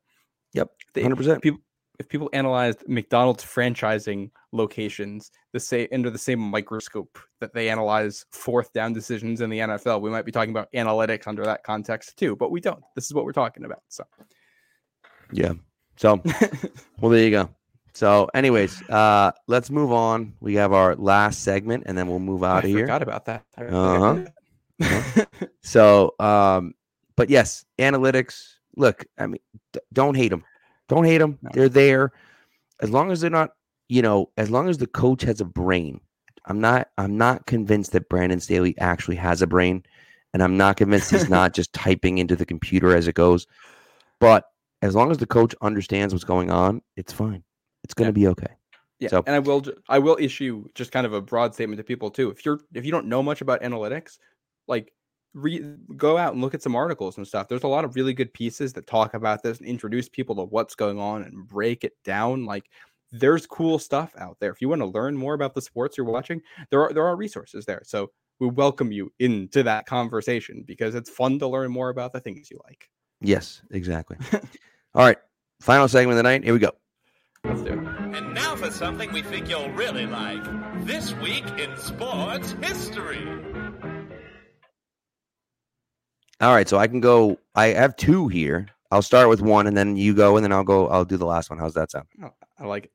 [0.54, 0.70] Yep.
[0.94, 1.42] 100%.
[1.42, 1.60] People
[2.00, 8.24] if people analyzed McDonald's franchising locations the same under the same microscope that they analyze
[8.32, 12.16] fourth down decisions in the NFL, we might be talking about analytics under that context
[12.16, 12.82] too, but we don't.
[12.96, 13.82] This is what we're talking about.
[13.88, 14.04] So
[15.30, 15.52] yeah.
[15.96, 16.22] So
[17.00, 17.50] well there you go.
[17.92, 20.32] So anyways, uh let's move on.
[20.40, 22.78] We have our last segment and then we'll move out I of here.
[22.78, 23.44] I forgot about that.
[23.58, 24.24] Uh-huh.
[24.80, 25.26] uh-huh.
[25.62, 26.72] so um
[27.14, 28.54] but yes, analytics.
[28.76, 29.40] Look, I mean,
[29.74, 30.44] d- don't hate them.
[30.90, 31.38] Don't hate them.
[31.40, 31.50] No.
[31.54, 32.12] They're there.
[32.80, 33.52] As long as they're not,
[33.88, 36.00] you know, as long as the coach has a brain.
[36.46, 39.84] I'm not I'm not convinced that Brandon Staley actually has a brain.
[40.34, 43.46] And I'm not convinced he's not just typing into the computer as it goes.
[44.18, 44.46] But
[44.82, 47.44] as long as the coach understands what's going on, it's fine.
[47.84, 48.26] It's going to yeah.
[48.26, 48.54] be okay.
[48.98, 51.84] Yeah, so, and I will I will issue just kind of a broad statement to
[51.84, 52.30] people too.
[52.30, 54.18] If you're if you don't know much about analytics,
[54.66, 54.92] like
[55.34, 57.48] re- go out and look at some articles and stuff.
[57.48, 60.44] There's a lot of really good pieces that talk about this and introduce people to
[60.44, 62.44] what's going on and break it down.
[62.44, 62.70] Like
[63.12, 64.50] there's cool stuff out there.
[64.50, 66.40] If you want to learn more about the sports you're watching,
[66.70, 67.82] there are there are resources there.
[67.84, 72.20] So we welcome you into that conversation because it's fun to learn more about the
[72.20, 72.88] things you like.
[73.20, 74.16] Yes, exactly.
[74.94, 75.18] All right.
[75.60, 76.42] Final segment of the night.
[76.42, 76.72] Here we go.
[77.44, 77.78] Let's do it.
[77.78, 80.42] And now for something we think you'll really like.
[80.86, 83.28] This week in sports history.
[86.40, 87.38] All right, so I can go.
[87.54, 88.68] I have two here.
[88.90, 90.88] I'll start with one, and then you go, and then I'll go.
[90.88, 91.58] I'll do the last one.
[91.58, 92.06] How's that sound?
[92.22, 92.92] Oh, I like it.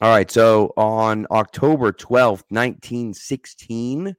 [0.00, 0.30] All right.
[0.30, 4.14] So on October twelfth, nineteen sixteen,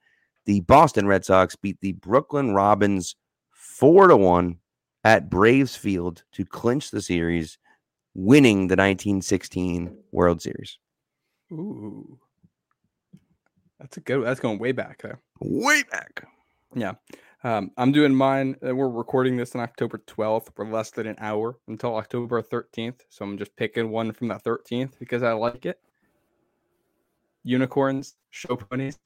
[0.46, 3.16] the Boston Red Sox beat the Brooklyn Robins
[3.52, 4.58] four to one
[5.04, 7.60] at Braves Field to clinch the series,
[8.16, 10.80] winning the nineteen sixteen World Series.
[11.52, 12.18] Ooh,
[13.80, 14.26] that's a good.
[14.26, 15.20] That's going way back there.
[15.40, 16.28] Way back.
[16.76, 16.94] Yeah.
[17.46, 18.56] Um, I'm doing mine.
[18.66, 20.48] Uh, we're recording this on October 12th.
[20.56, 23.02] We're less than an hour until October 13th.
[23.10, 25.78] So I'm just picking one from the 13th because I like it.
[27.44, 28.98] Unicorns, show ponies.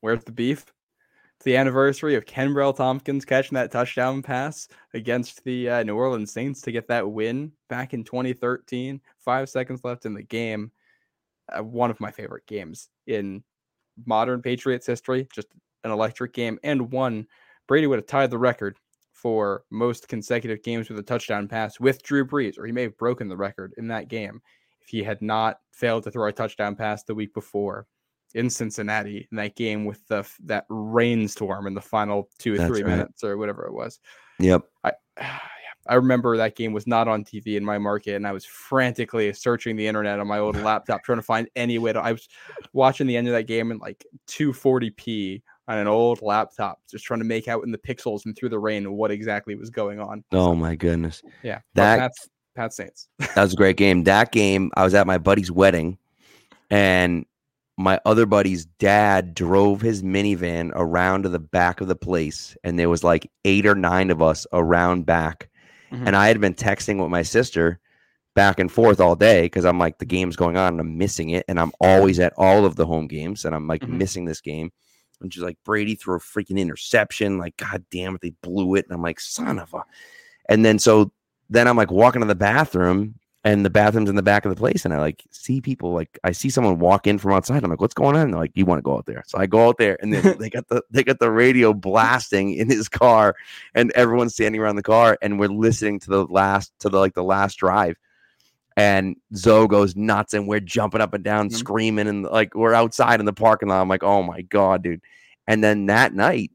[0.00, 0.66] Where's the beef?
[1.36, 6.30] It's the anniversary of Kenbrell Thompkins catching that touchdown pass against the uh, New Orleans
[6.30, 9.00] Saints to get that win back in 2013.
[9.18, 10.72] Five seconds left in the game.
[11.50, 13.42] Uh, one of my favorite games in
[14.04, 15.26] modern Patriots history.
[15.34, 15.48] Just
[15.84, 17.26] an electric game and one
[17.68, 18.78] Brady would have tied the record
[19.12, 22.96] for most consecutive games with a touchdown pass with Drew Brees, or he may have
[22.98, 24.40] broken the record in that game
[24.80, 27.86] if he had not failed to throw a touchdown pass the week before
[28.34, 32.68] in Cincinnati in that game with the that rainstorm in the final two or That's
[32.68, 32.90] three right.
[32.90, 34.00] minutes or whatever it was.
[34.38, 34.64] Yep.
[34.84, 34.92] I
[35.86, 39.32] I remember that game was not on TV in my market, and I was frantically
[39.32, 41.98] searching the internet on my old laptop trying to find any way to.
[41.98, 42.28] I was
[42.74, 47.20] watching the end of that game in like 240p on an old laptop, just trying
[47.20, 50.24] to make out in the pixels and through the rain what exactly was going on.
[50.32, 51.22] Oh my goodness!
[51.42, 53.08] Yeah, that Pat's, Pat Saints.
[53.18, 54.04] that was a great game.
[54.04, 55.98] That game, I was at my buddy's wedding,
[56.70, 57.26] and
[57.76, 62.78] my other buddy's dad drove his minivan around to the back of the place, and
[62.78, 65.48] there was like eight or nine of us around back,
[65.92, 66.06] Mhm.
[66.06, 67.78] and I had been texting with my sister
[68.34, 71.30] back and forth all day because I'm like the game's going on and I'm missing
[71.30, 73.90] it, and I'm always at all of the home games, and I'm like Mhm.
[73.98, 74.72] missing this game.
[75.20, 77.38] And she's like, Brady threw a freaking interception.
[77.38, 78.86] Like, God damn it, they blew it.
[78.86, 79.84] And I'm like, son of a.
[80.48, 81.12] And then so
[81.50, 83.14] then I'm like walking to the bathroom,
[83.44, 86.18] and the bathroom's in the back of the place, and I like see people like
[86.24, 87.62] I see someone walk in from outside.
[87.62, 88.22] I'm like, what's going on?
[88.22, 89.22] And they're like, you want to go out there?
[89.26, 92.52] So I go out there, and then they got the they got the radio blasting
[92.54, 93.36] in his car,
[93.74, 97.14] and everyone's standing around the car, and we're listening to the last to the like
[97.14, 97.96] the last drive.
[98.78, 101.52] And Zoe goes nuts, and we're jumping up and down, Mhm.
[101.54, 103.80] screaming, and like we're outside in the parking lot.
[103.82, 105.00] I'm like, oh my god, dude!
[105.48, 106.52] And then that night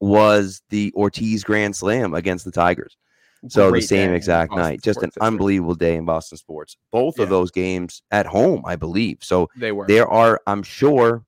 [0.00, 2.96] was the Ortiz Grand Slam against the Tigers.
[3.48, 6.76] So the same exact night, just an unbelievable day in Boston sports.
[6.90, 7.24] Both Yeah.
[7.24, 9.18] of those games at home, I believe.
[9.20, 9.86] So They were.
[9.86, 11.24] there are, I'm sure,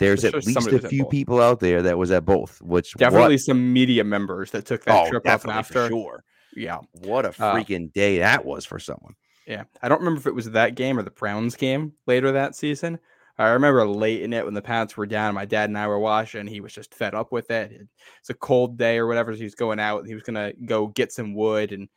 [0.00, 2.60] there's at least a few people out there that was at both.
[2.60, 5.88] Which what- Definitely some media members that took that oh, trip up after.
[5.88, 6.24] sure.
[6.56, 6.78] Yeah.
[6.92, 9.14] What a Uh, freaking day that was for someone.
[9.46, 9.64] Yeah.
[9.82, 12.98] I don't remember if it was that game or the Browns game later that season.
[13.36, 15.34] I remember late in it when the Pats were down.
[15.34, 16.46] My dad and I were watching.
[16.46, 17.72] He was just fed up with it.
[18.20, 19.32] It's a cold day or whatever.
[19.32, 20.06] So he was going out.
[20.06, 21.88] He was gonna go get some wood and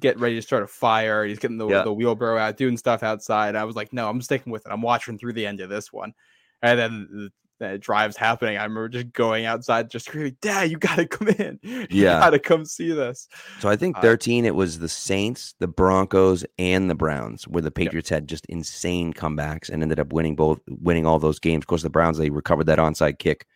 [0.00, 1.24] get ready to start a fire.
[1.24, 1.82] He's getting the, Yeah.
[1.82, 3.56] the wheelbarrow out, doing stuff outside.
[3.56, 4.70] I was like, no, I'm sticking with it.
[4.70, 6.12] I'm watching through the end of this one.
[6.62, 8.56] And then the drive's happening.
[8.56, 11.58] I remember just going outside, just screaming, "Dad, you gotta come in!
[11.62, 12.18] You Yeah.
[12.20, 13.28] gotta come see this."
[13.60, 17.62] So I think Uh, 13, it was the Saints, the Broncos, and the Browns, where
[17.62, 21.62] the Patriots had just insane comebacks and ended up winning both, winning all those games.
[21.62, 23.46] Of course, the Browns they recovered that onside kick.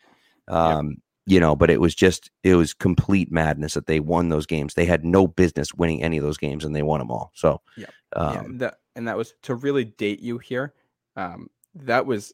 [0.48, 0.96] Um,
[1.26, 4.74] you know, but it was just it was complete madness that they won those games.
[4.74, 7.30] They had no business winning any of those games, and they won them all.
[7.34, 7.86] So, Yeah.
[8.16, 10.74] um, yeah, that and that was to really date you here.
[11.16, 12.32] Um, that was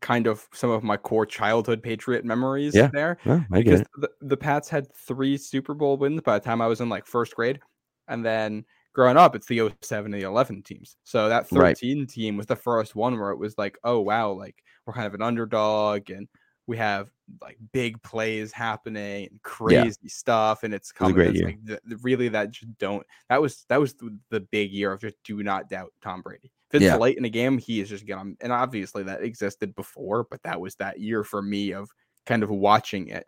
[0.00, 3.88] kind of some of my core childhood Patriot memories Yeah, there get because it.
[3.96, 7.06] the, the Pats had three Super Bowl wins by the time I was in like
[7.06, 7.60] first grade,
[8.08, 10.96] and then growing up, it's the 07 and the 11 teams.
[11.04, 11.76] So that Right.
[11.76, 15.06] 13 team was the first one where it was like, oh wow, like we're kind
[15.06, 16.28] of an underdog and
[16.66, 17.08] we have
[17.40, 21.34] like big plays happening and crazy stuff, and it's coming.
[21.34, 21.46] year.
[21.46, 23.06] like the, the- really that just don't.
[23.28, 26.52] That was that was the, the big year of just do not doubt Tom Brady.
[26.70, 26.96] If it's Yeah.
[26.96, 28.32] late in the game, he is just gonna.
[28.40, 31.88] And obviously that existed before, but that was that year for me of
[32.26, 33.26] kind of watching it.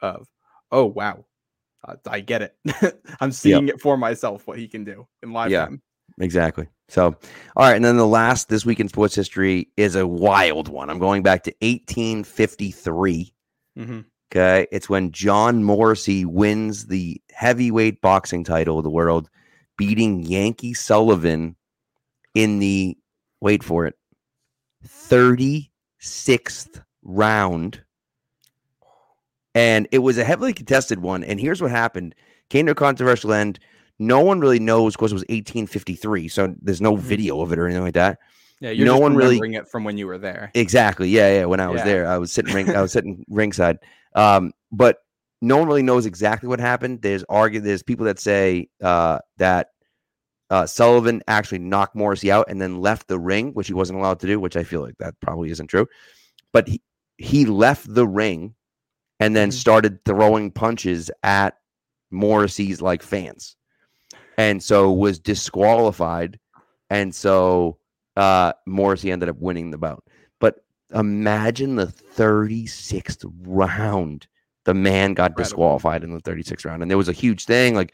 [0.00, 0.28] Of
[0.70, 1.26] oh wow,
[1.86, 3.02] uh, I get it.
[3.20, 5.64] I'm seeing it for myself what he can do in live Yeah.
[5.66, 5.82] time.
[6.20, 6.68] Exactly.
[6.88, 7.16] So, all
[7.56, 7.74] right.
[7.76, 10.88] And then the last this week in sports history is a wild one.
[10.88, 13.34] I'm going back to 1853.
[13.76, 14.00] hmm
[14.32, 14.66] Okay.
[14.72, 19.30] It's when John Morrissey wins the heavyweight boxing title of the world,
[19.76, 21.54] beating Yankee Sullivan
[22.36, 22.96] in the,
[23.40, 23.94] wait for it,
[24.86, 27.82] 36th round.
[29.54, 31.24] And it was a heavily contested one.
[31.24, 32.14] And here's what happened
[32.50, 33.58] came to a controversial end.
[33.98, 36.28] No one really knows because it was 1853.
[36.28, 37.00] So there's no Mhm.
[37.00, 38.18] video of it or anything like that.
[38.60, 40.50] Yeah, you're No one really- it from when you were there.
[40.54, 41.08] Exactly.
[41.08, 41.44] Yeah, yeah.
[41.46, 41.84] When I was Yeah.
[41.86, 42.68] there, I was sitting ring.
[42.76, 43.78] I was sitting ringside.
[44.14, 44.98] Um, but
[45.40, 47.00] no one really knows exactly what happened.
[47.00, 47.60] There's argue.
[47.60, 49.70] There's people that say uh, that
[50.50, 54.20] uh, Sullivan actually knocked Morrissey out and then left the ring, which he wasn't allowed
[54.20, 54.38] to do.
[54.40, 55.86] Which I feel like that probably isn't true.
[56.52, 56.80] But he
[57.18, 58.54] he left the ring
[59.20, 59.54] and then Mhm.
[59.54, 61.56] started throwing punches at
[62.10, 63.56] Morrissey's like fans,
[64.38, 66.38] and so was disqualified.
[66.90, 67.78] And so
[68.16, 70.04] uh, Morrissey ended up winning the bout.
[70.40, 70.64] But
[70.94, 74.26] imagine the 36th round.
[74.64, 75.42] The man got Incredible.
[75.44, 76.82] disqualified in the 36th round.
[76.82, 77.74] And there was a huge thing.
[77.74, 77.92] Like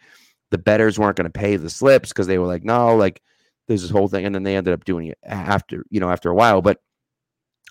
[0.53, 3.21] the betters weren't going to pay the slips because they were like, no, like
[3.67, 4.25] there's this whole thing.
[4.25, 6.63] And then they ended up doing it after, you know, after a while.
[6.63, 6.81] But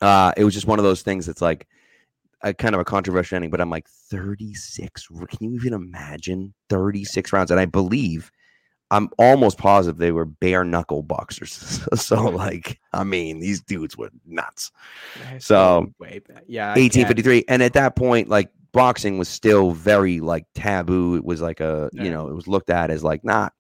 [0.01, 1.67] uh, it was just one of those things that's like
[2.41, 3.51] a kind of a controversial ending.
[3.51, 5.07] But I'm like, 36.
[5.07, 7.51] Can you even imagine 36 rounds?
[7.51, 8.31] And I believe
[8.89, 11.81] I'm almost positive they were bare knuckle boxers.
[11.95, 14.71] so, like, I mean, these dudes were nuts.
[15.39, 16.43] So, way back.
[16.47, 21.15] Yeah, 1853, and at that point, like, boxing was still very like taboo.
[21.15, 23.53] It was like a, you know, it was looked at as like not.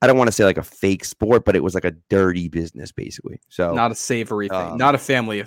[0.00, 2.48] I don't want to say like a fake sport, but it was like a dirty
[2.48, 3.40] business, basically.
[3.48, 5.44] So not a savory thing, um, not a family,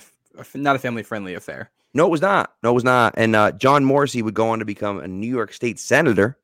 [0.53, 1.71] not a family friendly affair.
[1.93, 2.53] no, it was not.
[2.63, 3.13] No, it was not.
[3.17, 6.37] And uh, John Morrissey would go on to become a New York State senator,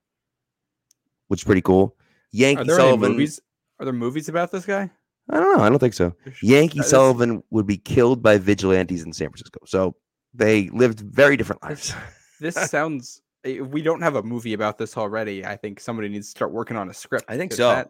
[1.29, 1.95] which is pretty cool.
[2.33, 3.11] Yankee Are there Sullivan.
[3.13, 3.39] movies?
[3.79, 4.89] Are there movies about this guy?
[5.29, 5.63] I don't know.
[5.63, 6.13] I don't think so.
[6.41, 9.59] Yankee That is- Sullivan would be killed by vigilantes in San Francisco.
[9.65, 9.95] So
[10.33, 11.93] they lived very different lives.
[12.41, 13.21] This sounds.
[13.43, 16.51] If we don't have a movie about this already, I think somebody needs to start
[16.51, 17.25] working on a script.
[17.27, 17.69] I think so.
[17.69, 17.89] that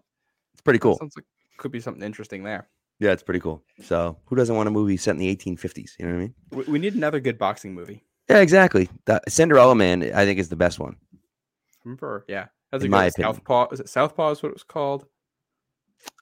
[0.53, 0.97] It's pretty cool.
[0.97, 1.25] Sounds like
[1.57, 2.69] could be something interesting there.
[2.99, 3.63] Yeah, it's pretty cool.
[3.83, 5.91] So who doesn't want a movie set in the 1850s?
[5.99, 6.35] You know what I mean?
[6.51, 8.03] We, we need another good boxing movie.
[8.29, 8.89] Yeah, exactly.
[9.05, 10.95] The Cinderella Man, I think, is the best one.
[11.83, 12.23] Remember?
[12.29, 13.33] Yeah, That's a in good my opinion.
[13.33, 13.69] Southpaw.
[13.71, 14.31] Is it Southpaw?
[14.31, 15.05] Is what it was called?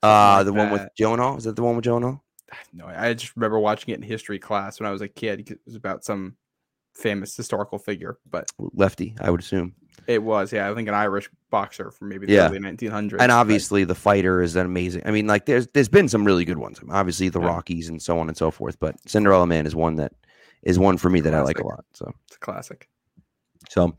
[0.02, 0.96] Uh, like the one with that.
[0.98, 1.36] Jonah.
[1.36, 2.20] Is that the one with Jonah?
[2.74, 5.52] No, I just remember watching it in history class when I was a kid.
[5.52, 6.36] It was about some
[7.00, 9.74] famous historical figure, but Lefty, I would assume.
[10.08, 12.48] it was, yeah, I think an Irish boxer from maybe the Yeah.
[12.48, 13.22] early 1900s.
[13.22, 15.04] And but- obviously, the fighter is an amazing.
[15.06, 16.80] I mean, like there's there's been some really good ones.
[16.90, 17.48] Obviously, the Yeah.
[17.48, 18.80] Rockies and so on and so forth.
[18.80, 20.14] But Cinderella Man is one that
[20.64, 21.86] is one for me that I like a lot.
[21.94, 22.90] So it's a classic.
[23.70, 23.96] so,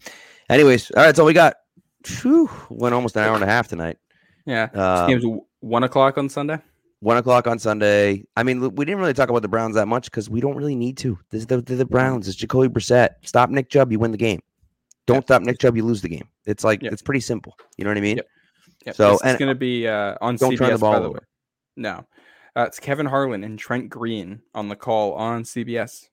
[0.49, 1.07] anyways, all right.
[1.07, 1.55] That's all we got.
[2.23, 3.99] Whew, went almost an hour and a half tonight.
[4.47, 5.25] Yeah, Uh, game's
[5.61, 6.59] one o'clock on Sunday.
[7.01, 8.25] One o'clock on Sunday.
[8.37, 10.77] I mean, we didn't really talk about the Browns that much because we don't really
[10.77, 11.19] need to.
[11.31, 12.29] This is the, they're the Browns.
[12.29, 13.11] It's Jacoby Brissett.
[13.23, 14.41] Stop Nick Chubb, you win the game.
[15.07, 15.25] Don't Yep.
[15.25, 16.29] stop Nick Chubb, you lose the game.
[16.45, 16.93] It's like Yep.
[16.93, 17.57] it's pretty simple.
[17.79, 18.17] You know what I mean?
[18.19, 18.29] Yep.
[18.87, 18.95] Yep.
[18.97, 20.59] So, is going to be uh, on Don't CBS.
[20.59, 21.15] turn the ball by the over.
[21.15, 21.25] way.
[21.77, 22.05] No,
[22.57, 26.09] uh, it's Kevin Harlan and Trent Green on the call on CBS.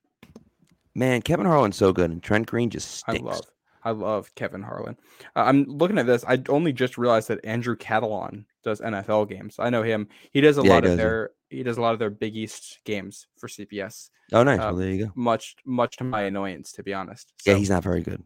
[0.95, 3.21] Man, Kevin Harlan's so good, and Trent Green just stinks.
[3.21, 3.41] I love,
[3.83, 4.97] I love Kevin Harlan.
[5.35, 6.23] Uh, I'm looking at this.
[6.27, 9.55] I only just realized that Andrew Catalon does NFL games.
[9.59, 10.09] I know him.
[10.31, 11.03] He does a Yeah, lot does, of yeah.
[11.03, 11.29] their.
[11.49, 14.09] He does a lot of their Big East games for CBS.
[14.33, 14.59] Oh, nice.
[14.59, 15.11] Um, well, there you go.
[15.15, 17.33] Much, much to my annoyance, to be honest.
[17.45, 18.21] Yeah, he's not very good,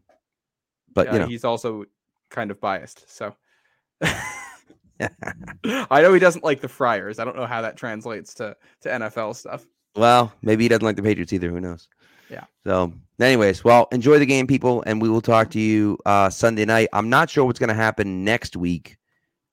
[0.92, 1.84] but uh, you know, he's also
[2.30, 3.08] kind of biased.
[3.08, 3.34] So.
[5.64, 7.18] I know he doesn't like the Friars.
[7.18, 9.64] I don't know how that translates to to NFL stuff.
[9.96, 11.50] well, maybe he doesn't like the Patriots either.
[11.50, 11.88] Who knows?
[12.30, 12.44] Yeah.
[12.66, 16.64] So, anyways, well, enjoy the game, people, and we will talk to you uh, Sunday
[16.64, 16.88] night.
[16.92, 18.96] I'm not sure what's going to happen next week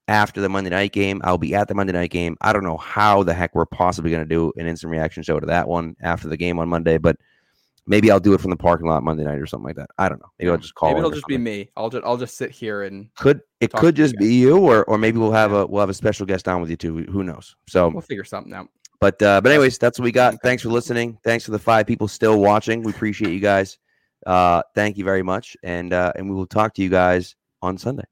[0.09, 1.21] after the Monday night game.
[1.23, 2.35] I'll be at the Monday night game.
[2.41, 5.39] I don't know how the heck we're possibly going to do an instant reaction show
[5.39, 7.15] to that one after the game on Monday, but
[7.85, 9.91] maybe I'll do it from the parking lot Monday night or something like that.
[9.99, 10.31] I don't know.
[10.39, 10.89] Maybe I'll just call.
[10.89, 11.69] Maybe it'll just be me.
[11.77, 14.57] I'll just I'll just sit here and Could it could to you just be you,
[14.57, 17.03] or or maybe we'll have a we'll have a special guest on with you too.
[17.03, 17.55] Who knows?
[17.67, 18.67] So we'll figure something out.
[18.99, 20.41] But uh, but anyways, that's what we got.
[20.41, 21.19] Thanks for listening.
[21.23, 22.83] Thanks for the five people still watching.
[22.83, 23.77] We appreciate you guys.
[24.25, 27.77] Uh, thank you very much, and uh, and we will talk to you guys on
[27.77, 28.05] Sunday.